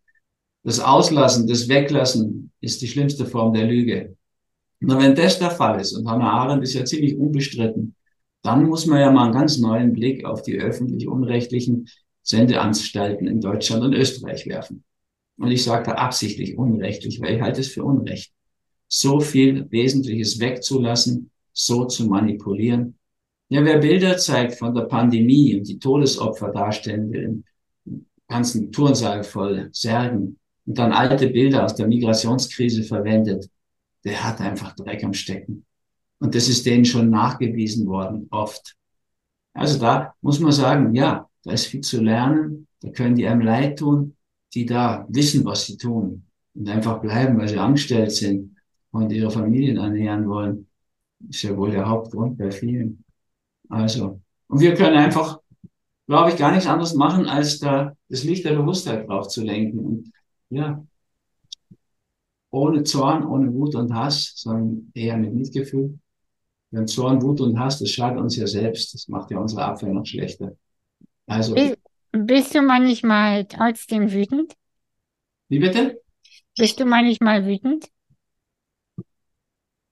das 0.66 0.80
Auslassen, 0.80 1.47
das 1.47 1.70
Weglassen 1.70 2.51
ist 2.59 2.82
die 2.82 2.88
schlimmste 2.88 3.28
Form 3.28 3.53
der 3.53 3.68
Lüge. 3.68 4.18
Und 4.82 4.97
wenn 4.97 5.13
das 5.13 5.38
der 5.38 5.51
Fall 5.51 5.80
ist, 5.80 5.93
und 5.93 6.09
Hannah 6.09 6.32
Arendt 6.32 6.63
ist 6.63 6.74
ja 6.74 6.84
ziemlich 6.84 7.16
unbestritten, 7.16 7.95
dann 8.41 8.66
muss 8.66 8.88
man 8.88 8.99
ja 8.99 9.11
mal 9.11 9.26
einen 9.26 9.34
ganz 9.34 9.59
neuen 9.59 9.93
Blick 9.93 10.26
auf 10.26 10.41
die 10.41 10.57
öffentlich-unrechtlichen 10.57 11.88
Sendeanstalten 12.24 13.28
in 13.28 13.41
Deutschland 13.41 13.84
und 13.84 13.93
Österreich 13.93 14.47
werfen. 14.47 14.84
Und 15.38 15.51
ich 15.51 15.63
sage 15.63 15.86
da 15.86 15.91
absichtlich 15.93 16.57
unrechtlich, 16.57 17.22
weil 17.22 17.36
ich 17.36 17.41
halte 17.41 17.61
es 17.61 17.68
für 17.68 17.84
Unrecht. 17.84 18.34
So 18.88 19.20
viel 19.20 19.70
Wesentliches 19.70 20.39
wegzulassen, 20.39 21.30
so 21.53 21.86
zu 21.86 22.07
manipulieren. 22.07 22.97
Ja, 23.49 23.63
wer 23.63 23.78
Bilder 23.78 24.18
zeigt 24.18 24.55
von 24.55 24.74
der 24.74 24.84
Pandemie 24.84 25.55
und 25.55 25.68
die 25.68 25.78
Todesopfer 25.78 26.49
darstellen 26.49 27.11
will, 27.11 27.43
im 27.86 28.05
ganzen 28.28 28.72
Turnsaal 28.72 29.24
voll 29.24 29.70
Särgen, 29.72 30.39
und 30.66 30.78
dann 30.78 30.91
alte 30.91 31.28
Bilder 31.28 31.66
aus 31.66 31.76
der 31.76 31.88
Migrationskrise 31.88 32.84
verwendet, 32.84 33.49
der 34.03 34.24
hat 34.24 34.41
einfach 34.41 34.76
Dreck 34.76 35.03
am 35.03 35.13
Stecken. 35.13 35.66
Und 36.20 36.36
das 36.36 36.47
ist 36.47 36.66
denen 36.66 36.86
schon 36.86 37.09
nachgewiesen 37.09 37.88
worden, 37.88 38.28
oft. 38.32 38.76
Also 39.53 39.80
da 39.80 40.13
muss 40.22 40.39
man 40.39 40.51
sagen, 40.51 40.93
ja, 40.95 41.30
da 41.43 41.51
ist 41.51 41.68
viel 41.68 41.82
zu 41.82 42.01
lernen, 42.01 42.68
da 42.82 42.89
können 42.89 43.16
die 43.16 43.28
einem 43.28 43.41
leid 43.41 43.80
tun, 43.80 44.16
die 44.53 44.66
da 44.66 45.05
wissen, 45.09 45.45
was 45.45 45.66
sie 45.66 45.78
tun 45.78 46.26
und 46.53 46.70
einfach 46.70 47.01
bleiben, 47.01 47.38
weil 47.38 47.47
sie 47.47 47.57
angestellt 47.57 48.11
sind 48.11 48.55
und 48.91 49.11
ihre 49.11 49.32
Familien 49.32 49.78
ernähren 49.78 50.28
wollen. 50.28 50.68
Ist 51.30 51.43
ja 51.43 51.55
wohl 51.55 51.72
der 51.72 51.88
Hauptgrund 51.88 52.38
bei 52.38 52.51
vielen. 52.51 53.03
Also, 53.70 54.22
und 54.47 54.59
wir 54.59 54.74
können 54.76 54.97
einfach, 54.97 55.39
glaube 56.07 56.32
ich, 56.32 56.38
gar 56.38 56.51
nichts 56.51 56.68
anderes 56.68 56.93
machen, 56.93 57.26
als 57.26 57.59
da 57.59 57.95
das 58.09 58.24
Licht 58.24 58.45
der 58.45 58.55
Bewusstheit 58.55 59.07
drauf 59.07 59.28
zu 59.28 59.43
lenken. 59.43 59.80
Und 59.80 60.11
ja, 60.50 60.86
ohne 62.56 62.84
Zorn, 62.84 63.26
ohne 63.26 63.54
Wut 63.54 63.76
und 63.76 63.93
Hass, 63.93 64.34
sondern 64.36 64.91
eher 64.93 65.18
mit 65.18 65.34
Mitgefühl. 65.34 66.00
Wenn 66.72 66.88
Zorn, 66.88 67.22
Wut 67.22 67.41
und 67.41 67.60
Hass, 67.60 67.80
das 67.80 67.89
schadet 67.89 68.20
uns 68.20 68.36
ja 68.38 68.48
selbst. 68.48 68.93
Das 68.93 69.08
macht 69.08 69.32
ja 69.32 69.39
unsere 69.39 69.64
Abwehr 69.64 69.93
noch 69.93 70.06
schlechter. 70.06 70.56
Also. 71.28 71.54
Bist, 71.54 71.78
bist 72.12 72.56
du 72.56 72.62
manchmal 72.62 73.46
trotzdem 73.46 74.12
wütend? 74.12 74.54
Wie 75.50 75.60
bitte? 75.60 76.02
Bist 76.58 76.80
du 76.80 76.86
manchmal 76.86 77.46
wütend? 77.46 77.86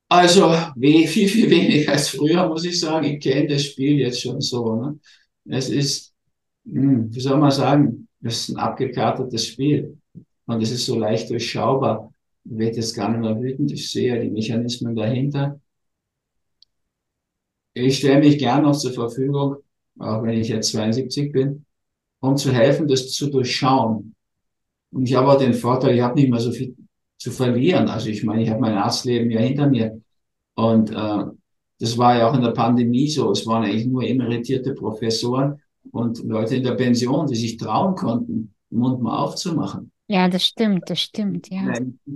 Also 0.08 0.54
viel, 0.80 1.08
viel 1.08 1.49
weniger 1.49 1.91
als 1.91 2.10
früher, 2.10 2.47
muss 2.47 2.66
ich 2.66 2.80
sagen. 2.80 3.06
Ich 3.06 3.20
kenne 3.20 3.47
das 3.47 3.64
Spiel 3.66 3.99
jetzt 3.99 4.22
schon 4.22 4.39
so. 4.39 4.76
Ne? 4.76 4.99
Es 5.45 5.70
ist, 5.70 6.14
hm, 6.66 7.14
wie 7.14 7.20
soll 7.20 7.38
man 7.38 7.51
sagen, 7.51 8.08
es 8.22 8.41
ist 8.41 8.56
ein 8.56 8.58
abgekartetes 8.58 9.47
Spiel. 9.47 9.97
Und 10.46 10.62
es 10.62 10.72
ist 10.72 10.86
so 10.86 10.98
leicht 10.98 11.30
durchschaubar. 11.30 12.14
Ich 12.46 12.58
werde 12.58 12.76
jetzt 12.78 12.94
gar 12.94 13.10
nicht 13.10 13.22
mehr 13.22 13.39
wütend. 13.39 13.72
Ich 13.72 13.89
sehe 13.89 14.16
ja 14.16 14.22
die 14.22 14.30
Mechanismen 14.30 14.96
dahinter. 14.96 15.60
Ich 17.74 17.98
stelle 17.98 18.20
mich 18.20 18.38
gern 18.38 18.64
noch 18.64 18.78
zur 18.78 18.94
Verfügung, 18.94 19.58
auch 19.98 20.24
wenn 20.24 20.38
ich 20.39 20.50
jetzt 20.50 20.72
72 20.72 21.32
bin, 21.32 21.66
um 22.20 22.38
zu 22.38 22.52
helfen, 22.52 22.88
das 22.88 23.12
zu 23.12 23.30
durchschauen. 23.30 24.14
Und 24.91 25.10
ich 25.10 25.16
habe 25.16 25.32
auch 25.32 25.39
den 25.39 25.54
Vorteil, 25.54 25.96
ich 25.96 26.02
habe 26.02 26.20
nicht 26.20 26.30
mehr 26.30 26.39
so 26.39 26.52
viel 26.52 26.76
zu 27.18 27.32
verlieren. 27.32 27.88
Also 27.88 28.10
ich 28.10 28.24
meine, 28.24 28.44
ich 28.44 28.50
habe 28.50 28.62
mein 28.62 28.76
Arztleben 28.76 29.32
ja 29.32 29.39
hinter 29.39 29.68
mir. 29.68 30.02
Und 30.56 30.91
äh, 30.91 31.26
das 31.80 31.98
war 31.98 32.18
ja 32.18 32.30
auch 32.30 32.36
in 32.36 32.44
der 32.44 32.52
Pandemie 32.52 33.10
so. 33.10 33.32
Es 33.32 33.48
waren 33.48 33.64
eigentlich 33.64 33.88
nur 33.88 34.04
emeritierte 34.04 34.74
Professoren 34.74 35.62
und 35.91 36.24
Leute 36.24 36.58
in 36.58 36.64
der 36.64 36.76
Pension, 36.76 37.28
die 37.28 37.36
sich 37.36 37.58
trauen 37.58 37.96
konnten, 37.96 38.54
den 38.70 38.80
Mund 38.80 39.02
mal 39.02 39.18
aufzumachen. 39.18 39.93
Ja, 40.08 40.28
das 40.28 40.45
stimmt, 40.45 40.89
das 40.89 40.99
stimmt, 40.99 41.49
ja. 41.49 41.74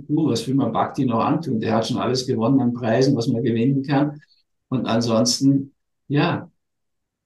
Was 0.08 0.46
will 0.46 0.54
man 0.54 0.72
Bhakti 0.72 1.04
noch 1.04 1.20
antun? 1.20 1.58
Der 1.58 1.74
hat 1.74 1.86
schon 1.86 1.96
alles 1.98 2.26
gewonnen 2.26 2.60
an 2.60 2.74
Preisen, 2.74 3.16
was 3.16 3.28
man 3.28 3.42
gewinnen 3.42 3.82
kann. 3.82 4.20
Und 4.68 4.86
ansonsten, 4.86 5.74
ja, 6.06 6.50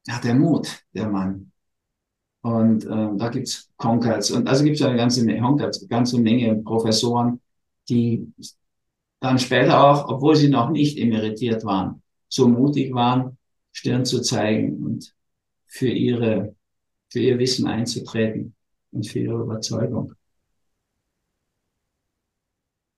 hat 0.09 0.25
der 0.25 0.35
Mut, 0.35 0.69
der 0.95 1.09
Mann. 1.09 1.53
Und 2.43 2.85
äh, 2.85 2.89
da 3.17 3.29
gibt's 3.29 3.71
Concards. 3.77 4.31
Und 4.31 4.49
also 4.49 4.65
gibt's 4.65 4.83
eine 4.83 4.97
ganze 4.97 5.25
Menge, 5.25 5.41
Concards, 5.41 5.89
ganze 5.89 6.21
Menge 6.21 6.57
Professoren, 6.57 7.41
die 7.89 8.33
dann 9.21 9.39
später 9.39 9.85
auch, 9.85 10.09
obwohl 10.09 10.37
sie 10.37 10.49
noch 10.49 10.71
nicht 10.71 10.99
emeritiert 10.99 11.65
waren, 11.65 12.03
so 12.29 12.49
mutig 12.49 12.93
waren, 12.95 13.39
Stirn 13.73 14.05
zu 14.05 14.21
zeigen 14.21 14.83
und 14.85 15.15
für 15.67 15.89
ihre, 15.89 16.55
für 17.11 17.21
ihr 17.21 17.39
Wissen 17.39 17.67
einzutreten 17.67 18.55
und 18.91 19.07
für 19.07 19.21
ihre 19.21 19.43
Überzeugung. 19.43 20.15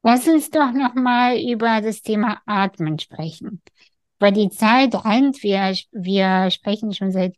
Lass 0.06 0.28
uns 0.28 0.50
doch 0.50 0.70
nochmal 0.72 1.38
über 1.40 1.80
das 1.80 2.02
Thema 2.02 2.42
Atmen 2.44 2.98
sprechen. 2.98 3.62
Weil 4.18 4.32
die 4.32 4.50
Zeit 4.50 4.94
rennt, 5.02 5.42
wir, 5.42 5.74
wir 5.92 6.50
sprechen 6.50 6.92
schon 6.92 7.10
seit 7.10 7.34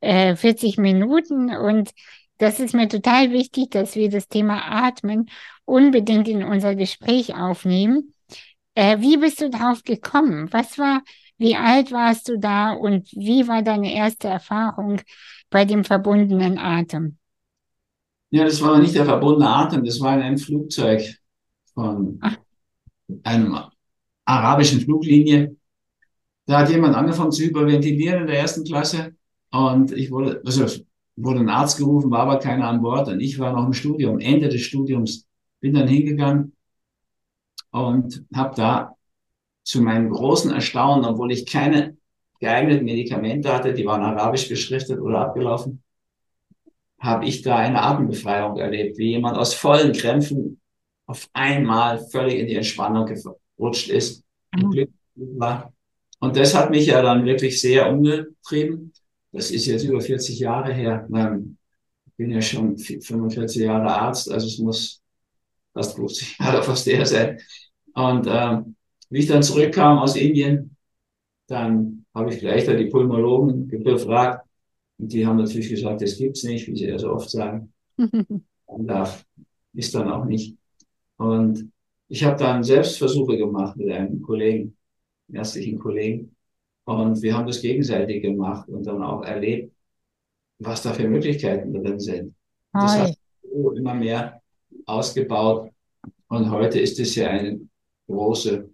äh, 0.00 0.36
40 0.36 0.78
Minuten 0.78 1.50
und 1.50 1.90
das 2.38 2.60
ist 2.60 2.74
mir 2.74 2.88
total 2.88 3.32
wichtig, 3.32 3.72
dass 3.72 3.96
wir 3.96 4.08
das 4.08 4.28
Thema 4.28 4.86
Atmen 4.86 5.28
unbedingt 5.64 6.28
in 6.28 6.44
unser 6.44 6.76
Gespräch 6.76 7.34
aufnehmen. 7.34 8.14
Äh, 8.76 9.00
wie 9.00 9.16
bist 9.16 9.40
du 9.40 9.50
darauf 9.50 9.82
gekommen? 9.82 10.52
Was 10.52 10.78
war, 10.78 11.02
wie 11.38 11.56
alt 11.56 11.90
warst 11.90 12.28
du 12.28 12.38
da 12.38 12.72
und 12.72 13.10
wie 13.14 13.48
war 13.48 13.62
deine 13.62 13.92
erste 13.92 14.28
Erfahrung 14.28 15.00
bei 15.50 15.64
dem 15.64 15.82
verbundenen 15.82 16.56
Atem? 16.56 17.18
Ja, 18.30 18.44
das 18.44 18.62
war 18.62 18.78
nicht 18.78 18.94
der 18.94 19.06
verbundene 19.06 19.48
Atem, 19.48 19.84
das 19.84 20.00
war 20.00 20.14
in 20.14 20.22
einem 20.22 20.38
Flugzeug 20.38 21.02
von 21.76 22.18
einem 23.22 23.56
arabischen 24.24 24.80
Fluglinie. 24.80 25.56
Da 26.46 26.60
hat 26.60 26.70
jemand 26.70 26.96
angefangen 26.96 27.32
zu 27.32 27.44
hyperventilieren 27.44 28.22
in 28.22 28.26
der 28.26 28.40
ersten 28.40 28.64
Klasse 28.64 29.14
und 29.52 29.92
ich 29.92 30.10
wurde, 30.10 30.42
also 30.44 30.66
wurde 31.16 31.40
ein 31.40 31.48
Arzt 31.48 31.78
gerufen, 31.78 32.10
war 32.10 32.20
aber 32.20 32.38
keiner 32.38 32.68
an 32.68 32.82
Bord 32.82 33.08
und 33.08 33.20
ich 33.20 33.38
war 33.38 33.52
noch 33.52 33.66
im 33.66 33.72
Studium, 33.72 34.18
Ende 34.18 34.48
des 34.48 34.62
Studiums, 34.62 35.26
bin 35.60 35.74
dann 35.74 35.86
hingegangen 35.86 36.56
und 37.70 38.24
habe 38.34 38.54
da 38.56 38.96
zu 39.62 39.82
meinem 39.82 40.10
großen 40.10 40.52
Erstaunen, 40.52 41.04
obwohl 41.04 41.30
ich 41.32 41.46
keine 41.46 41.96
geeigneten 42.40 42.84
Medikamente 42.84 43.52
hatte, 43.52 43.74
die 43.74 43.84
waren 43.84 44.02
arabisch 44.02 44.48
beschriftet 44.48 45.00
oder 45.00 45.20
abgelaufen, 45.20 45.82
habe 46.98 47.26
ich 47.26 47.42
da 47.42 47.56
eine 47.56 47.82
Atembefreiung 47.82 48.56
erlebt, 48.56 48.96
wie 48.96 49.10
jemand 49.10 49.36
aus 49.36 49.52
vollen 49.52 49.92
Krämpfen 49.92 50.60
auf 51.06 51.28
einmal 51.32 51.98
völlig 52.10 52.40
in 52.40 52.46
die 52.46 52.56
Entspannung 52.56 53.06
gerutscht 53.06 53.88
ist 53.88 54.24
und 54.54 54.74
mhm. 54.74 55.62
Und 56.18 56.36
das 56.36 56.54
hat 56.54 56.70
mich 56.70 56.86
ja 56.86 57.02
dann 57.02 57.24
wirklich 57.24 57.60
sehr 57.60 57.90
umgetrieben. 57.90 58.92
Das 59.32 59.50
ist 59.50 59.66
jetzt 59.66 59.84
über 59.84 60.00
40 60.00 60.38
Jahre 60.38 60.72
her. 60.72 61.06
Ich 62.06 62.14
bin 62.16 62.30
ja 62.30 62.40
schon 62.40 62.76
45 62.78 63.62
Jahre 63.62 63.94
Arzt, 63.94 64.30
also 64.30 64.46
es 64.46 64.58
muss 64.58 65.02
fast 65.74 65.94
50 65.96 66.38
Jahre 66.40 66.62
fast 66.62 66.86
der 66.86 67.04
sein. 67.04 67.38
Und 67.92 68.26
äh, 68.26 68.60
wie 69.10 69.18
ich 69.18 69.26
dann 69.26 69.42
zurückkam 69.42 69.98
aus 69.98 70.16
Indien, 70.16 70.76
dann 71.46 72.06
habe 72.14 72.32
ich 72.32 72.40
gleich 72.40 72.64
da 72.64 72.74
die 72.74 72.86
Pulmologen 72.86 73.68
gefragt. 73.68 74.46
Und 74.98 75.12
die 75.12 75.26
haben 75.26 75.36
natürlich 75.36 75.68
gesagt, 75.68 76.00
das 76.00 76.16
gibt's 76.16 76.42
nicht, 76.42 76.66
wie 76.66 76.76
sie 76.76 76.88
ja 76.88 76.98
so 76.98 77.12
oft 77.12 77.30
sagen. 77.30 77.72
Und 77.98 78.86
da 78.86 79.14
ist 79.74 79.94
dann 79.94 80.10
auch 80.10 80.24
nicht. 80.24 80.56
Und 81.16 81.72
ich 82.08 82.24
habe 82.24 82.38
dann 82.38 82.62
Selbstversuche 82.62 83.36
gemacht 83.36 83.76
mit 83.76 83.90
einem 83.90 84.22
Kollegen, 84.22 84.76
ärztlichen 85.32 85.78
Kollegen. 85.78 86.36
Und 86.84 87.20
wir 87.22 87.36
haben 87.36 87.46
das 87.46 87.60
gegenseitig 87.60 88.22
gemacht 88.22 88.68
und 88.68 88.86
dann 88.86 89.02
auch 89.02 89.24
erlebt, 89.24 89.72
was 90.58 90.82
da 90.82 90.92
für 90.92 91.08
Möglichkeiten 91.08 91.72
drin 91.72 91.98
sind. 91.98 92.34
Das 92.72 92.98
hat 92.98 93.16
immer 93.74 93.94
mehr 93.94 94.40
ausgebaut. 94.86 95.70
Und 96.28 96.50
heute 96.50 96.78
ist 96.78 96.98
es 97.00 97.14
ja 97.14 97.28
eine 97.28 97.60
große 98.06 98.68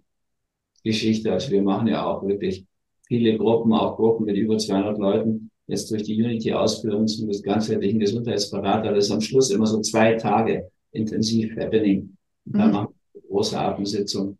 Geschichte. 0.83 1.31
Also 1.31 1.51
wir 1.51 1.61
machen 1.61 1.87
ja 1.87 2.05
auch 2.05 2.25
wirklich 2.25 2.65
viele 3.07 3.37
Gruppen, 3.37 3.73
auch 3.73 3.95
Gruppen 3.95 4.25
mit 4.25 4.37
über 4.37 4.57
200 4.57 4.97
Leuten, 4.97 5.51
jetzt 5.67 5.89
durch 5.91 6.03
die 6.03 6.21
Unity-Ausbildung 6.21 7.07
zum 7.07 7.31
ganzheitlichen 7.41 7.99
Gesundheitsberater. 7.99 8.93
Das 8.93 9.05
ist 9.05 9.11
am 9.11 9.21
Schluss 9.21 9.49
immer 9.49 9.65
so 9.65 9.81
zwei 9.81 10.15
Tage 10.15 10.69
intensiv 10.91 11.55
Happening. 11.57 12.15
Und 12.45 12.57
dann 12.57 12.67
mhm. 12.67 12.73
machen 12.73 12.95
wir 13.13 13.21
eine 13.21 13.27
große 13.27 13.59
Atemsitzung 13.59 14.37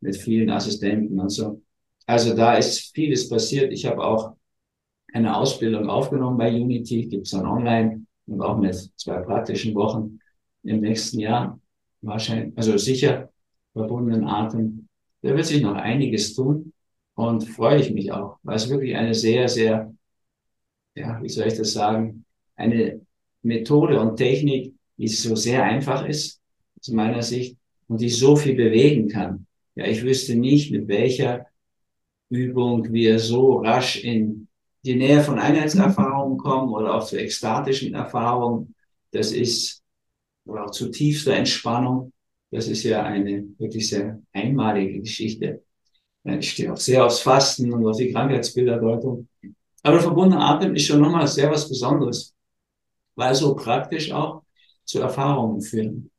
mit 0.00 0.16
vielen 0.16 0.50
Assistenten 0.50 1.18
und 1.18 1.30
so. 1.30 1.62
Also 2.06 2.34
da 2.34 2.54
ist 2.54 2.94
vieles 2.94 3.28
passiert. 3.28 3.72
Ich 3.72 3.86
habe 3.86 4.04
auch 4.04 4.36
eine 5.12 5.36
Ausbildung 5.36 5.88
aufgenommen 5.88 6.38
bei 6.38 6.50
Unity, 6.54 7.06
gibt 7.06 7.26
es 7.26 7.32
dann 7.32 7.46
online 7.46 8.06
und 8.26 8.40
auch 8.40 8.58
mit 8.58 8.74
zwei 8.96 9.18
praktischen 9.18 9.74
Wochen 9.74 10.18
im 10.62 10.80
nächsten 10.80 11.20
Jahr. 11.20 11.60
Wahrscheinlich, 12.02 12.56
also 12.56 12.76
sicher 12.76 13.30
verbundenen 13.72 14.26
Atem. 14.26 14.88
Da 15.22 15.34
wird 15.34 15.46
sich 15.46 15.62
noch 15.62 15.74
einiges 15.74 16.34
tun 16.34 16.72
und 17.14 17.44
freue 17.44 17.80
ich 17.80 17.92
mich 17.92 18.12
auch, 18.12 18.38
weil 18.42 18.56
es 18.56 18.68
wirklich 18.68 18.94
eine 18.94 19.14
sehr, 19.14 19.48
sehr, 19.48 19.92
ja, 20.94 21.20
wie 21.22 21.28
soll 21.28 21.46
ich 21.46 21.56
das 21.56 21.72
sagen, 21.72 22.24
eine 22.54 23.00
Methode 23.42 24.00
und 24.00 24.16
Technik, 24.16 24.74
die 24.96 25.08
so 25.08 25.34
sehr 25.34 25.64
einfach 25.64 26.06
ist, 26.06 26.40
aus 26.78 26.88
meiner 26.88 27.22
Sicht, 27.22 27.56
und 27.88 28.00
die 28.00 28.08
so 28.08 28.36
viel 28.36 28.54
bewegen 28.54 29.08
kann. 29.08 29.46
Ja, 29.74 29.86
ich 29.86 30.02
wüsste 30.02 30.34
nicht, 30.34 30.72
mit 30.72 30.88
welcher 30.88 31.46
Übung 32.28 32.92
wir 32.92 33.18
so 33.18 33.58
rasch 33.58 34.02
in 34.02 34.48
die 34.84 34.96
Nähe 34.96 35.22
von 35.22 35.38
Einheitserfahrungen 35.38 36.38
kommen 36.38 36.72
oder 36.72 36.94
auch 36.94 37.06
zu 37.06 37.16
ekstatischen 37.16 37.94
Erfahrungen. 37.94 38.74
Das 39.10 39.32
ist, 39.32 39.82
oder 40.44 40.64
auch 40.64 40.70
zu 40.70 40.90
tiefster 40.90 41.34
Entspannung. 41.34 42.12
Das 42.50 42.68
ist 42.68 42.82
ja 42.84 43.04
eine 43.04 43.44
wirklich 43.58 43.88
sehr 43.88 44.20
einmalige 44.32 45.00
Geschichte. 45.00 45.62
Ich 46.24 46.50
stehe 46.50 46.72
auch 46.72 46.76
sehr 46.76 47.04
aufs 47.04 47.20
Fasten 47.20 47.72
und 47.72 47.86
auf 47.86 47.96
die 47.96 48.12
Krankheitsbilderdeutung. 48.12 49.28
Aber 49.82 50.00
verbundener 50.00 50.50
Atem 50.50 50.74
ist 50.74 50.86
schon 50.86 51.00
nochmal 51.00 51.28
sehr 51.28 51.50
was 51.50 51.68
Besonderes, 51.68 52.34
weil 53.14 53.34
so 53.34 53.54
praktisch 53.54 54.10
auch 54.10 54.42
zu 54.84 55.00
Erfahrungen 55.00 55.60
führen. 55.60 56.10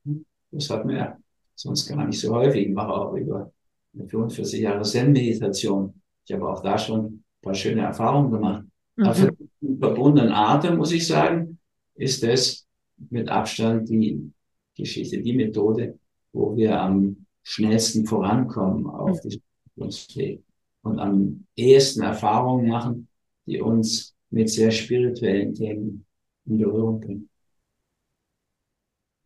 Das 0.52 0.70
hat 0.70 0.86
man 0.86 0.95
ja 0.95 1.18
sonst 1.56 1.88
gar 1.88 2.06
nicht 2.06 2.20
so 2.20 2.34
häufig. 2.34 2.68
Ich 2.68 2.74
mache 2.74 2.93
auch 2.93 3.14
über 3.14 3.52
45 3.93 4.62
Jahre 4.62 4.84
Zen-Meditation. 4.84 5.93
Ich 6.26 6.34
habe 6.34 6.48
auch 6.48 6.62
da 6.62 6.78
schon 6.78 7.06
ein 7.06 7.24
paar 7.41 7.54
schöne 7.54 7.82
Erfahrungen 7.82 8.32
gemacht. 8.32 8.64
Mhm. 8.95 9.04
Aber 9.04 9.16
für 9.16 9.38
den 9.62 9.80
verbundenen 9.80 10.32
Atem, 10.32 10.78
muss 10.78 10.91
ich 10.91 11.08
sagen, 11.08 11.58
ist 11.95 12.24
das 12.24 12.66
mit 13.10 13.30
Abstand 13.30 13.89
die 13.89 14.32
Geschichte, 14.76 15.22
die 15.22 15.34
Methode, 15.34 15.98
wo 16.34 16.56
wir 16.56 16.80
am 16.80 17.26
schnellsten 17.43 18.06
vorankommen 18.06 18.86
auf 18.88 19.24
mhm. 19.24 19.30
diesem 19.30 20.16
Weg 20.16 20.43
und 20.82 21.00
am 21.00 21.45
ehesten 21.56 22.02
Erfahrungen 22.02 22.68
machen, 22.68 23.08
die 23.45 23.62
uns 23.62 24.16
mit 24.30 24.50
sehr 24.50 24.72
spirituellen 24.72 25.54
Themen 25.54 26.06
in 26.45 26.58
Berührung 26.58 27.00
bringen. 27.00 27.30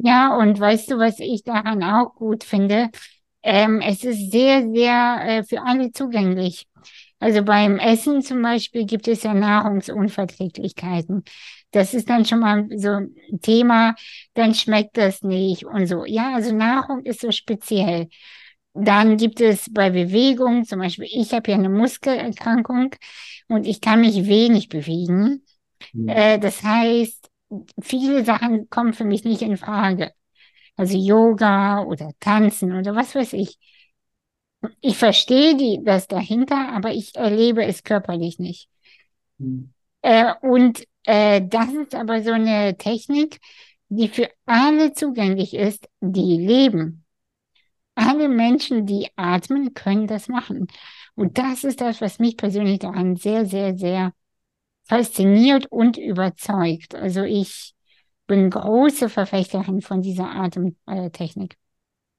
Ja, 0.03 0.35
und 0.37 0.59
weißt 0.59 0.91
du, 0.91 0.97
was 0.97 1.19
ich 1.19 1.43
daran 1.43 1.83
auch 1.83 2.15
gut 2.15 2.43
finde? 2.43 2.89
Ähm, 3.43 3.81
es 3.81 4.03
ist 4.03 4.31
sehr, 4.31 4.67
sehr 4.71 5.21
äh, 5.25 5.43
für 5.43 5.61
alle 5.63 5.91
zugänglich. 5.91 6.67
Also 7.19 7.43
beim 7.43 7.77
Essen 7.77 8.21
zum 8.23 8.41
Beispiel 8.41 8.85
gibt 8.85 9.07
es 9.07 9.23
ja 9.23 9.33
Nahrungsunverträglichkeiten. 9.33 11.23
Das 11.71 11.93
ist 11.93 12.09
dann 12.09 12.25
schon 12.25 12.39
mal 12.39 12.67
so 12.75 12.89
ein 12.89 13.15
Thema, 13.41 13.95
dann 14.33 14.55
schmeckt 14.55 14.97
das 14.97 15.21
nicht 15.21 15.65
und 15.65 15.85
so. 15.87 16.05
Ja, 16.05 16.33
also 16.35 16.53
Nahrung 16.55 17.03
ist 17.05 17.21
so 17.21 17.31
speziell. 17.31 18.09
Dann 18.73 19.17
gibt 19.17 19.41
es 19.41 19.71
bei 19.71 19.89
Bewegung, 19.91 20.65
zum 20.65 20.79
Beispiel, 20.79 21.07
ich 21.11 21.33
habe 21.33 21.51
ja 21.51 21.57
eine 21.57 21.69
Muskelerkrankung 21.69 22.95
und 23.49 23.67
ich 23.67 23.81
kann 23.81 24.01
mich 24.01 24.27
wenig 24.27 24.69
bewegen. 24.69 25.43
Mhm. 25.93 26.09
Äh, 26.09 26.39
das 26.39 26.63
heißt, 26.63 27.30
viele 27.81 28.23
Sachen 28.25 28.69
kommen 28.69 28.93
für 28.93 29.05
mich 29.05 29.23
nicht 29.23 29.41
in 29.41 29.57
Frage. 29.57 30.11
also 30.77 30.97
Yoga 30.97 31.83
oder 31.83 32.11
Tanzen 32.19 32.73
oder 32.77 32.95
was 32.95 33.15
weiß 33.15 33.33
ich. 33.33 33.59
Ich 34.79 34.97
verstehe 34.97 35.55
die, 35.57 35.81
das 35.83 36.07
dahinter, 36.07 36.69
aber 36.73 36.91
ich 36.91 37.15
erlebe 37.15 37.63
es 37.65 37.83
körperlich 37.83 38.37
nicht. 38.39 38.69
Mhm. 39.37 39.73
Äh, 40.01 40.33
und 40.41 40.83
äh, 41.05 41.41
das 41.43 41.73
ist 41.73 41.95
aber 41.95 42.21
so 42.23 42.31
eine 42.31 42.77
Technik, 42.77 43.39
die 43.89 44.07
für 44.07 44.29
alle 44.45 44.93
zugänglich 44.93 45.53
ist, 45.53 45.87
die 45.99 46.37
leben. 46.37 47.05
Alle 47.95 48.29
Menschen, 48.29 48.85
die 48.85 49.09
atmen, 49.15 49.73
können 49.73 50.07
das 50.07 50.27
machen. 50.27 50.67
Und 51.15 51.37
das 51.37 51.63
ist 51.63 51.81
das, 51.81 52.01
was 52.01 52.19
mich 52.19 52.37
persönlich 52.37 52.79
daran 52.79 53.15
sehr, 53.15 53.45
sehr, 53.45 53.77
sehr 53.77 54.13
fasziniert 54.83 55.67
und 55.69 55.97
überzeugt. 55.97 56.95
Also 56.95 57.23
ich 57.23 57.73
bin 58.27 58.49
große 58.49 59.09
Verfechterin 59.09 59.81
von 59.81 60.01
dieser 60.01 60.29
Atemtechnik. 60.29 61.55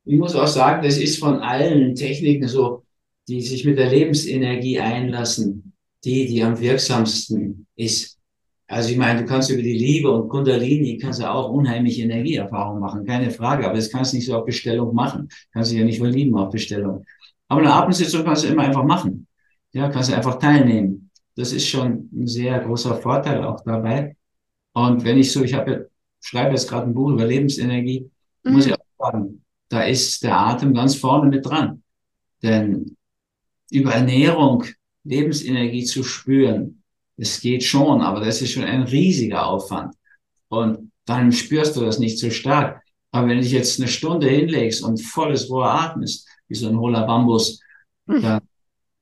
Ich 0.04 0.18
muss 0.18 0.34
auch 0.34 0.46
sagen, 0.46 0.82
das 0.82 0.98
ist 0.98 1.18
von 1.18 1.38
allen 1.38 1.94
Techniken 1.94 2.48
so, 2.48 2.84
die 3.28 3.40
sich 3.40 3.64
mit 3.64 3.78
der 3.78 3.88
Lebensenergie 3.88 4.80
einlassen, 4.80 5.74
die, 6.04 6.26
die 6.26 6.42
am 6.42 6.58
wirksamsten 6.58 7.66
ist. 7.76 8.18
Also 8.66 8.90
ich 8.90 8.96
meine, 8.96 9.20
du 9.20 9.26
kannst 9.26 9.50
über 9.50 9.62
die 9.62 9.76
Liebe 9.76 10.10
und 10.10 10.28
Kundalini 10.28 10.98
kannst 10.98 11.20
du 11.20 11.30
auch 11.30 11.50
unheimliche 11.50 12.02
Energieerfahrung 12.02 12.80
machen, 12.80 13.04
keine 13.04 13.30
Frage. 13.30 13.66
Aber 13.66 13.74
das 13.74 13.90
kannst 13.90 14.12
du 14.12 14.16
nicht 14.16 14.26
so 14.26 14.36
auf 14.36 14.44
Bestellung 14.44 14.94
machen. 14.94 15.28
Kannst 15.52 15.72
du 15.72 15.76
ja 15.76 15.84
nicht 15.84 15.98
verlieben 15.98 16.34
auf 16.36 16.50
Bestellung. 16.50 17.04
Aber 17.48 17.60
eine 17.60 17.72
Atemsitzung 17.72 18.24
kannst 18.24 18.44
du 18.44 18.48
immer 18.48 18.62
einfach 18.62 18.84
machen. 18.84 19.26
Ja, 19.72 19.88
kannst 19.88 20.10
du 20.10 20.16
einfach 20.16 20.38
teilnehmen. 20.38 21.10
Das 21.36 21.52
ist 21.52 21.66
schon 21.66 22.08
ein 22.12 22.26
sehr 22.26 22.60
großer 22.60 22.96
Vorteil 22.96 23.44
auch 23.44 23.60
dabei. 23.64 24.16
Und 24.72 25.04
wenn 25.04 25.18
ich 25.18 25.32
so, 25.32 25.42
ich 25.42 25.54
habe, 25.54 25.90
schreibe 26.20 26.52
jetzt 26.52 26.68
gerade 26.68 26.86
ein 26.86 26.94
Buch 26.94 27.10
über 27.10 27.26
Lebensenergie, 27.26 28.10
mhm. 28.42 28.52
muss 28.52 28.66
ich 28.66 28.74
auch 28.74 28.78
sagen, 28.98 29.44
da 29.68 29.82
ist 29.82 30.22
der 30.22 30.38
Atem 30.38 30.74
ganz 30.74 30.94
vorne 30.94 31.28
mit 31.28 31.46
dran. 31.46 31.82
Denn 32.42 32.96
über 33.70 33.92
Ernährung 33.92 34.64
Lebensenergie 35.04 35.84
zu 35.84 36.04
spüren, 36.04 36.82
es 37.16 37.40
geht 37.40 37.64
schon, 37.64 38.00
aber 38.00 38.20
das 38.20 38.42
ist 38.42 38.52
schon 38.52 38.64
ein 38.64 38.82
riesiger 38.82 39.46
Aufwand. 39.46 39.94
Und 40.48 40.92
dann 41.06 41.32
spürst 41.32 41.76
du 41.76 41.80
das 41.80 41.98
nicht 41.98 42.18
so 42.18 42.30
stark. 42.30 42.82
Aber 43.10 43.28
wenn 43.28 43.38
du 43.38 43.42
dich 43.42 43.52
jetzt 43.52 43.78
eine 43.78 43.88
Stunde 43.88 44.28
hinlegst 44.28 44.82
und 44.82 45.00
volles 45.00 45.50
Rohr 45.50 45.66
atmest, 45.66 46.28
wie 46.48 46.54
so 46.54 46.68
ein 46.68 46.78
hohler 46.78 47.06
Bambus, 47.06 47.60
hm. 48.06 48.22
dann, 48.22 48.40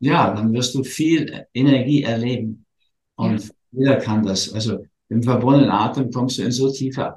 ja, 0.01 0.34
dann 0.34 0.53
wirst 0.53 0.74
du 0.74 0.82
viel 0.82 1.46
Energie 1.55 2.03
erleben. 2.03 2.66
Und 3.14 3.44
ja. 3.44 3.51
jeder 3.72 3.96
kann 3.96 4.24
das. 4.24 4.53
Also 4.53 4.84
im 5.09 5.22
verbundenen 5.22 5.70
Atem 5.70 6.11
kommst 6.11 6.38
du 6.38 6.42
in 6.42 6.53
so 6.53 6.70
tiefe 6.70 7.16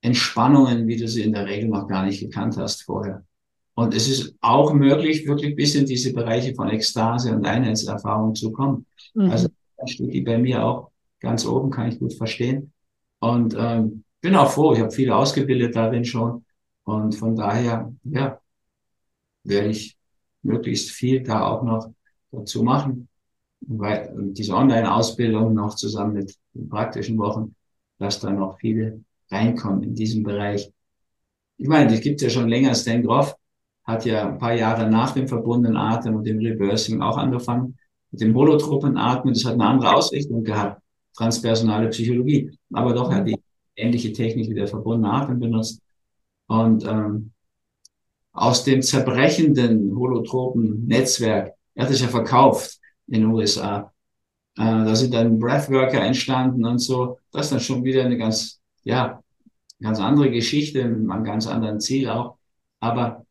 Entspannungen, 0.00 0.86
wie 0.86 0.96
du 0.96 1.08
sie 1.08 1.22
in 1.22 1.32
der 1.32 1.46
Regel 1.46 1.68
noch 1.68 1.88
gar 1.88 2.06
nicht 2.06 2.20
gekannt 2.20 2.56
hast 2.56 2.84
vorher. 2.84 3.24
Und 3.74 3.94
es 3.94 4.08
ist 4.08 4.34
auch 4.40 4.72
möglich, 4.72 5.26
wirklich 5.26 5.54
bis 5.54 5.74
in 5.74 5.84
diese 5.84 6.12
Bereiche 6.12 6.54
von 6.54 6.70
Ekstase 6.70 7.34
und 7.34 7.44
Einheitserfahrung 7.44 8.34
zu 8.34 8.52
kommen. 8.52 8.86
Mhm. 9.14 9.30
Also 9.30 9.48
steht 9.84 10.14
die 10.14 10.22
bei 10.22 10.38
mir 10.38 10.64
auch 10.64 10.90
ganz 11.20 11.44
oben, 11.44 11.70
kann 11.70 11.88
ich 11.88 11.98
gut 11.98 12.14
verstehen. 12.14 12.72
Und 13.18 13.54
ähm, 13.58 14.04
bin 14.20 14.36
auch 14.36 14.50
froh, 14.50 14.72
ich 14.72 14.80
habe 14.80 14.90
viel 14.90 15.10
ausgebildet 15.10 15.76
darin 15.76 16.04
schon. 16.04 16.44
Und 16.84 17.14
von 17.16 17.34
daher, 17.34 17.92
ja, 18.04 18.40
werde 19.44 19.68
ich 19.68 19.96
möglichst 20.42 20.90
viel 20.90 21.22
da 21.22 21.44
auch 21.46 21.62
noch 21.62 21.92
dazu 22.30 22.62
machen. 22.62 23.08
Weil 23.60 24.12
diese 24.32 24.54
Online-Ausbildung 24.54 25.54
noch 25.54 25.74
zusammen 25.74 26.14
mit 26.14 26.36
den 26.54 26.68
praktischen 26.68 27.18
Wochen, 27.18 27.54
dass 27.98 28.20
da 28.20 28.30
noch 28.30 28.58
viele 28.58 29.00
reinkommen 29.30 29.82
in 29.82 29.94
diesem 29.94 30.22
Bereich. 30.22 30.70
Ich 31.58 31.68
meine, 31.68 31.90
das 31.90 32.00
gibt's 32.00 32.22
ja 32.22 32.30
schon 32.30 32.48
länger. 32.48 32.74
Stan 32.74 33.02
Groff 33.02 33.34
hat 33.84 34.04
ja 34.04 34.28
ein 34.28 34.38
paar 34.38 34.54
Jahre 34.54 34.90
nach 34.90 35.12
dem 35.12 35.26
verbundenen 35.26 35.76
Atem 35.76 36.16
und 36.16 36.24
dem 36.24 36.38
Reversing 36.38 37.00
auch 37.00 37.16
angefangen 37.16 37.78
mit 38.10 38.20
dem 38.20 38.34
holotropen 38.34 38.96
Atmen. 38.96 39.34
Das 39.34 39.44
hat 39.44 39.54
eine 39.54 39.64
andere 39.64 39.94
Ausrichtung 39.94 40.44
gehabt, 40.44 40.82
transpersonale 41.16 41.88
Psychologie. 41.88 42.50
Aber 42.72 42.92
doch 42.92 43.12
hat 43.12 43.26
die 43.26 43.38
ähnliche 43.74 44.12
Technik 44.12 44.50
wie 44.50 44.54
der 44.54 44.68
verbundene 44.68 45.12
Atem 45.12 45.38
benutzt. 45.38 45.80
Und 46.48 46.84
ähm, 46.84 47.32
aus 48.32 48.64
dem 48.64 48.82
zerbrechenden 48.82 49.96
holotropen 49.96 50.86
Netzwerk, 50.86 51.55
er 51.76 51.84
hat 51.84 51.92
es 51.92 52.00
ja 52.00 52.08
verkauft 52.08 52.78
in 53.06 53.20
den 53.20 53.26
USA. 53.26 53.92
Äh, 54.56 54.64
da 54.64 54.96
sind 54.96 55.14
dann 55.14 55.38
Breathworker 55.38 56.00
entstanden 56.00 56.64
und 56.64 56.78
so. 56.78 57.18
Das 57.30 57.46
ist 57.46 57.52
dann 57.52 57.60
schon 57.60 57.84
wieder 57.84 58.04
eine 58.04 58.16
ganz, 58.16 58.60
ja, 58.82 59.22
ganz 59.80 60.00
andere 60.00 60.30
Geschichte, 60.30 60.84
mit 60.88 61.10
einem 61.10 61.24
ganz 61.24 61.46
anderen 61.46 61.78
Ziel 61.78 62.08
auch. 62.08 62.38
Aber 62.80 63.24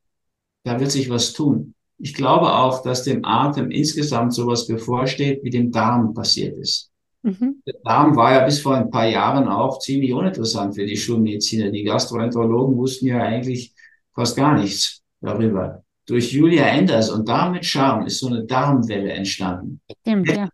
da 0.63 0.79
wird 0.79 0.91
sich 0.91 1.09
was 1.09 1.33
tun. 1.33 1.73
Ich 1.97 2.13
glaube 2.13 2.53
auch, 2.53 2.83
dass 2.83 3.03
dem 3.03 3.25
Atem 3.25 3.71
insgesamt 3.71 4.33
sowas 4.33 4.67
bevorsteht, 4.67 5.43
wie 5.43 5.49
dem 5.49 5.71
Darm 5.71 6.13
passiert 6.13 6.57
ist. 6.57 6.91
Mhm. 7.23 7.63
Der 7.65 7.75
Darm 7.83 8.15
war 8.15 8.33
ja 8.33 8.45
bis 8.45 8.59
vor 8.59 8.75
ein 8.75 8.91
paar 8.91 9.07
Jahren 9.07 9.47
auch 9.47 9.79
ziemlich 9.79 10.13
uninteressant 10.13 10.75
für 10.75 10.85
die 10.85 10.97
Schulmediziner. 10.97 11.71
Die 11.71 11.83
Gastroenterologen 11.83 12.77
wussten 12.77 13.07
ja 13.07 13.23
eigentlich 13.23 13.73
fast 14.13 14.35
gar 14.35 14.59
nichts 14.59 15.01
darüber. 15.21 15.84
Durch 16.05 16.31
Julia 16.31 16.65
Enders 16.65 17.09
und 17.09 17.27
damit 17.27 17.65
Charme 17.65 18.05
ist 18.05 18.19
so 18.19 18.27
eine 18.27 18.43
Darmwelle 18.45 19.11
entstanden. 19.11 19.81
Stimmt, 20.01 20.29
ja. 20.29 20.49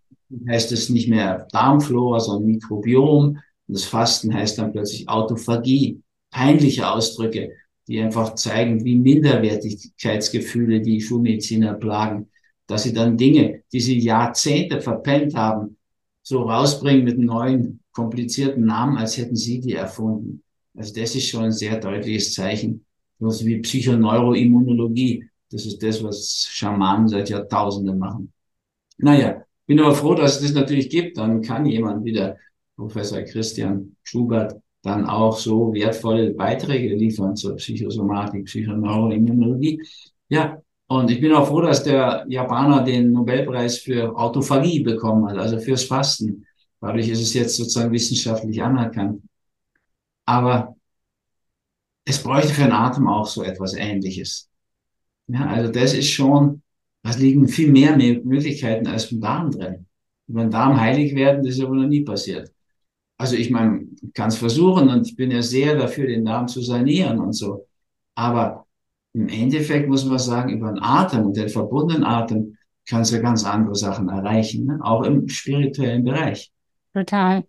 Heißt 0.49 0.71
es 0.71 0.89
nicht 0.89 1.09
mehr 1.09 1.47
Darmflora, 1.51 2.19
sondern 2.19 2.51
Mikrobiom. 2.51 3.25
Und 3.27 3.37
das 3.67 3.83
Fasten 3.83 4.33
heißt 4.33 4.57
dann 4.57 4.71
plötzlich 4.71 5.09
Autophagie. 5.09 6.01
Peinliche 6.29 6.89
Ausdrücke 6.89 7.51
die 7.91 7.99
einfach 7.99 8.35
zeigen, 8.35 8.85
wie 8.85 8.95
Minderwertigkeitsgefühle 8.95 10.81
die 10.81 11.01
Schulmediziner 11.01 11.73
plagen, 11.73 12.29
dass 12.65 12.83
sie 12.83 12.93
dann 12.93 13.17
Dinge, 13.17 13.63
die 13.73 13.81
sie 13.81 13.99
Jahrzehnte 13.99 14.79
verpennt 14.79 15.35
haben, 15.35 15.77
so 16.23 16.43
rausbringen 16.43 17.03
mit 17.03 17.19
neuen, 17.19 17.81
komplizierten 17.91 18.63
Namen, 18.63 18.97
als 18.97 19.17
hätten 19.17 19.35
sie 19.35 19.59
die 19.59 19.73
erfunden. 19.73 20.41
Also 20.73 20.93
das 20.93 21.15
ist 21.15 21.27
schon 21.27 21.43
ein 21.43 21.51
sehr 21.51 21.81
deutliches 21.81 22.33
Zeichen. 22.33 22.85
Was 23.19 23.43
wie 23.45 23.59
Psychoneuroimmunologie. 23.59 25.27
Das 25.51 25.65
ist 25.65 25.81
das, 25.83 26.03
was 26.03 26.47
Schamanen 26.49 27.07
seit 27.07 27.29
Jahrtausenden 27.29 27.99
machen. 27.99 28.31
Naja, 28.97 29.43
bin 29.65 29.79
aber 29.79 29.95
froh, 29.95 30.15
dass 30.15 30.35
es 30.35 30.41
das 30.41 30.53
natürlich 30.53 30.89
gibt. 30.89 31.17
Dann 31.17 31.41
kann 31.41 31.65
jemand 31.65 32.05
wie 32.05 32.13
der 32.13 32.37
Professor 32.75 33.21
Christian 33.21 33.95
Schubert 34.03 34.55
dann 34.81 35.05
auch 35.05 35.37
so 35.37 35.73
wertvolle 35.73 36.31
Beiträge 36.31 36.95
liefern 36.95 37.35
zur 37.35 37.55
Psychosomatik, 37.55 38.45
Psychoneuroimmunologie. 38.45 39.81
Ja, 40.29 40.61
und 40.87 41.09
ich 41.09 41.21
bin 41.21 41.31
auch 41.33 41.47
froh, 41.47 41.61
dass 41.61 41.83
der 41.83 42.25
Japaner 42.27 42.83
den 42.83 43.13
Nobelpreis 43.13 43.77
für 43.77 44.17
Autophagie 44.17 44.81
bekommen 44.83 45.29
hat, 45.29 45.37
also 45.37 45.59
fürs 45.59 45.85
Fasten. 45.85 46.45
Dadurch 46.81 47.07
ist 47.07 47.21
es 47.21 47.33
jetzt 47.33 47.55
sozusagen 47.55 47.91
wissenschaftlich 47.93 48.61
anerkannt. 48.61 49.21
Aber 50.25 50.75
es 52.03 52.21
bräuchte 52.21 52.53
für 52.53 52.63
den 52.63 52.73
Atem 52.73 53.07
auch 53.07 53.25
so 53.25 53.43
etwas 53.43 53.73
Ähnliches. 53.73 54.50
Ja, 55.31 55.47
also 55.47 55.71
das 55.71 55.93
ist 55.93 56.09
schon, 56.09 56.61
da 57.03 57.11
liegen 57.11 57.47
viel 57.47 57.71
mehr 57.71 57.95
Möglichkeiten 57.95 58.87
als 58.87 59.11
im 59.11 59.21
Darm 59.21 59.51
drin. 59.51 59.85
Wenn 60.27 60.51
Darm 60.51 60.79
heilig 60.79 61.15
werden, 61.15 61.43
das 61.43 61.55
ist 61.55 61.61
aber 61.63 61.75
noch 61.75 61.87
nie 61.87 62.01
passiert. 62.01 62.51
Also 63.17 63.35
ich 63.35 63.49
meine, 63.49 63.87
ich 64.01 64.13
kann 64.13 64.29
es 64.29 64.37
versuchen 64.37 64.89
und 64.89 65.07
ich 65.07 65.15
bin 65.15 65.31
ja 65.31 65.41
sehr 65.41 65.75
dafür, 65.75 66.07
den 66.07 66.25
Darm 66.25 66.47
zu 66.47 66.61
sanieren 66.61 67.19
und 67.19 67.33
so. 67.33 67.67
Aber 68.15 68.65
im 69.13 69.29
Endeffekt 69.29 69.87
muss 69.87 70.05
man 70.05 70.19
sagen, 70.19 70.51
über 70.51 70.69
den 70.69 70.81
Atem 70.81 71.27
und 71.27 71.37
den 71.37 71.49
verbundenen 71.49 72.03
Atem 72.03 72.57
kannst 72.87 73.13
du 73.13 73.21
ganz 73.21 73.45
andere 73.45 73.75
Sachen 73.75 74.09
erreichen, 74.09 74.65
ne? 74.65 74.79
auch 74.81 75.03
im 75.03 75.29
spirituellen 75.29 76.03
Bereich. 76.03 76.51
Total. 76.93 77.45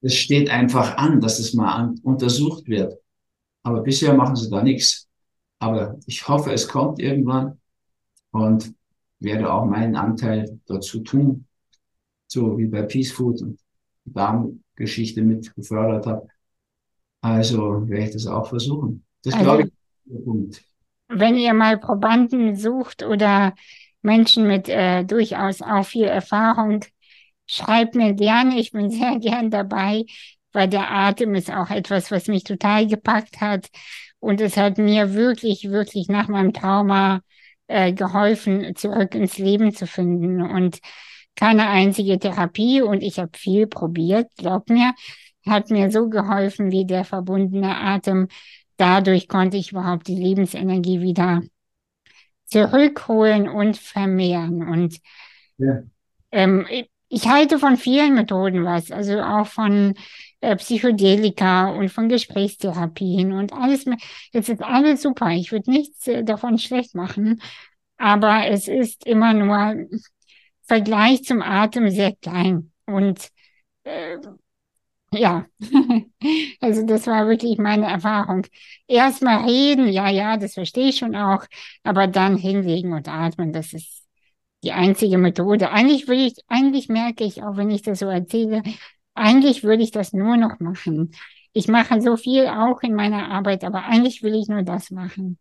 Es 0.00 0.14
steht 0.14 0.48
einfach 0.48 0.96
an, 0.96 1.20
dass 1.20 1.38
es 1.38 1.54
mal 1.54 1.72
an, 1.74 2.00
untersucht 2.02 2.68
wird. 2.68 2.94
Aber 3.62 3.82
bisher 3.82 4.14
machen 4.14 4.36
sie 4.36 4.48
da 4.48 4.62
nichts. 4.62 5.05
Aber 5.58 5.98
ich 6.06 6.26
hoffe, 6.28 6.52
es 6.52 6.68
kommt 6.68 6.98
irgendwann 6.98 7.58
und 8.30 8.74
werde 9.20 9.52
auch 9.52 9.64
meinen 9.64 9.96
Anteil 9.96 10.60
dazu 10.66 11.00
tun. 11.00 11.46
So 12.26 12.58
wie 12.58 12.66
bei 12.66 12.82
Peace 12.82 13.12
Food 13.12 13.40
und 13.42 13.60
Darm 14.04 14.62
Geschichte 14.74 15.22
mit 15.22 15.54
gefördert 15.54 16.06
habe. 16.06 16.28
Also 17.22 17.88
werde 17.88 18.04
ich 18.04 18.10
das 18.12 18.26
auch 18.26 18.48
versuchen. 18.48 19.04
Das 19.22 19.34
also, 19.34 19.44
glaube 19.44 19.62
ich 19.62 20.24
Punkt. 20.24 20.62
Wenn 21.08 21.36
ihr 21.36 21.54
mal 21.54 21.78
Probanden 21.78 22.56
sucht 22.56 23.02
oder 23.02 23.54
Menschen 24.02 24.46
mit 24.46 24.68
äh, 24.68 25.04
durchaus 25.04 25.62
auch 25.62 25.84
viel 25.84 26.04
Erfahrung, 26.04 26.84
schreibt 27.46 27.94
mir 27.94 28.14
gerne. 28.14 28.58
Ich 28.58 28.72
bin 28.72 28.90
sehr 28.90 29.18
gern 29.18 29.50
dabei, 29.50 30.04
weil 30.56 30.68
der 30.68 30.90
Atem 30.90 31.34
ist 31.34 31.52
auch 31.52 31.68
etwas, 31.68 32.10
was 32.10 32.28
mich 32.28 32.42
total 32.42 32.86
gepackt 32.86 33.42
hat. 33.42 33.68
Und 34.20 34.40
es 34.40 34.56
hat 34.56 34.78
mir 34.78 35.12
wirklich, 35.12 35.70
wirklich 35.70 36.08
nach 36.08 36.28
meinem 36.28 36.54
Trauma 36.54 37.20
äh, 37.66 37.92
geholfen, 37.92 38.74
zurück 38.74 39.14
ins 39.14 39.36
Leben 39.36 39.74
zu 39.74 39.86
finden. 39.86 40.40
Und 40.40 40.78
keine 41.34 41.68
einzige 41.68 42.18
Therapie 42.18 42.80
und 42.80 43.02
ich 43.02 43.18
habe 43.18 43.36
viel 43.36 43.66
probiert, 43.66 44.30
glaub 44.38 44.70
mir, 44.70 44.94
hat 45.46 45.70
mir 45.70 45.90
so 45.90 46.08
geholfen 46.08 46.72
wie 46.72 46.86
der 46.86 47.04
verbundene 47.04 47.76
Atem, 47.76 48.28
dadurch 48.78 49.28
konnte 49.28 49.58
ich 49.58 49.72
überhaupt 49.72 50.08
die 50.08 50.16
Lebensenergie 50.16 51.02
wieder 51.02 51.42
zurückholen 52.46 53.46
und 53.46 53.76
vermehren. 53.76 54.66
Und 54.66 54.96
ja. 55.58 55.82
ähm, 56.32 56.66
ich 57.08 57.28
halte 57.28 57.58
von 57.58 57.76
vielen 57.76 58.14
Methoden 58.14 58.64
was, 58.64 58.90
also 58.90 59.20
auch 59.20 59.46
von 59.46 59.94
äh, 60.40 60.56
Psychedelika 60.56 61.70
und 61.70 61.90
von 61.90 62.08
Gesprächstherapien 62.08 63.32
und 63.32 63.52
alles. 63.52 63.84
Es 64.32 64.48
ist 64.48 64.62
alles 64.62 65.02
super. 65.02 65.30
Ich 65.30 65.52
würde 65.52 65.70
nichts 65.70 66.06
äh, 66.08 66.24
davon 66.24 66.58
schlecht 66.58 66.94
machen, 66.94 67.40
aber 67.98 68.46
es 68.48 68.68
ist 68.68 69.06
immer 69.06 69.32
nur 69.34 69.86
Vergleich 70.64 71.22
zum 71.24 71.42
Atem 71.42 71.90
sehr 71.90 72.14
klein 72.16 72.72
und 72.86 73.28
äh, 73.84 74.18
ja, 75.12 75.46
also 76.60 76.86
das 76.86 77.06
war 77.06 77.28
wirklich 77.28 77.58
meine 77.58 77.86
Erfahrung. 77.86 78.46
Erstmal 78.88 79.44
reden, 79.48 79.88
ja, 79.88 80.10
ja, 80.10 80.36
das 80.36 80.54
verstehe 80.54 80.88
ich 80.90 80.98
schon 80.98 81.16
auch, 81.16 81.44
aber 81.84 82.06
dann 82.08 82.36
hinlegen 82.36 82.92
und 82.92 83.08
atmen, 83.08 83.52
das 83.52 83.72
ist 83.72 84.05
die 84.66 84.72
einzige 84.72 85.16
Methode. 85.16 85.70
Eigentlich 85.70 86.08
würde 86.08 86.22
ich, 86.22 86.34
eigentlich 86.48 86.88
merke 86.88 87.22
ich, 87.22 87.44
auch 87.44 87.56
wenn 87.56 87.70
ich 87.70 87.82
das 87.82 88.00
so 88.00 88.06
erzähle, 88.06 88.64
eigentlich 89.14 89.62
würde 89.62 89.84
ich 89.84 89.92
das 89.92 90.12
nur 90.12 90.36
noch 90.36 90.58
machen. 90.58 91.12
Ich 91.52 91.68
mache 91.68 92.00
so 92.00 92.16
viel 92.16 92.48
auch 92.48 92.82
in 92.82 92.94
meiner 92.94 93.30
Arbeit, 93.30 93.62
aber 93.62 93.84
eigentlich 93.84 94.24
will 94.24 94.34
ich 94.34 94.48
nur 94.48 94.62
das 94.62 94.90
machen. 94.90 95.38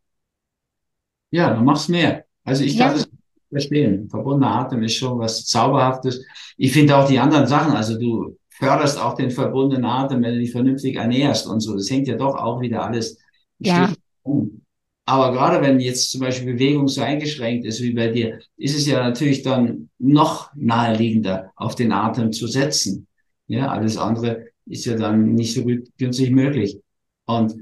Ja, 1.32 1.55
du 1.55 1.61
machst 1.61 1.89
mehr. 1.89 2.26
Also 2.43 2.63
ich 2.63 2.76
ja. 2.76 2.86
kann 2.86 2.97
das 2.97 3.09
verstehen. 3.49 4.07
Verbundener 4.09 4.55
Atem 4.59 4.84
ist 4.84 4.93
schon 4.93 5.17
was 5.17 5.45
Zauberhaftes. 5.45 6.23
Ich 6.55 6.71
finde 6.71 6.95
auch 6.95 7.07
die 7.07 7.17
anderen 7.17 7.47
Sachen, 7.47 7.76
also 7.76 7.99
du 7.99 8.38
förderst 8.49 9.01
auch 9.01 9.15
den 9.15 9.32
verbundenen 9.32 9.86
Atem, 9.86 10.21
wenn 10.21 10.36
du 10.36 10.39
dich 10.39 10.51
vernünftig 10.51 10.97
ernährst 10.97 11.47
und 11.47 11.61
so. 11.61 11.73
Das 11.73 11.89
hängt 11.89 12.07
ja 12.07 12.15
doch 12.15 12.36
auch 12.36 12.61
wieder 12.61 12.84
alles 12.84 13.17
ja. 13.57 13.91
um. 14.21 14.61
Aber 15.05 15.31
gerade 15.31 15.61
wenn 15.61 15.79
jetzt 15.79 16.11
zum 16.11 16.21
Beispiel 16.21 16.53
Bewegung 16.53 16.87
so 16.87 17.01
eingeschränkt 17.01 17.65
ist 17.65 17.81
wie 17.81 17.93
bei 17.93 18.07
dir, 18.07 18.39
ist 18.57 18.75
es 18.75 18.87
ja 18.87 19.03
natürlich 19.03 19.43
dann 19.43 19.89
noch 19.99 20.51
naheliegender, 20.55 21.51
auf 21.55 21.75
den 21.75 21.91
Atem 21.91 22.31
zu 22.31 22.47
setzen. 22.47 23.07
Ja, 23.47 23.67
alles 23.67 23.97
andere 23.97 24.47
ist 24.65 24.85
ja 24.85 24.95
dann 24.97 25.33
nicht 25.35 25.53
so 25.53 25.63
gut 25.63 25.87
günstig 25.97 26.31
möglich. 26.31 26.79
Und 27.25 27.55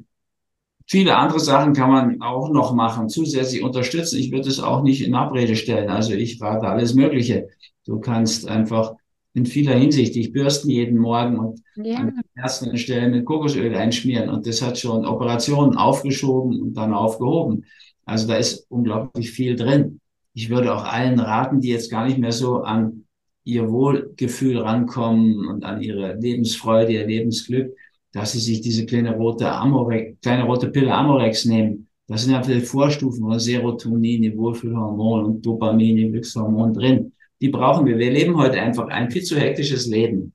viele 0.87 1.17
andere 1.17 1.39
Sachen 1.41 1.73
kann 1.73 1.91
man 1.91 2.21
auch 2.21 2.49
noch 2.49 2.73
machen, 2.73 3.09
zusätzlich 3.09 3.61
unterstützen. 3.61 4.19
Ich 4.19 4.31
würde 4.31 4.47
es 4.47 4.59
auch 4.61 4.81
nicht 4.81 5.05
in 5.05 5.13
Abrede 5.13 5.57
stellen. 5.57 5.89
Also 5.89 6.13
ich 6.13 6.41
rate 6.41 6.67
alles 6.67 6.93
Mögliche. 6.93 7.49
Du 7.85 7.99
kannst 7.99 8.47
einfach 8.47 8.93
in 9.33 9.45
vieler 9.45 9.75
Hinsicht 9.75 10.15
dich 10.15 10.31
bürsten 10.31 10.69
jeden 10.69 10.99
Morgen 10.99 11.39
und 11.39 11.61
ja. 11.75 11.97
an 11.97 12.07
den 12.07 12.21
ersten 12.35 12.77
Stellen 12.77 13.11
mit 13.11 13.25
Kokosöl 13.25 13.73
einschmieren. 13.75 14.29
Und 14.29 14.45
das 14.45 14.61
hat 14.61 14.77
schon 14.77 15.05
Operationen 15.05 15.75
aufgeschoben 15.75 16.61
und 16.61 16.75
dann 16.75 16.93
aufgehoben. 16.93 17.65
Also 18.05 18.27
da 18.27 18.35
ist 18.35 18.67
unglaublich 18.69 19.31
viel 19.31 19.55
drin. 19.55 19.99
Ich 20.33 20.49
würde 20.49 20.73
auch 20.73 20.83
allen 20.83 21.19
raten, 21.19 21.61
die 21.61 21.69
jetzt 21.69 21.89
gar 21.89 22.05
nicht 22.05 22.19
mehr 22.19 22.31
so 22.31 22.61
an 22.61 23.05
ihr 23.43 23.69
Wohlgefühl 23.69 24.59
rankommen 24.59 25.47
und 25.47 25.65
an 25.65 25.81
ihre 25.81 26.15
Lebensfreude, 26.15 26.93
ihr 26.93 27.07
Lebensglück, 27.07 27.75
dass 28.11 28.33
sie 28.33 28.39
sich 28.39 28.61
diese 28.61 28.85
kleine 28.85 29.15
rote 29.15 29.51
Amorex, 29.51 30.19
kleine 30.21 30.43
rote 30.43 30.69
Pille 30.69 30.93
Amorex 30.93 31.45
nehmen. 31.45 31.87
Das 32.07 32.23
sind 32.23 32.33
ja 32.33 32.43
viele 32.43 32.61
Vorstufen 32.61 33.21
von 33.21 33.39
Serotonin, 33.39 34.21
die 34.21 34.37
Wohlfühlhormon 34.37 35.25
und 35.25 35.45
Dopamin, 35.45 35.97
die 35.97 36.11
Glückshormon 36.11 36.73
drin 36.73 37.13
die 37.43 37.49
brauchen 37.49 37.85
wir. 37.85 37.97
Wir 37.97 38.09
leben 38.09 38.37
heute 38.37 38.61
einfach 38.61 38.87
ein 38.87 39.11
viel 39.11 39.23
zu 39.23 39.37
hektisches 39.37 39.85
Leben. 39.87 40.33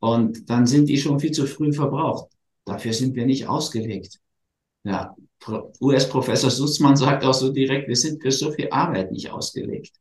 Und 0.00 0.50
dann 0.50 0.66
sind 0.66 0.86
die 0.90 0.98
schon 0.98 1.18
viel 1.18 1.30
zu 1.30 1.46
früh 1.46 1.72
verbraucht. 1.72 2.30
Dafür 2.66 2.92
sind 2.92 3.14
wir 3.16 3.24
nicht 3.24 3.48
ausgelegt. 3.48 4.18
Ja, 4.84 5.16
US-Professor 5.80 6.50
Sussmann 6.50 6.94
sagt 6.94 7.24
auch 7.24 7.32
so 7.32 7.50
direkt, 7.50 7.88
wir 7.88 7.96
sind 7.96 8.20
für 8.20 8.30
so 8.30 8.50
viel 8.52 8.68
Arbeit 8.70 9.12
nicht 9.12 9.30
ausgelegt. 9.30 9.96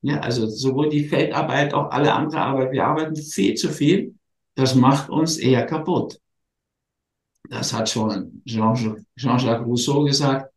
Ja, 0.00 0.20
also 0.20 0.46
sowohl 0.46 0.88
die 0.88 1.04
Feldarbeit, 1.04 1.74
auch 1.74 1.90
alle 1.90 2.14
andere 2.14 2.40
Arbeit, 2.40 2.72
wir 2.72 2.86
arbeiten 2.86 3.16
viel 3.16 3.54
zu 3.56 3.68
viel. 3.68 4.14
Das 4.54 4.74
macht 4.74 5.10
uns 5.10 5.36
eher 5.36 5.66
kaputt. 5.66 6.18
Das 7.50 7.74
hat 7.74 7.90
schon 7.90 8.42
Jean-Jacques 8.46 9.66
Rousseau 9.66 10.04
gesagt. 10.04 10.50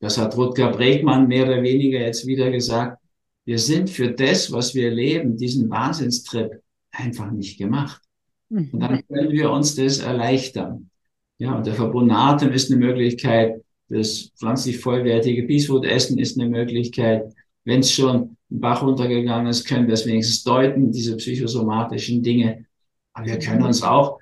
Das 0.00 0.16
hat 0.16 0.34
Rutger 0.38 0.70
Bregmann 0.70 1.28
mehr 1.28 1.44
oder 1.44 1.62
weniger 1.62 1.98
jetzt 1.98 2.26
wieder 2.26 2.50
gesagt. 2.50 2.98
Wir 3.46 3.58
sind 3.58 3.88
für 3.88 4.10
das, 4.10 4.52
was 4.52 4.74
wir 4.74 4.90
leben, 4.90 5.36
diesen 5.36 5.70
Wahnsinnstrip 5.70 6.60
einfach 6.90 7.30
nicht 7.30 7.58
gemacht. 7.58 8.02
Mhm. 8.48 8.70
Und 8.72 8.80
dann 8.80 9.06
können 9.06 9.30
wir 9.30 9.50
uns 9.50 9.76
das 9.76 10.00
erleichtern. 10.00 10.90
Ja, 11.38 11.54
und 11.56 11.64
der 11.66 11.74
verbundene 11.74 12.18
Atem 12.18 12.52
ist 12.52 12.70
eine 12.70 12.84
Möglichkeit. 12.84 13.62
Das 13.88 14.32
pflanzlich 14.36 14.78
vollwertige 14.78 15.44
Peacefood 15.44 15.84
Essen 15.84 16.18
ist 16.18 16.38
eine 16.38 16.48
Möglichkeit. 16.48 17.32
Wenn 17.64 17.80
es 17.80 17.92
schon 17.92 18.36
ein 18.50 18.60
Bach 18.60 18.82
runtergegangen 18.82 19.46
ist, 19.46 19.64
können 19.64 19.86
wir 19.86 19.94
es 19.94 20.06
wenigstens 20.06 20.42
deuten, 20.42 20.90
diese 20.90 21.16
psychosomatischen 21.16 22.22
Dinge. 22.24 22.66
Aber 23.12 23.26
wir 23.26 23.38
können 23.38 23.62
uns 23.62 23.82
auch, 23.82 24.18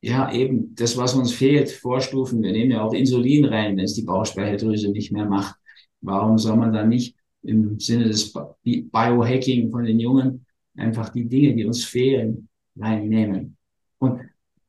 ja, 0.00 0.32
eben 0.32 0.74
das, 0.74 0.96
was 0.96 1.14
uns 1.14 1.32
fehlt, 1.32 1.70
vorstufen. 1.70 2.42
Wir 2.42 2.52
nehmen 2.52 2.70
ja 2.70 2.82
auch 2.82 2.94
Insulin 2.94 3.44
rein, 3.44 3.76
wenn 3.76 3.84
es 3.84 3.94
die 3.94 4.02
Bauchspeicheldrüse 4.02 4.90
nicht 4.90 5.12
mehr 5.12 5.26
macht. 5.26 5.56
Warum 6.00 6.38
soll 6.38 6.56
man 6.56 6.72
dann 6.72 6.88
nicht 6.88 7.17
im 7.42 7.78
Sinne 7.78 8.04
des 8.04 8.32
Biohacking 8.64 9.70
von 9.70 9.84
den 9.84 10.00
Jungen 10.00 10.46
einfach 10.76 11.10
die 11.10 11.28
Dinge, 11.28 11.54
die 11.54 11.64
uns 11.64 11.84
fehlen, 11.84 12.48
reinnehmen. 12.76 13.56
Und 13.98 14.20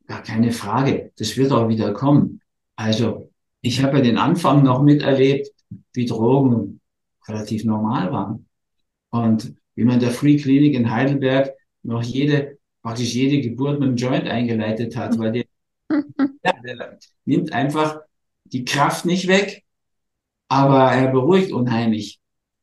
gar 0.07 0.23
keine 0.23 0.51
Frage, 0.51 1.11
das 1.17 1.37
wird 1.37 1.51
auch 1.51 1.67
wieder 1.67 1.93
kommen. 1.93 2.41
Also 2.75 3.31
ich 3.61 3.83
habe 3.83 3.97
ja 3.97 4.03
den 4.03 4.17
Anfang 4.17 4.63
noch 4.63 4.81
miterlebt, 4.81 5.49
wie 5.93 6.05
Drogen 6.05 6.79
relativ 7.27 7.63
normal 7.65 8.11
waren. 8.11 8.47
Und 9.11 9.55
wie 9.75 9.83
man 9.83 9.99
der 9.99 10.11
Free 10.11 10.37
Clinic 10.37 10.73
in 10.73 10.89
Heidelberg 10.91 11.53
noch 11.83 12.03
jede, 12.03 12.57
praktisch 12.81 13.13
jede 13.13 13.41
Geburt 13.41 13.79
mit 13.79 13.89
einem 13.89 13.97
Joint 13.97 14.27
eingeleitet 14.27 14.95
hat, 14.95 15.17
weil 15.17 15.31
der, 15.31 15.45
ja, 16.43 16.53
der 16.63 16.99
nimmt 17.25 17.53
einfach 17.53 18.01
die 18.45 18.65
Kraft 18.65 19.05
nicht 19.05 19.27
weg, 19.27 19.63
aber 20.47 20.91
er 20.91 21.11
beruhigt 21.11 21.51
unheimlich. 21.51 22.18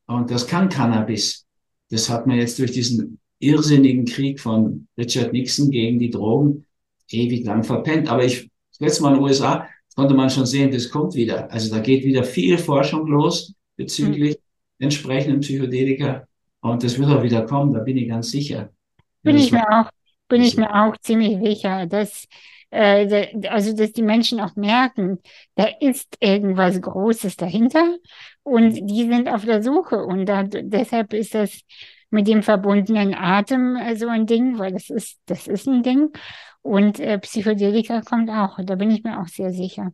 Und 0.07 0.31
das 0.31 0.47
kann 0.47 0.69
Cannabis. 0.69 1.47
Das 1.91 2.09
hat 2.09 2.27
man 2.27 2.39
jetzt 2.39 2.59
durch 2.59 2.73
diesen 2.73 3.19
irrsinnigen 3.39 4.05
Krieg 4.05 4.41
von 4.41 4.89
Richard 4.97 5.33
Nixon 5.33 5.71
gegen 5.71 5.99
die 5.99 6.11
Drogen 6.11 6.65
ewig 7.11 7.45
lang 7.45 7.63
verpennt. 7.63 8.09
Aber 8.09 8.25
ich, 8.25 8.49
das 8.71 8.81
letzte 8.81 9.03
Mal 9.03 9.11
in 9.11 9.15
den 9.17 9.25
USA 9.25 9.69
konnte 9.95 10.15
man 10.15 10.31
schon 10.31 10.47
sehen, 10.47 10.71
das 10.71 10.91
kommt 10.91 11.15
wieder. 11.15 11.51
Also 11.51 11.75
da 11.75 11.81
geht 11.81 12.05
wieder 12.05 12.25
viel 12.25 12.59
Forschung 12.59 13.07
los 13.07 13.55
bezüglich 13.77 14.37
mhm. 14.37 14.85
entsprechenden 14.85 15.41
Psychedelika. 15.41 16.27
Und 16.61 16.83
das 16.83 16.99
wird 16.99 17.11
auch 17.11 17.23
wieder 17.23 17.43
kommen, 17.43 17.73
da 17.73 17.81
bin 17.81 17.97
ich 17.97 18.09
ganz 18.09 18.31
sicher. 18.31 18.71
Bin 19.23 19.37
ich 19.37 19.53
mir 19.53 19.69
auch, 19.69 19.91
bin 20.29 20.43
ich 20.43 20.57
mir 20.57 20.73
auch 20.75 20.97
ziemlich 20.99 21.39
sicher, 21.43 21.87
dass, 21.87 22.27
äh, 22.71 23.49
also, 23.49 23.75
dass 23.75 23.93
die 23.93 24.03
Menschen 24.03 24.41
auch 24.41 24.57
merken, 24.57 25.19
da 25.55 25.69
ist 25.81 26.17
irgendwas 26.21 26.81
Großes 26.81 27.37
dahinter 27.37 27.97
und 28.47 28.75
die 28.89 29.09
sind 29.09 29.29
auf 29.29 29.45
der 29.45 29.61
Suche 29.61 30.05
und 30.05 30.27
da, 30.27 30.45
deshalb 30.45 31.13
ist 31.13 31.35
das 31.35 31.63
mit 32.11 32.29
dem 32.29 32.45
verbundenen 32.45 33.13
Atem 33.13 33.75
äh, 33.75 33.97
so 33.97 34.07
ein 34.07 34.27
Ding, 34.27 34.57
weil 34.61 34.73
das 34.73 34.89
ist, 34.89 35.19
das 35.27 35.49
ist 35.49 35.67
ein 35.67 35.83
Ding. 35.83 36.11
Und 36.63 37.01
äh, 37.01 37.19
Psychedelika 37.19 38.03
kommt 38.03 38.31
auch, 38.31 38.59
da 38.65 38.77
bin 38.77 38.93
ich 38.93 39.03
mir 39.03 39.21
auch 39.21 39.27
sehr 39.27 39.51
sicher. 39.53 39.91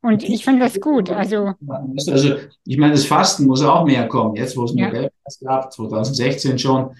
Und 0.00 0.22
ich 0.22 0.44
finde 0.44 0.64
das 0.64 0.80
gut. 0.80 1.10
Also, 1.10 1.52
also 2.08 2.36
ich 2.64 2.78
meine, 2.78 2.92
das 2.92 3.04
Fasten 3.04 3.44
muss 3.44 3.62
auch 3.62 3.84
mehr 3.84 4.08
kommen, 4.08 4.34
jetzt 4.34 4.56
wo 4.56 4.64
es 4.64 4.72
ja. 4.74 4.86
Nobelpreis 4.86 5.40
gab, 5.44 5.70
2016 5.70 6.58
schon. 6.58 6.96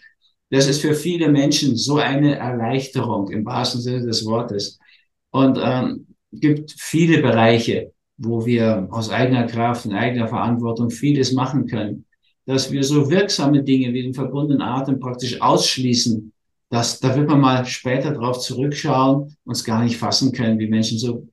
Das 0.51 0.67
ist 0.67 0.83
für 0.83 0.95
viele 0.95 1.31
Menschen 1.31 1.77
so 1.77 1.97
eine 1.97 2.37
Erleichterung 2.37 3.31
im 3.31 3.47
wahrsten 3.47 3.81
Sinne 3.81 4.05
des 4.05 4.27
Wortes. 4.27 4.79
Und 5.31 5.59
ähm, 5.63 6.09
gibt 6.31 6.75
viele 6.77 7.23
Bereiche, 7.23 7.93
wo 8.23 8.45
wir 8.45 8.87
aus 8.91 9.09
eigener 9.09 9.47
Kraft 9.47 9.87
und 9.87 9.95
eigener 9.95 10.29
Verantwortung 10.29 10.91
vieles 10.91 11.33
machen 11.33 11.67
können, 11.67 12.05
dass 12.45 12.71
wir 12.71 12.85
so 12.85 13.11
wirksame 13.11 13.63
Dinge 13.63 13.95
wie 13.95 14.03
den 14.03 14.13
verbundenen 14.13 14.61
Atem 14.61 15.01
praktisch 15.01 15.41
ausschließen, 15.41 16.33
dass, 16.69 17.01
da 17.01 17.17
wird 17.17 17.29
man 17.29 17.41
mal 17.41 17.65
später 17.65 18.13
drauf 18.13 18.41
zurückschauen, 18.41 19.35
uns 19.45 19.65
gar 19.65 19.83
nicht 19.83 19.97
fassen 19.97 20.33
können, 20.33 20.59
wie 20.59 20.69
Menschen 20.69 20.99
so, 20.99 21.29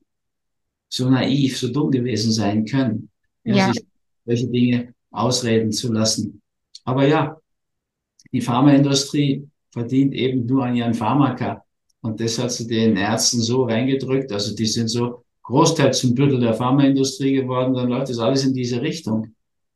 so 0.88 1.10
naiv, 1.10 1.58
so 1.58 1.68
dumm 1.70 1.90
gewesen 1.90 2.32
sein 2.32 2.64
können, 2.64 3.10
ja. 3.44 3.70
sich 3.70 3.84
solche 4.24 4.48
Dinge 4.48 4.94
ausreden 5.10 5.70
zu 5.70 5.92
lassen. 5.92 6.40
Aber 6.84 7.06
ja, 7.06 7.36
die 8.32 8.40
Pharmaindustrie 8.40 9.46
verdient 9.70 10.14
eben 10.14 10.46
nur 10.46 10.64
an 10.64 10.74
ihren 10.74 10.94
Pharmaka. 10.94 11.64
Und 12.00 12.18
das 12.18 12.38
hat 12.38 12.50
sie 12.50 12.66
den 12.66 12.96
Ärzten 12.96 13.40
so 13.40 13.64
reingedrückt. 13.64 14.32
Also 14.32 14.54
die 14.54 14.66
sind 14.66 14.88
so 14.88 15.24
Großteil 15.48 15.94
zum 15.94 16.14
Büttel 16.14 16.40
der 16.40 16.52
Pharmaindustrie 16.52 17.32
geworden, 17.32 17.72
dann 17.72 17.88
läuft 17.88 18.10
das 18.10 18.18
alles 18.18 18.44
in 18.44 18.52
diese 18.52 18.82
Richtung. 18.82 19.28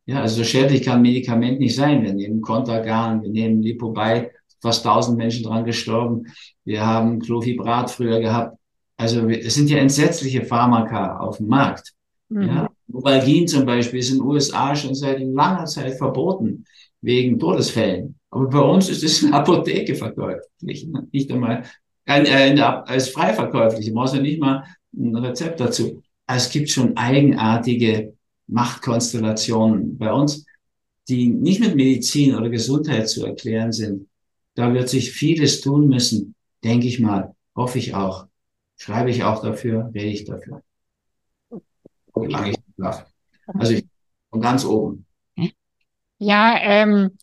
Ja, 0.05 0.21
also 0.21 0.37
so 0.37 0.45
schädlich 0.45 0.83
kann 0.83 0.97
ein 0.97 1.03
Medikament 1.03 1.61
nicht 1.61 1.75
sein. 1.75 2.03
Wir 2.03 2.13
nehmen 2.13 2.43
Contagan, 2.43 3.23
wir 3.23 3.31
nehmen 3.31 3.63
Lipobay, 3.63 4.31
fast 4.61 4.85
tausend 4.85 5.17
Menschen 5.17 5.45
dran 5.45 5.65
gestorben. 5.65 6.27
Wir 6.65 6.85
haben 6.85 7.21
Clofibrat 7.21 7.91
früher 7.91 8.21
gehabt. 8.21 8.59
Also 8.99 9.27
es 9.31 9.55
sind 9.55 9.71
ja 9.71 9.79
entsetzliche 9.79 10.45
Pharmaka 10.45 11.19
auf 11.21 11.39
dem 11.39 11.47
Markt. 11.47 11.95
Mhm. 12.29 12.43
Ja, 12.43 12.69
Novalgin 12.89 13.49
zum 13.49 13.65
Beispiel 13.65 14.01
ist 14.01 14.11
in 14.11 14.19
den 14.19 14.27
USA 14.27 14.77
schon 14.77 14.95
seit 14.95 15.21
langer 15.21 15.65
Zeit 15.65 15.97
verboten 15.97 16.67
wegen 17.01 17.39
Todesfällen. 17.39 18.17
Aber 18.31 18.47
bei 18.47 18.61
uns 18.61 18.91
ist 18.91 19.03
es 19.03 19.23
in 19.23 19.31
der 19.31 19.41
Apotheke 19.41 19.95
verkäuflich, 19.95 20.87
nicht 21.13 21.33
einmal 21.33 21.63
äh, 22.05 22.55
der, 22.55 22.87
als 22.87 23.09
frei 23.09 23.33
verkäuflich. 23.33 23.87
Du 23.87 23.95
brauchst 23.95 24.15
ja 24.15 24.21
nicht 24.21 24.39
mal 24.39 24.65
ein 24.95 25.17
Rezept 25.17 25.61
dazu. 25.61 26.03
Also 26.27 26.47
es 26.47 26.53
gibt 26.53 26.71
schon 26.71 26.97
eigenartige 26.97 28.15
Machtkonstellationen 28.47 29.99
bei 29.99 30.13
uns, 30.13 30.47
die 31.09 31.29
nicht 31.29 31.61
mit 31.61 31.75
Medizin 31.75 32.35
oder 32.35 32.49
Gesundheit 32.49 33.09
zu 33.09 33.25
erklären 33.27 33.73
sind. 33.73 34.09
Da 34.55 34.73
wird 34.73 34.89
sich 34.89 35.13
vieles 35.13 35.61
tun 35.61 35.89
müssen, 35.89 36.35
denke 36.63 36.87
ich 36.87 37.01
mal, 37.01 37.35
hoffe 37.57 37.79
ich 37.79 37.95
auch. 37.95 38.27
Schreibe 38.77 39.11
ich 39.11 39.25
auch 39.25 39.43
dafür, 39.43 39.91
rede 39.95 40.07
ich 40.07 40.25
dafür. 40.25 40.63
Solange 42.15 42.51
ich 42.51 42.57
darf. 42.77 43.07
Also 43.47 43.75
ich 43.75 43.85
von 44.31 44.41
ganz 44.41 44.65
oben. 44.65 45.07
Ja, 46.19 46.57
ähm, 46.61 47.17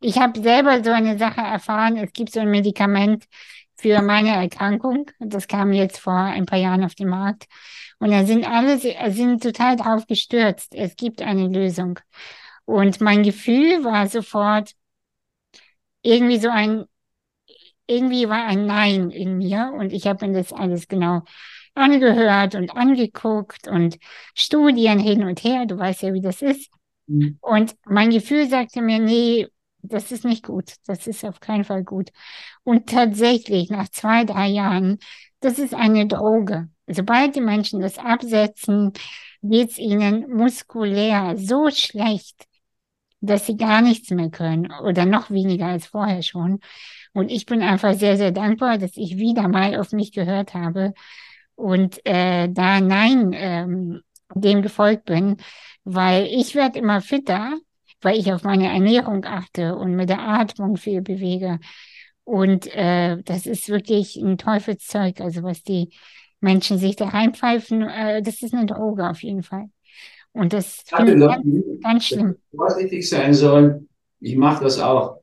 ich 0.00 0.18
habe 0.18 0.40
selber 0.42 0.82
so 0.82 0.90
eine 0.90 1.18
Sache 1.18 1.40
erfahren. 1.40 1.96
Es 1.96 2.12
gibt 2.12 2.32
so 2.32 2.40
ein 2.40 2.50
Medikament 2.50 3.24
für 3.84 4.00
meine 4.00 4.30
Erkrankung. 4.30 5.10
Das 5.18 5.46
kam 5.46 5.74
jetzt 5.74 5.98
vor 5.98 6.14
ein 6.14 6.46
paar 6.46 6.58
Jahren 6.58 6.84
auf 6.84 6.94
den 6.94 7.08
Markt. 7.08 7.44
Und 7.98 8.12
da 8.12 8.24
sind 8.24 8.48
alle 8.48 8.78
sind 8.78 9.42
total 9.42 9.76
drauf 9.76 10.06
gestürzt. 10.06 10.74
Es 10.74 10.96
gibt 10.96 11.20
eine 11.20 11.48
Lösung. 11.48 11.98
Und 12.64 13.02
mein 13.02 13.22
Gefühl 13.22 13.84
war 13.84 14.06
sofort 14.06 14.72
irgendwie 16.00 16.38
so 16.38 16.48
ein, 16.48 16.86
irgendwie 17.86 18.26
war 18.26 18.46
ein 18.46 18.64
Nein 18.64 19.10
in 19.10 19.36
mir. 19.36 19.74
Und 19.76 19.92
ich 19.92 20.06
habe 20.06 20.26
mir 20.26 20.32
das 20.32 20.54
alles 20.54 20.88
genau 20.88 21.20
angehört 21.74 22.54
und 22.54 22.74
angeguckt 22.74 23.68
und 23.68 23.98
Studien 24.34 24.98
hin 24.98 25.24
und 25.24 25.44
her. 25.44 25.66
Du 25.66 25.76
weißt 25.76 26.00
ja, 26.04 26.14
wie 26.14 26.22
das 26.22 26.40
ist. 26.40 26.72
Mhm. 27.06 27.36
Und 27.42 27.76
mein 27.84 28.08
Gefühl 28.08 28.48
sagte 28.48 28.80
mir, 28.80 28.98
nee, 28.98 29.46
das 29.84 30.12
ist 30.12 30.24
nicht 30.24 30.44
gut. 30.44 30.74
Das 30.86 31.06
ist 31.06 31.24
auf 31.24 31.40
keinen 31.40 31.64
Fall 31.64 31.84
gut. 31.84 32.10
Und 32.64 32.88
tatsächlich, 32.88 33.70
nach 33.70 33.88
zwei, 33.88 34.24
drei 34.24 34.48
Jahren, 34.48 34.98
das 35.40 35.58
ist 35.58 35.74
eine 35.74 36.06
Droge. 36.06 36.68
Sobald 36.86 37.36
die 37.36 37.40
Menschen 37.40 37.80
das 37.80 37.98
absetzen, 37.98 38.92
geht's 39.42 39.78
ihnen 39.78 40.30
muskulär 40.34 41.36
so 41.36 41.70
schlecht, 41.70 42.46
dass 43.20 43.46
sie 43.46 43.56
gar 43.56 43.80
nichts 43.80 44.10
mehr 44.10 44.30
können 44.30 44.70
oder 44.82 45.06
noch 45.06 45.30
weniger 45.30 45.66
als 45.66 45.86
vorher 45.86 46.22
schon. 46.22 46.60
Und 47.12 47.30
ich 47.30 47.46
bin 47.46 47.62
einfach 47.62 47.94
sehr, 47.94 48.16
sehr 48.16 48.32
dankbar, 48.32 48.78
dass 48.78 48.96
ich 48.96 49.16
wieder 49.16 49.48
mal 49.48 49.78
auf 49.78 49.92
mich 49.92 50.12
gehört 50.12 50.54
habe 50.54 50.94
und 51.54 52.04
äh, 52.06 52.48
da 52.50 52.80
Nein 52.80 53.32
ähm, 53.34 54.02
dem 54.34 54.62
gefolgt 54.62 55.04
bin, 55.04 55.36
weil 55.84 56.26
ich 56.26 56.54
werde 56.54 56.78
immer 56.78 57.00
fitter, 57.00 57.56
weil 58.04 58.18
ich 58.18 58.32
auf 58.32 58.42
meine 58.42 58.68
Ernährung 58.68 59.24
achte 59.24 59.76
und 59.76 59.94
mit 59.96 60.08
der 60.08 60.20
Atmung 60.20 60.76
viel 60.76 61.02
bewege. 61.02 61.58
Und 62.24 62.66
äh, 62.74 63.18
das 63.22 63.46
ist 63.46 63.68
wirklich 63.68 64.16
ein 64.16 64.38
Teufelszeug, 64.38 65.20
also 65.20 65.42
was 65.42 65.62
die 65.62 65.90
Menschen 66.40 66.78
sich 66.78 66.96
da 66.96 67.08
reinpfeifen, 67.08 67.82
äh, 67.82 68.22
das 68.22 68.42
ist 68.42 68.54
eine 68.54 68.66
Droge 68.66 69.08
auf 69.08 69.22
jeden 69.22 69.42
Fall. 69.42 69.66
Und 70.32 70.52
das 70.52 70.82
finde 70.86 71.14
ich 71.14 71.20
ganz, 71.20 71.82
ganz 71.82 72.04
schlimm. 72.04 72.36
Vorsichtig 72.54 73.08
sein 73.08 73.34
sollen, 73.34 73.88
ich 74.20 74.36
mache 74.36 74.64
das 74.64 74.78
auch. 74.78 75.20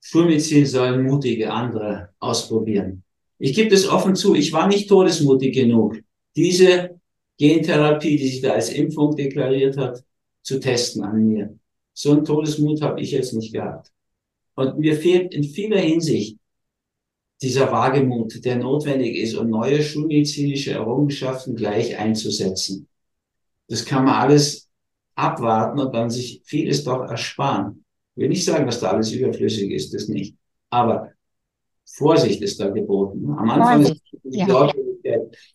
Schulmedizin 0.00 0.66
sollen 0.66 1.02
mutige 1.02 1.50
andere 1.52 2.10
ausprobieren. 2.18 3.02
Ich 3.38 3.54
gebe 3.54 3.74
es 3.74 3.88
offen 3.88 4.14
zu, 4.14 4.34
ich 4.34 4.52
war 4.52 4.66
nicht 4.68 4.88
todesmutig 4.88 5.54
genug, 5.54 5.98
diese 6.36 7.00
Gentherapie, 7.38 8.16
die 8.16 8.28
sich 8.28 8.40
da 8.42 8.52
als 8.52 8.70
Impfung 8.70 9.16
deklariert 9.16 9.76
hat, 9.76 10.04
zu 10.42 10.60
testen 10.60 11.02
an 11.04 11.26
mir. 11.26 11.58
So 11.94 12.10
einen 12.12 12.24
Todesmut 12.24 12.82
habe 12.82 13.00
ich 13.00 13.12
jetzt 13.12 13.32
nicht 13.32 13.52
gehabt. 13.52 13.90
Und 14.56 14.78
mir 14.78 14.96
fehlt 14.96 15.32
in 15.34 15.44
vieler 15.44 15.78
Hinsicht 15.78 16.38
dieser 17.40 17.70
Wagemut, 17.72 18.44
der 18.44 18.56
notwendig 18.56 19.16
ist, 19.16 19.34
um 19.34 19.48
neue 19.48 19.82
schulmedizinische 19.82 20.72
Errungenschaften 20.72 21.56
gleich 21.56 21.96
einzusetzen. 21.98 22.88
Das 23.68 23.84
kann 23.84 24.04
man 24.04 24.14
alles 24.14 24.68
abwarten 25.14 25.78
und 25.80 25.94
dann 25.94 26.10
sich 26.10 26.42
vieles 26.44 26.84
doch 26.84 27.02
ersparen. 27.02 27.84
Ich 28.14 28.22
will 28.22 28.28
nicht 28.28 28.44
sagen, 28.44 28.66
dass 28.66 28.80
da 28.80 28.90
alles 28.90 29.12
überflüssig 29.12 29.70
ist, 29.70 29.94
das 29.94 30.08
nicht. 30.08 30.36
Aber 30.70 31.10
Vorsicht 31.84 32.42
ist 32.42 32.60
da 32.60 32.70
geboten. 32.70 33.30
Am 33.30 33.50
Anfang 33.50 33.82
Vorsicht, 33.82 34.02
ist 34.22 34.36
ja. 34.36 34.46
Also 34.46 34.93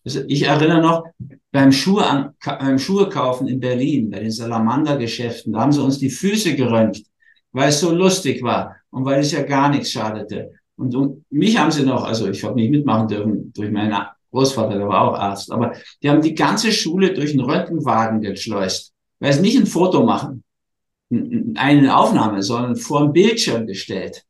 ich 0.04 0.42
erinnere 0.42 0.80
noch, 0.80 1.04
beim 1.52 1.72
Schuhe 1.72 2.06
an, 2.06 2.34
beim 2.44 2.78
Schuhe 2.78 3.08
kaufen 3.08 3.48
in 3.48 3.60
Berlin, 3.60 4.10
bei 4.10 4.20
den 4.20 4.30
Salamander-Geschäften, 4.30 5.52
da 5.52 5.60
haben 5.60 5.72
sie 5.72 5.82
uns 5.82 5.98
die 5.98 6.10
Füße 6.10 6.54
geröntgt, 6.54 7.06
weil 7.52 7.70
es 7.70 7.80
so 7.80 7.92
lustig 7.92 8.42
war 8.42 8.76
und 8.90 9.04
weil 9.04 9.20
es 9.20 9.32
ja 9.32 9.42
gar 9.42 9.68
nichts 9.68 9.90
schadete. 9.90 10.52
Und, 10.76 10.94
und 10.94 11.24
mich 11.30 11.58
haben 11.58 11.70
sie 11.70 11.84
noch, 11.84 12.04
also 12.04 12.28
ich 12.28 12.42
habe 12.44 12.54
nicht 12.54 12.70
mitmachen 12.70 13.08
dürfen 13.08 13.52
durch 13.52 13.70
meinen 13.70 13.94
Großvater, 14.30 14.78
der 14.78 14.88
war 14.88 15.02
auch 15.02 15.18
Arzt, 15.18 15.50
aber 15.50 15.74
die 16.02 16.08
haben 16.08 16.22
die 16.22 16.34
ganze 16.34 16.72
Schule 16.72 17.12
durch 17.12 17.32
einen 17.32 17.40
Röntgenwagen 17.40 18.20
geschleust, 18.20 18.92
weil 19.18 19.32
sie 19.32 19.42
nicht 19.42 19.58
ein 19.58 19.66
Foto 19.66 20.04
machen, 20.04 20.44
eine 21.10 21.96
Aufnahme, 21.96 22.42
sondern 22.42 22.76
vor 22.76 23.00
dem 23.00 23.12
Bildschirm 23.12 23.66
gestellt. 23.66 24.24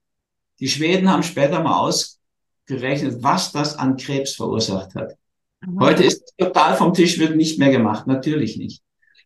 Die 0.60 0.68
Schweden 0.68 1.10
haben 1.10 1.22
später 1.22 1.62
mal 1.62 1.78
ausgerechnet, 1.78 3.22
was 3.22 3.52
das 3.52 3.76
an 3.76 3.96
Krebs 3.96 4.34
verursacht 4.34 4.94
hat. 4.94 5.12
Heute 5.78 6.04
ist 6.04 6.32
total 6.38 6.74
vom 6.74 6.94
Tisch, 6.94 7.18
wird 7.18 7.36
nicht 7.36 7.58
mehr 7.58 7.70
gemacht. 7.70 8.06
Natürlich 8.06 8.56
nicht. 8.56 8.82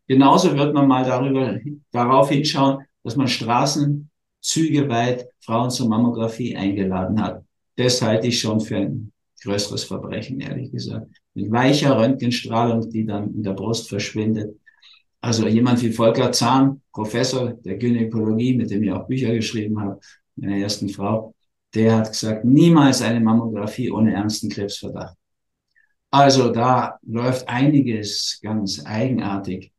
Genauso 0.06 0.56
wird 0.56 0.74
man 0.74 0.88
mal 0.88 1.04
darüber, 1.04 1.58
darauf 1.92 2.28
hinschauen, 2.28 2.84
dass 3.04 3.16
man 3.16 3.28
Straßenzüge 3.28 4.88
weit 4.88 5.28
Frauen 5.40 5.70
zur 5.70 5.88
Mammographie 5.88 6.56
eingeladen 6.56 7.22
hat. 7.22 7.44
Das 7.76 8.02
halte 8.02 8.26
ich 8.26 8.40
schon 8.40 8.60
für 8.60 8.76
ein 8.76 9.12
größeres 9.42 9.84
Verbrechen, 9.84 10.40
ehrlich 10.40 10.72
gesagt. 10.72 11.06
Mit 11.34 11.50
weicher 11.50 11.98
Röntgenstrahlung, 11.98 12.90
die 12.90 13.06
dann 13.06 13.34
in 13.34 13.42
der 13.42 13.52
Brust 13.52 13.88
verschwindet. 13.88 14.56
Also 15.20 15.46
jemand 15.46 15.82
wie 15.82 15.92
Volker 15.92 16.32
Zahn, 16.32 16.82
Professor 16.92 17.52
der 17.52 17.76
Gynäkologie, 17.76 18.56
mit 18.56 18.70
dem 18.70 18.82
ich 18.82 18.92
auch 18.92 19.06
Bücher 19.06 19.32
geschrieben 19.32 19.80
habe, 19.80 20.00
meiner 20.36 20.56
ersten 20.56 20.88
Frau, 20.88 21.34
der 21.74 21.96
hat 21.96 22.08
gesagt, 22.08 22.44
niemals 22.44 23.02
eine 23.02 23.20
Mammographie 23.20 23.90
ohne 23.90 24.12
ernsten 24.12 24.50
Krebsverdacht. 24.50 25.16
Also 26.14 26.50
da 26.50 27.00
läuft 27.02 27.48
einiges 27.48 28.38
ganz 28.40 28.86
eigenartig. 28.86 29.72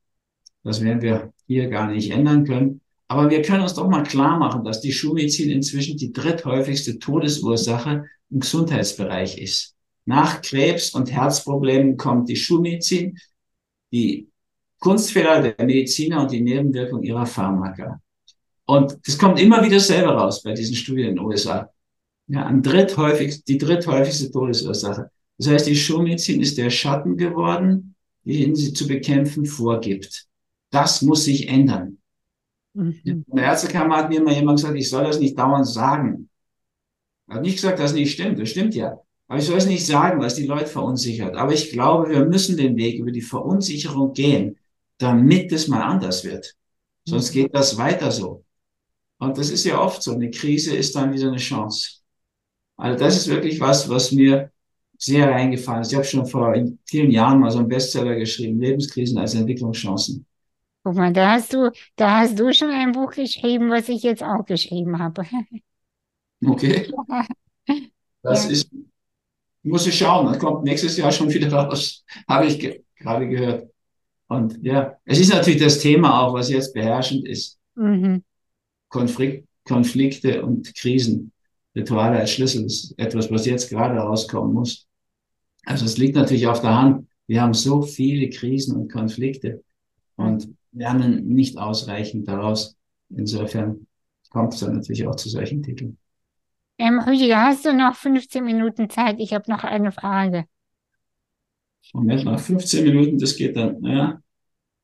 Das 0.66 0.84
werden 0.84 1.02
wir 1.02 1.32
hier 1.48 1.70
gar 1.70 1.90
nicht 1.90 2.12
ändern 2.12 2.44
können. 2.44 2.82
Aber 3.08 3.30
wir 3.30 3.42
können 3.42 3.64
uns 3.64 3.76
doch 3.76 3.88
mal 3.88 4.04
klar 4.04 4.38
machen, 4.38 4.66
dass 4.66 4.82
die 4.82 4.92
Schulmedizin 4.92 5.50
inzwischen 5.50 5.96
die 5.96 6.12
dritthäufigste 6.12 7.00
Todesursache 7.00 8.04
im 8.30 8.40
Gesundheitsbereich 8.42 9.38
ist. 9.38 9.76
Nach 10.04 10.42
Krebs 10.42 10.90
und 10.90 11.10
Herzproblemen 11.10 11.96
kommt 11.96 12.28
die 12.28 12.36
Schulmedizin, 12.36 13.18
die 13.94 14.28
Kunstfehler 14.80 15.42
der 15.42 15.66
Mediziner 15.66 16.24
und 16.24 16.32
die 16.32 16.42
Nebenwirkung 16.42 17.02
ihrer 17.02 17.26
Pharmaka. 17.26 18.02
Und 18.66 18.98
das 19.08 19.18
kommt 19.18 19.40
immer 19.40 19.64
wieder 19.64 19.80
selber 19.80 20.18
raus 20.18 20.44
bei 20.44 20.52
diesen 20.52 20.76
Studien 20.76 21.12
in 21.12 21.16
den 21.16 21.24
USA. 21.24 21.72
Ja, 22.28 22.44
an 22.44 22.62
dritthäufig, 22.62 23.46
die 23.46 23.58
dritthäufigste 23.58 24.30
Todesursache. 24.32 25.12
Das 25.38 25.48
heißt, 25.48 25.68
die 25.68 25.76
Schulmedizin 25.76 26.42
ist 26.42 26.58
der 26.58 26.70
Schatten 26.70 27.18
geworden, 27.18 27.96
den 28.24 28.56
sie 28.56 28.74
zu 28.74 28.88
bekämpfen 28.88 29.46
vorgibt. 29.46 30.28
Das 30.72 31.02
muss 31.02 31.26
sich 31.26 31.48
ändern. 31.48 32.00
Mhm. 32.74 33.00
In 33.04 33.26
der 33.28 33.46
Ärztekammer 33.46 33.98
hat 33.98 34.10
mir 34.10 34.22
mal 34.22 34.34
jemand 34.34 34.60
gesagt, 34.60 34.78
ich 34.78 34.90
soll 34.90 35.04
das 35.04 35.20
nicht 35.20 35.38
dauernd 35.38 35.68
sagen. 35.68 36.30
Er 37.28 37.36
hat 37.36 37.42
nicht 37.42 37.56
gesagt, 37.56 37.80
dass 37.80 37.92
es 37.92 37.98
nicht 37.98 38.12
stimmt. 38.12 38.40
Das 38.40 38.50
stimmt 38.50 38.76
ja. 38.76 39.00
Aber 39.28 39.40
ich 39.40 39.46
soll 39.46 39.58
es 39.58 39.66
nicht 39.66 39.86
sagen, 39.86 40.22
es 40.24 40.36
die 40.36 40.46
Leute 40.46 40.68
verunsichert. 40.68 41.36
Aber 41.36 41.54
ich 41.54 41.72
glaube, 41.72 42.10
wir 42.10 42.26
müssen 42.26 42.58
den 42.58 42.76
Weg 42.78 43.00
über 43.00 43.12
die 43.12 43.22
Verunsicherung 43.22 44.14
gehen, 44.14 44.58
damit 44.98 45.52
es 45.52 45.68
mal 45.68 45.82
anders 45.82 46.24
wird. 46.24 46.56
Sonst 47.06 47.32
geht 47.32 47.54
das 47.54 47.78
weiter 47.78 48.12
so. 48.12 48.44
Und 49.18 49.38
das 49.38 49.50
ist 49.50 49.64
ja 49.64 49.80
oft 49.80 50.04
so. 50.04 50.14
Eine 50.14 50.30
Krise 50.30 50.76
ist 50.76 50.96
dann 50.96 51.14
wieder 51.14 51.28
eine 51.28 51.38
Chance. 51.38 52.02
Also 52.78 53.00
das 53.00 53.16
ist 53.16 53.28
wirklich 53.28 53.60
was, 53.60 53.90
was 53.90 54.12
mir 54.12 54.52
sehr 54.98 55.30
reingefallen 55.30 55.82
ist. 55.82 55.92
Ich 55.92 55.96
habe 55.98 56.06
schon 56.06 56.26
vor 56.26 56.54
vielen 56.86 57.12
Jahren 57.12 57.40
mal 57.40 57.52
so 57.52 57.60
einen 57.60 57.68
Bestseller 57.68 58.16
geschrieben, 58.16 58.60
Lebenskrisen 58.60 59.18
als 59.18 59.36
Entwicklungschancen. 59.36 60.26
Guck 60.84 60.96
mal, 60.96 61.12
da 61.12 61.32
hast 61.32 61.54
du, 61.54 61.72
da 61.96 62.20
hast 62.20 62.38
du 62.38 62.54
schon 62.54 62.70
ein 62.70 62.92
Buch 62.92 63.12
geschrieben, 63.12 63.72
was 63.72 63.90
ich 63.90 64.04
jetzt 64.04 64.24
auch 64.24 64.46
geschrieben 64.46 65.00
habe. 65.00 65.24
Okay. 66.46 66.92
Das 68.22 68.46
ja. 68.46 68.52
ist, 68.52 68.70
muss 69.64 69.88
ich 69.88 69.98
schauen, 69.98 70.28
das 70.28 70.38
kommt 70.38 70.64
nächstes 70.64 70.98
Jahr 70.98 71.12
schon 71.12 71.34
wieder 71.34 71.52
raus, 71.52 72.04
habe 72.28 72.46
ich 72.46 72.60
ge 72.60 72.84
gerade 72.98 73.28
gehört. 73.28 73.72
Und 74.28 74.60
ja, 74.62 74.98
es 75.06 75.20
ist 75.20 75.32
natürlich 75.32 75.62
das 75.62 75.80
Thema 75.80 76.22
auch, 76.22 76.34
was 76.34 76.50
jetzt 76.50 76.74
beherrschend 76.74 77.28
ist. 77.28 77.58
Mhm. 77.76 78.24
Konflikt, 78.90 79.48
Konflikte 79.64 80.44
und 80.46 80.76
Krisen. 80.76 81.32
Rituale 81.76 82.20
als 82.20 82.32
Schlüssel 82.32 82.66
ist 82.66 82.94
etwas, 82.98 83.30
was 83.32 83.46
jetzt 83.46 83.70
gerade 83.70 84.00
rauskommen 84.00 84.54
muss. 84.54 84.88
Also 85.66 85.86
es 85.86 85.98
liegt 85.98 86.16
natürlich 86.16 86.48
auf 86.48 86.62
der 86.62 86.76
Hand, 86.76 87.08
Wir 87.28 87.42
haben 87.42 87.54
so 87.56 87.82
viele 87.82 88.30
Krisen 88.30 88.76
und 88.76 88.92
Konflikte 88.92 89.64
und 90.16 90.48
lernen 90.72 91.28
nicht 91.28 91.58
ausreichend 91.58 92.28
daraus. 92.28 92.76
Insofern 93.10 93.88
kommt 94.30 94.54
es 94.54 94.60
dann 94.60 94.74
natürlich 94.76 95.08
auch 95.08 95.16
zu 95.16 95.30
solchen 95.30 95.64
Titeln. 95.64 95.98
Ähm, 96.78 97.00
Rüdiger, 97.00 97.42
hast 97.42 97.66
du 97.66 97.74
noch 97.74 97.96
15 97.96 98.44
Minuten 98.44 98.90
Zeit? 98.90 99.16
Ich 99.20 99.34
habe 99.34 99.50
noch 99.50 99.64
eine 99.64 99.92
Frage. 99.92 100.46
Moment, 101.94 102.26
nach 102.26 102.40
15 102.40 102.84
Minuten, 102.84 103.18
das 103.18 103.36
geht 103.36 103.56
dann, 103.56 103.84
ja. 103.84 104.20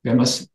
Wenn 0.02 0.16
wir 0.16 0.22
es 0.22 0.48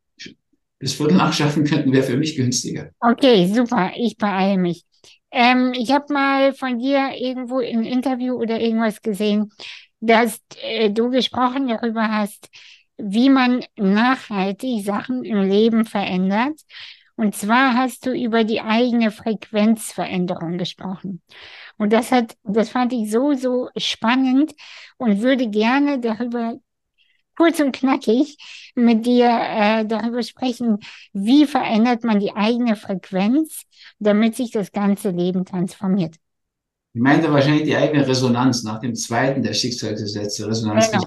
bis 0.79 0.93
Viertel 0.93 1.17
nach 1.17 1.33
schaffen 1.33 1.63
könnten, 1.63 1.91
wäre 1.91 2.03
für 2.03 2.17
mich 2.17 2.35
günstiger. 2.35 2.91
Okay, 2.99 3.47
super. 3.53 3.91
Ich 3.95 4.17
beeile 4.17 4.57
mich. 4.57 4.86
Ähm, 5.31 5.73
ich 5.75 5.91
habe 5.91 6.13
mal 6.13 6.53
von 6.53 6.79
dir 6.79 7.11
irgendwo 7.15 7.59
im 7.59 7.83
Interview 7.83 8.35
oder 8.35 8.59
irgendwas 8.59 9.01
gesehen, 9.01 9.51
dass 9.99 10.41
äh, 10.61 10.89
du 10.89 11.09
gesprochen 11.09 11.67
darüber 11.67 12.09
hast, 12.09 12.49
wie 12.97 13.29
man 13.29 13.63
nachhaltig 13.75 14.85
Sachen 14.85 15.23
im 15.23 15.41
Leben 15.43 15.85
verändert. 15.85 16.59
Und 17.15 17.35
zwar 17.35 17.73
hast 17.73 18.05
du 18.05 18.11
über 18.13 18.43
die 18.43 18.61
eigene 18.61 19.11
Frequenzveränderung 19.11 20.57
gesprochen. 20.57 21.21
Und 21.77 21.93
das 21.93 22.11
hat, 22.11 22.37
das 22.43 22.69
fand 22.69 22.93
ich 22.93 23.11
so, 23.11 23.33
so 23.33 23.69
spannend 23.75 24.53
und 24.97 25.21
würde 25.21 25.49
gerne 25.49 25.99
darüber 25.99 26.59
kurz 27.37 27.59
und 27.59 27.71
knackig 27.71 28.37
mit 28.75 29.05
dir 29.05 29.27
äh, 29.27 29.85
darüber 29.85 30.23
sprechen, 30.23 30.79
wie 31.13 31.45
verändert 31.45 32.03
man 32.03 32.19
die 32.19 32.33
eigene 32.33 32.75
Frequenz, 32.75 33.63
damit 33.99 34.35
sich 34.35 34.51
das 34.51 34.71
ganze 34.71 35.11
Leben 35.11 35.45
transformiert. 35.45 36.15
Ich 36.93 37.01
meinte 37.01 37.31
wahrscheinlich 37.31 37.63
die 37.63 37.75
eigene 37.75 38.07
Resonanz 38.07 38.63
nach 38.63 38.79
dem 38.79 38.95
zweiten 38.95 39.43
der 39.43 39.53
Schicksalsgesetze, 39.53 40.47
Resonanz. 40.47 40.91
Genau. 40.91 41.05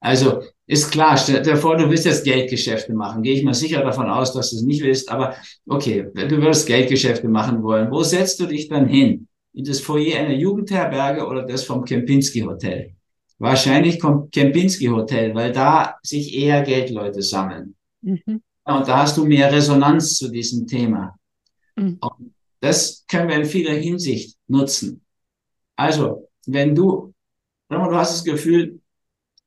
Also 0.00 0.42
ist 0.66 0.90
klar, 0.90 1.16
stell 1.16 1.42
dir 1.42 1.56
vor, 1.56 1.76
du 1.76 1.88
willst 1.88 2.06
jetzt 2.06 2.24
Geldgeschäfte 2.24 2.94
machen. 2.94 3.22
Gehe 3.22 3.34
ich 3.34 3.44
mal 3.44 3.54
sicher 3.54 3.82
davon 3.82 4.08
aus, 4.08 4.32
dass 4.32 4.50
du 4.50 4.56
es 4.56 4.62
nicht 4.62 4.82
willst, 4.82 5.10
aber 5.10 5.36
okay, 5.66 6.08
du 6.14 6.36
würdest 6.38 6.66
Geldgeschäfte 6.66 7.28
machen 7.28 7.62
wollen. 7.62 7.90
Wo 7.90 8.02
setzt 8.02 8.40
du 8.40 8.46
dich 8.46 8.68
dann 8.68 8.86
hin? 8.86 9.28
In 9.52 9.64
das 9.64 9.80
Foyer 9.80 10.18
einer 10.18 10.34
Jugendherberge 10.34 11.26
oder 11.26 11.42
das 11.42 11.64
vom 11.64 11.84
Kempinski 11.84 12.40
Hotel? 12.40 12.94
Wahrscheinlich 13.38 14.00
kommt 14.00 14.32
Kempinski 14.32 14.86
Hotel, 14.86 15.34
weil 15.34 15.52
da 15.52 15.96
sich 16.02 16.34
eher 16.34 16.62
Geldleute 16.62 17.22
sammeln. 17.22 17.74
Mhm. 18.00 18.42
Und 18.64 18.88
da 18.88 19.02
hast 19.02 19.16
du 19.16 19.26
mehr 19.26 19.52
Resonanz 19.52 20.16
zu 20.16 20.28
diesem 20.28 20.66
Thema. 20.66 21.18
Mhm. 21.76 21.98
Und 22.00 22.34
das 22.60 23.04
können 23.06 23.28
wir 23.28 23.36
in 23.36 23.44
vieler 23.44 23.74
Hinsicht 23.74 24.38
nutzen. 24.48 25.04
Also, 25.76 26.28
wenn 26.46 26.74
du, 26.74 27.12
du 27.68 27.94
hast 27.94 28.12
das 28.12 28.24
Gefühl, 28.24 28.80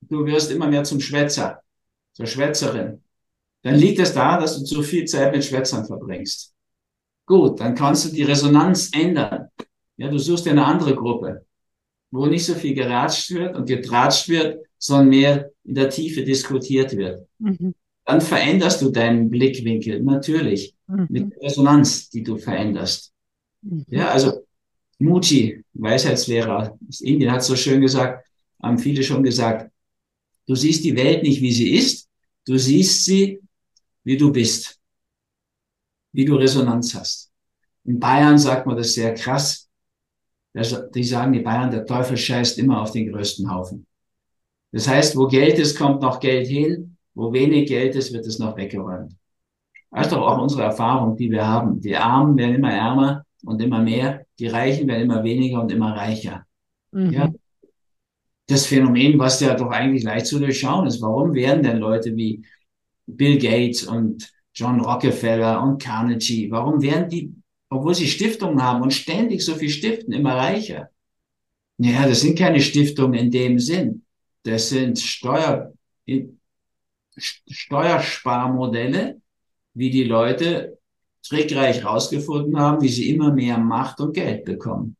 du 0.01 0.25
wirst 0.25 0.51
immer 0.51 0.67
mehr 0.67 0.83
zum 0.83 0.99
Schwätzer, 0.99 1.61
zur 2.13 2.27
Schwätzerin, 2.27 3.01
dann 3.63 3.75
liegt 3.75 3.99
es 3.99 4.13
da, 4.13 4.39
dass 4.39 4.57
du 4.57 4.63
zu 4.63 4.83
viel 4.83 5.05
Zeit 5.05 5.33
mit 5.33 5.43
Schwätzern 5.43 5.85
verbringst. 5.85 6.53
Gut, 7.25 7.59
dann 7.59 7.75
kannst 7.75 8.05
du 8.05 8.09
die 8.09 8.23
Resonanz 8.23 8.91
ändern. 8.93 9.49
Ja, 9.97 10.09
du 10.09 10.17
suchst 10.17 10.45
dir 10.45 10.51
eine 10.51 10.65
andere 10.65 10.95
Gruppe 10.95 11.45
wo 12.11 12.25
nicht 12.25 12.45
so 12.45 12.55
viel 12.55 12.73
geratscht 12.73 13.31
wird 13.31 13.55
und 13.55 13.67
getratscht 13.67 14.29
wird, 14.29 14.65
sondern 14.77 15.09
mehr 15.09 15.51
in 15.63 15.75
der 15.75 15.89
Tiefe 15.89 16.23
diskutiert 16.23 16.95
wird. 16.95 17.27
Mhm. 17.37 17.73
Dann 18.05 18.21
veränderst 18.21 18.81
du 18.81 18.89
deinen 18.89 19.29
Blickwinkel, 19.29 20.01
natürlich, 20.01 20.75
mhm. 20.87 21.07
mit 21.09 21.31
der 21.31 21.41
Resonanz, 21.43 22.09
die 22.09 22.23
du 22.23 22.37
veränderst. 22.37 23.13
Mhm. 23.61 23.85
Ja, 23.89 24.09
also 24.09 24.45
Muji, 24.97 25.63
Weisheitslehrer 25.73 26.77
aus 26.87 27.01
Indien, 27.01 27.31
hat 27.31 27.43
so 27.43 27.55
schön 27.55 27.81
gesagt, 27.81 28.25
haben 28.61 28.79
viele 28.79 29.03
schon 29.03 29.23
gesagt, 29.23 29.71
du 30.47 30.55
siehst 30.55 30.83
die 30.83 30.95
Welt 30.95 31.23
nicht, 31.23 31.41
wie 31.41 31.53
sie 31.53 31.75
ist, 31.75 32.09
du 32.45 32.57
siehst 32.57 33.05
sie, 33.05 33.39
wie 34.03 34.17
du 34.17 34.31
bist, 34.31 34.79
wie 36.11 36.25
du 36.25 36.35
Resonanz 36.35 36.95
hast. 36.95 37.31
In 37.85 37.99
Bayern 37.99 38.37
sagt 38.37 38.65
man 38.65 38.75
das 38.75 38.93
sehr 38.93 39.13
krass, 39.13 39.68
die 40.53 41.03
sagen, 41.03 41.33
die 41.33 41.39
Bayern, 41.39 41.71
der 41.71 41.85
Teufel 41.85 42.17
scheißt 42.17 42.57
immer 42.57 42.81
auf 42.81 42.91
den 42.91 43.11
größten 43.11 43.51
Haufen. 43.53 43.85
Das 44.71 44.87
heißt, 44.87 45.15
wo 45.15 45.27
Geld 45.27 45.59
ist, 45.59 45.77
kommt 45.77 46.01
noch 46.01 46.19
Geld 46.19 46.47
hin. 46.47 46.97
Wo 47.13 47.33
wenig 47.33 47.67
Geld 47.67 47.95
ist, 47.95 48.13
wird 48.13 48.25
es 48.25 48.39
noch 48.39 48.55
weggeräumt. 48.55 49.13
Das 49.91 50.07
ist 50.07 50.11
doch 50.13 50.25
auch 50.25 50.41
unsere 50.41 50.63
Erfahrung, 50.63 51.17
die 51.17 51.31
wir 51.31 51.45
haben. 51.45 51.81
Die 51.81 51.97
Armen 51.97 52.37
werden 52.37 52.55
immer 52.55 52.71
ärmer 52.71 53.25
und 53.43 53.61
immer 53.61 53.81
mehr. 53.81 54.25
Die 54.37 54.47
Reichen 54.47 54.87
werden 54.87 55.03
immer 55.03 55.23
weniger 55.23 55.61
und 55.61 55.71
immer 55.71 55.95
reicher. 55.95 56.45
Mhm. 56.91 57.11
Ja. 57.11 57.29
Das 58.47 58.65
Phänomen, 58.65 59.19
was 59.19 59.39
ja 59.39 59.55
doch 59.55 59.69
eigentlich 59.69 60.03
leicht 60.03 60.27
zu 60.27 60.39
durchschauen 60.39 60.87
ist. 60.87 61.01
Warum 61.01 61.33
werden 61.33 61.63
denn 61.63 61.77
Leute 61.77 62.15
wie 62.15 62.43
Bill 63.05 63.37
Gates 63.37 63.83
und 63.83 64.31
John 64.53 64.81
Rockefeller 64.81 65.61
und 65.63 65.81
Carnegie, 65.81 66.51
warum 66.51 66.81
werden 66.81 67.09
die 67.09 67.33
obwohl 67.69 67.95
sie 67.95 68.07
Stiftungen 68.07 68.61
haben 68.61 68.81
und 68.81 68.93
ständig 68.93 69.45
so 69.45 69.55
viel 69.55 69.69
stiften, 69.69 70.13
immer 70.13 70.35
reicher. 70.35 70.89
Ja, 71.77 72.07
das 72.07 72.21
sind 72.21 72.37
keine 72.37 72.59
Stiftungen 72.59 73.19
in 73.19 73.31
dem 73.31 73.59
Sinn. 73.59 74.03
Das 74.43 74.69
sind 74.69 74.99
Steuer, 74.99 75.73
Steuersparmodelle, 77.17 79.21
wie 79.73 79.89
die 79.89 80.03
Leute 80.03 80.77
trickreich 81.23 81.85
rausgefunden 81.85 82.59
haben, 82.59 82.81
wie 82.81 82.89
sie 82.89 83.13
immer 83.13 83.31
mehr 83.31 83.57
Macht 83.57 83.99
und 83.99 84.13
Geld 84.13 84.45
bekommen. 84.45 84.95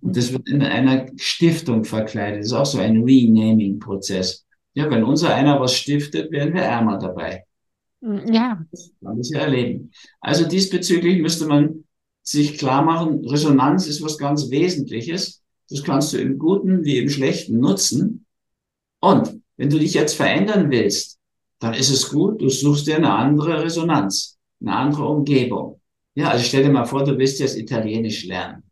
Und 0.00 0.16
das 0.16 0.32
wird 0.32 0.48
in 0.48 0.62
einer 0.62 1.06
Stiftung 1.16 1.84
verkleidet. 1.84 2.40
Das 2.40 2.46
ist 2.46 2.52
auch 2.52 2.66
so 2.66 2.78
ein 2.78 3.02
Renaming-Prozess. 3.02 4.46
Ja, 4.74 4.88
wenn 4.88 5.02
unser 5.02 5.34
einer 5.34 5.60
was 5.60 5.74
stiftet, 5.74 6.30
werden 6.30 6.54
wir 6.54 6.62
ärmer 6.62 6.98
dabei. 6.98 7.44
Ja. 8.00 8.64
Das 8.70 8.92
kann 9.02 9.20
ich 9.20 9.32
erleben. 9.32 9.90
Also 10.20 10.46
diesbezüglich 10.46 11.20
müsste 11.20 11.46
man 11.46 11.84
sich 12.22 12.58
klar 12.58 12.82
machen, 12.82 13.26
Resonanz 13.26 13.86
ist 13.86 14.02
was 14.02 14.18
ganz 14.18 14.50
Wesentliches. 14.50 15.42
Das 15.68 15.82
kannst 15.82 16.12
du 16.12 16.18
im 16.18 16.38
Guten 16.38 16.84
wie 16.84 16.98
im 16.98 17.08
Schlechten 17.08 17.58
nutzen. 17.58 18.26
Und 19.00 19.40
wenn 19.56 19.70
du 19.70 19.78
dich 19.78 19.94
jetzt 19.94 20.14
verändern 20.14 20.70
willst, 20.70 21.18
dann 21.60 21.74
ist 21.74 21.90
es 21.90 22.10
gut, 22.10 22.40
du 22.40 22.48
suchst 22.48 22.86
dir 22.86 22.96
eine 22.96 23.12
andere 23.12 23.62
Resonanz, 23.62 24.38
eine 24.60 24.74
andere 24.74 25.06
Umgebung. 25.06 25.80
Ja, 26.14 26.30
also 26.30 26.44
stell 26.44 26.64
dir 26.64 26.70
mal 26.70 26.86
vor, 26.86 27.04
du 27.04 27.16
willst 27.16 27.38
jetzt 27.40 27.56
Italienisch 27.56 28.24
lernen. 28.24 28.62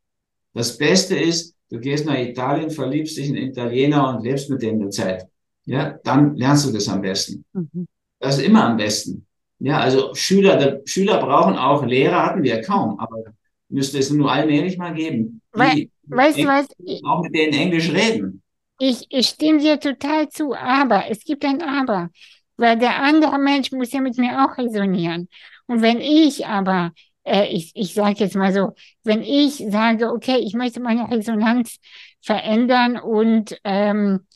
Das 0.55 0.77
Beste 0.77 1.17
ist, 1.17 1.55
du 1.71 1.79
gehst 1.79 2.07
nach 2.07 2.19
Italien, 2.19 2.71
verliebst 2.71 3.17
dich 3.17 3.29
in 3.29 3.37
Italiener 3.37 4.09
und 4.09 4.25
lebst 4.25 4.51
mit 4.51 4.63
dem 4.63 4.81
eine 4.81 4.91
Zeit. 4.91 5.27
Ja, 5.67 5.99
dann 6.03 6.35
lernst 6.37 6.67
du 6.67 6.73
das 6.73 6.89
am 6.89 7.03
besten. 7.03 7.45
Mhm. 7.53 7.87
Das 8.19 8.39
ist 8.39 8.45
immer 8.45 8.65
am 8.65 8.77
besten. 8.77 9.27
Ja, 9.61 9.81
also 9.81 10.15
Schüler, 10.15 10.81
Schüler 10.85 11.21
brauchen 11.21 11.57
auch 11.57 11.85
Lehrer, 11.85 12.25
hatten 12.25 12.43
wir 12.43 12.61
kaum, 12.63 12.99
aber 12.99 13.25
müsste 13.69 13.99
es 13.99 14.11
nur 14.11 14.31
allmählich 14.31 14.79
mal 14.79 14.95
geben. 14.95 15.41
We 15.53 15.89
weißt 16.05 16.39
du 16.39 16.47
was? 16.47 16.69
Auch 17.05 17.23
mit 17.23 17.35
denen 17.35 17.53
Englisch 17.53 17.91
reden. 17.91 18.43
Ich, 18.81 19.07
ich 19.11 19.29
stimme 19.29 19.59
dir 19.59 19.81
total 19.81 20.29
zu, 20.29 20.55
aber 20.55 21.11
es 21.11 21.25
gibt 21.25 21.45
ein 21.45 21.63
Aber. 21.63 22.11
Weil 22.57 22.79
der 22.79 23.03
andere 23.03 23.39
Mensch 23.39 23.71
muss 23.73 23.93
ja 23.93 24.01
mit 24.01 24.19
mir 24.19 24.45
auch 24.45 24.59
resonieren. 24.59 25.29
Und 25.67 25.83
wenn 25.83 26.01
ich 26.01 26.47
aber, 26.47 26.93
äh, 27.25 27.47
ich, 27.49 27.73
ich 27.75 27.95
sage 27.95 28.17
jetzt 28.19 28.35
mal 28.37 28.53
so, 28.53 28.75
wenn 29.05 29.23
ich 29.23 29.57
sage, 29.69 30.11
okay, 30.11 30.39
ich 30.39 30.55
möchte 30.55 30.81
meine 30.81 31.11
Resonanz 31.11 31.79
verändern 32.21 32.99
und 32.99 33.59
ähm, 33.65 34.27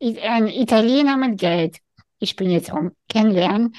ein 0.00 0.48
Italiener 0.48 1.16
mit 1.16 1.38
Geld, 1.38 1.78
ich 2.18 2.36
bin 2.36 2.50
jetzt 2.50 2.72
um 2.72 2.92
kennenlernen, 3.08 3.74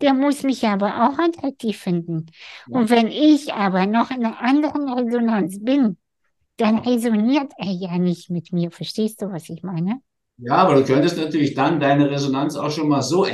der 0.00 0.14
muss 0.14 0.42
mich 0.42 0.66
aber 0.66 1.08
auch 1.08 1.18
attraktiv 1.18 1.76
finden. 1.76 2.26
Ja. 2.68 2.78
Und 2.78 2.90
wenn 2.90 3.08
ich 3.08 3.52
aber 3.52 3.86
noch 3.86 4.10
in 4.10 4.24
einer 4.24 4.40
anderen 4.40 4.88
Resonanz 4.88 5.58
bin, 5.62 5.96
dann 6.56 6.78
resoniert 6.78 7.52
er 7.56 7.70
ja 7.72 7.98
nicht 7.98 8.30
mit 8.30 8.52
mir. 8.52 8.70
Verstehst 8.70 9.22
du, 9.22 9.30
was 9.30 9.48
ich 9.48 9.62
meine? 9.62 10.00
Ja, 10.38 10.56
aber 10.56 10.76
du 10.76 10.84
könntest 10.84 11.16
natürlich 11.16 11.54
dann 11.54 11.80
deine 11.80 12.10
Resonanz 12.10 12.56
auch 12.56 12.70
schon 12.70 12.88
mal 12.88 13.02
so 13.02 13.26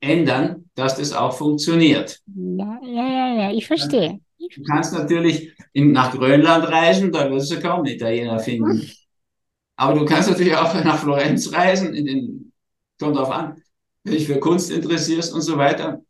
ändern, 0.00 0.70
dass 0.74 0.96
das 0.96 1.12
auch 1.12 1.36
funktioniert. 1.36 2.20
Ja, 2.34 2.80
ja, 2.82 3.08
ja, 3.08 3.34
ja, 3.42 3.52
ich 3.52 3.66
verstehe. 3.66 4.20
Du 4.38 4.62
kannst 4.62 4.92
natürlich 4.92 5.52
in, 5.72 5.92
nach 5.92 6.12
Grönland 6.12 6.68
reisen, 6.68 7.12
da 7.12 7.30
wirst 7.30 7.50
du 7.50 7.60
kaum 7.60 7.84
Italiener 7.84 8.38
finden. 8.38 8.80
Hm. 8.80 8.90
Aber 9.78 9.98
du 9.98 10.06
kannst 10.06 10.30
natürlich 10.30 10.56
auch 10.56 10.72
nach 10.84 10.98
Florenz 10.98 11.52
reisen, 11.52 11.92
in 11.92 12.06
den, 12.06 12.52
kommt 12.98 13.16
drauf 13.16 13.30
an, 13.30 13.62
wenn 14.04 14.14
dich 14.14 14.26
für 14.26 14.40
Kunst 14.40 14.70
interessierst 14.70 15.34
und 15.34 15.42
so 15.42 15.58
weiter 15.58 16.00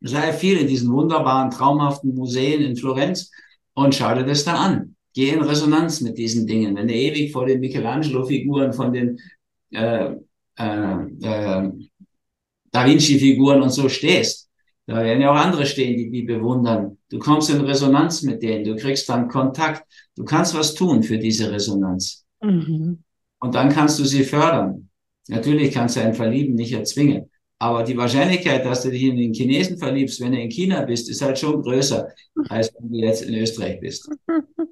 sei 0.00 0.32
viel 0.32 0.58
in 0.58 0.66
diesen 0.66 0.92
wunderbaren, 0.92 1.50
traumhaften 1.50 2.14
Museen 2.14 2.62
in 2.62 2.76
Florenz 2.76 3.30
und 3.74 3.94
schau 3.94 4.14
dir 4.14 4.24
das 4.24 4.44
da 4.44 4.54
an. 4.54 4.96
Geh 5.12 5.30
in 5.30 5.42
Resonanz 5.42 6.00
mit 6.00 6.16
diesen 6.16 6.46
Dingen. 6.46 6.76
Wenn 6.76 6.88
du 6.88 6.94
ewig 6.94 7.32
vor 7.32 7.46
den 7.46 7.60
Michelangelo-Figuren, 7.60 8.72
von 8.72 8.92
den 8.92 9.18
äh, 9.72 10.14
äh, 10.58 11.02
äh, 11.22 11.70
Da 12.72 12.86
Vinci-Figuren 12.86 13.62
und 13.62 13.70
so 13.70 13.88
stehst, 13.88 14.48
da 14.86 14.96
werden 15.02 15.20
ja 15.20 15.32
auch 15.32 15.36
andere 15.36 15.66
stehen, 15.66 15.96
die 15.96 16.10
die 16.10 16.22
bewundern. 16.22 16.98
Du 17.10 17.18
kommst 17.18 17.50
in 17.50 17.60
Resonanz 17.60 18.22
mit 18.22 18.42
denen, 18.42 18.64
du 18.64 18.76
kriegst 18.76 19.08
dann 19.08 19.28
Kontakt, 19.28 19.84
du 20.16 20.24
kannst 20.24 20.54
was 20.54 20.74
tun 20.74 21.02
für 21.02 21.18
diese 21.18 21.50
Resonanz. 21.50 22.24
Mhm. 22.40 23.02
Und 23.40 23.54
dann 23.54 23.68
kannst 23.70 23.98
du 23.98 24.04
sie 24.04 24.24
fördern. 24.24 24.88
Natürlich 25.28 25.72
kannst 25.72 25.96
du 25.96 26.00
ein 26.00 26.14
Verlieben 26.14 26.54
nicht 26.54 26.72
erzwingen. 26.72 27.29
Aber 27.60 27.84
die 27.84 27.96
Wahrscheinlichkeit, 27.96 28.64
dass 28.64 28.82
du 28.82 28.90
dich 28.90 29.02
in 29.02 29.16
den 29.16 29.34
Chinesen 29.34 29.78
verliebst, 29.78 30.20
wenn 30.20 30.32
du 30.32 30.40
in 30.40 30.50
China 30.50 30.82
bist, 30.82 31.10
ist 31.10 31.22
halt 31.22 31.38
schon 31.38 31.62
größer, 31.62 32.08
als 32.48 32.72
wenn 32.74 32.90
du 32.90 32.98
jetzt 32.98 33.22
in 33.22 33.34
Österreich 33.34 33.80
bist. 33.80 34.10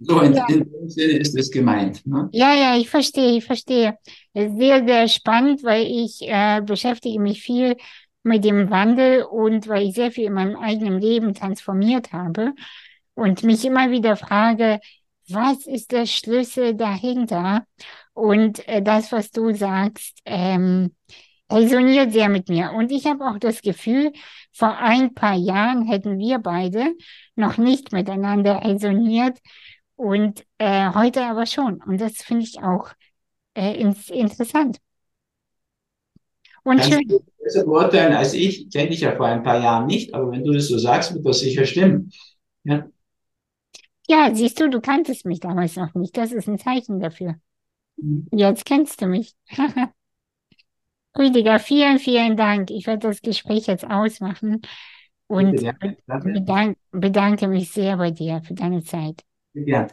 So, 0.00 0.20
in, 0.20 0.34
Ja. 0.34 0.46
in 0.48 0.70
dem 0.70 0.88
Sinne 0.90 1.12
ist 1.14 1.34
es 1.38 1.50
gemeint. 1.50 2.06
Ne? 2.06 2.28
Ja, 2.32 2.54
ja, 2.54 2.76
ich 2.76 2.90
verstehe, 2.90 3.38
ich 3.38 3.44
verstehe. 3.44 3.96
Es 4.34 4.50
ist 4.52 4.58
sehr, 4.58 4.84
sehr 4.86 5.08
spannend, 5.08 5.62
weil 5.62 5.86
ich 5.86 6.20
äh, 6.22 6.60
beschäftige 6.60 7.18
mich 7.20 7.42
viel 7.42 7.76
mit 8.22 8.44
dem 8.44 8.70
Wandel 8.70 9.22
und 9.22 9.66
weil 9.68 9.84
ich 9.88 9.94
sehr 9.94 10.10
viel 10.10 10.26
in 10.26 10.34
meinem 10.34 10.56
eigenen 10.56 11.00
Leben 11.00 11.32
transformiert 11.32 12.12
habe 12.12 12.52
und 13.14 13.44
mich 13.44 13.64
immer 13.64 13.90
wieder 13.90 14.16
frage, 14.16 14.80
was 15.28 15.66
ist 15.66 15.92
der 15.92 16.06
Schlüssel 16.06 16.74
dahinter? 16.74 17.64
Und 18.12 18.66
äh, 18.68 18.82
das, 18.82 19.10
was 19.12 19.30
du 19.30 19.54
sagst, 19.54 20.18
ähm, 20.26 20.94
resoniert 21.50 22.12
sehr 22.12 22.28
mit 22.28 22.48
mir. 22.48 22.72
Und 22.72 22.90
ich 22.92 23.06
habe 23.06 23.24
auch 23.26 23.38
das 23.38 23.62
Gefühl, 23.62 24.12
vor 24.52 24.76
ein 24.78 25.14
paar 25.14 25.34
Jahren 25.36 25.86
hätten 25.86 26.18
wir 26.18 26.38
beide 26.38 26.94
noch 27.36 27.58
nicht 27.58 27.92
miteinander 27.92 28.62
resoniert 28.64 29.38
und 29.96 30.44
äh, 30.58 30.90
heute 30.94 31.24
aber 31.24 31.46
schon. 31.46 31.82
Und 31.82 32.00
das 32.00 32.16
finde 32.22 32.44
ich 32.44 32.60
auch 32.62 32.90
äh, 33.54 33.74
ins, 33.80 34.10
interessant 34.10 34.78
und 36.64 36.82
Kannst 36.82 36.84
schön. 36.84 37.14
besser 37.42 37.64
beurteilen 37.64 38.12
als 38.14 38.32
ich? 38.34 38.66
Ich 38.66 38.70
kenne 38.72 38.90
dich 38.90 39.00
ja 39.00 39.14
vor 39.16 39.26
ein 39.26 39.42
paar 39.42 39.60
Jahren 39.62 39.86
nicht, 39.86 40.14
aber 40.14 40.30
wenn 40.32 40.44
du 40.44 40.52
das 40.52 40.68
so 40.68 40.78
sagst, 40.78 41.14
wird 41.14 41.26
das 41.26 41.40
sicher 41.40 41.64
stimmen. 41.66 42.10
Ja, 42.64 42.86
Ja, 44.08 44.34
siehst 44.34 44.60
du, 44.60 44.68
du 44.68 44.80
kanntest 44.80 45.24
mich 45.24 45.40
damals 45.40 45.76
noch 45.76 45.94
nicht. 45.94 46.16
Das 46.16 46.32
ist 46.32 46.48
ein 46.48 46.58
Zeichen 46.58 47.00
dafür. 47.00 47.36
Jetzt 48.32 48.64
kennst 48.66 49.00
du 49.02 49.06
mich. 49.08 49.34
Rüdiger, 51.18 51.58
vielen, 51.60 51.98
vielen 51.98 52.36
Dank. 52.36 52.70
Ich 52.70 52.86
werde 52.86 53.08
das 53.08 53.22
Gespräch 53.22 53.66
jetzt 53.66 53.84
ausmachen 53.88 54.62
und 55.28 55.64
bedanke 56.92 57.48
mich 57.48 57.70
sehr 57.70 57.96
bei 57.96 58.10
dir 58.10 58.42
für 58.44 58.54
deine 58.54 58.82
Zeit. 58.84 59.22
Ja. 59.54 59.88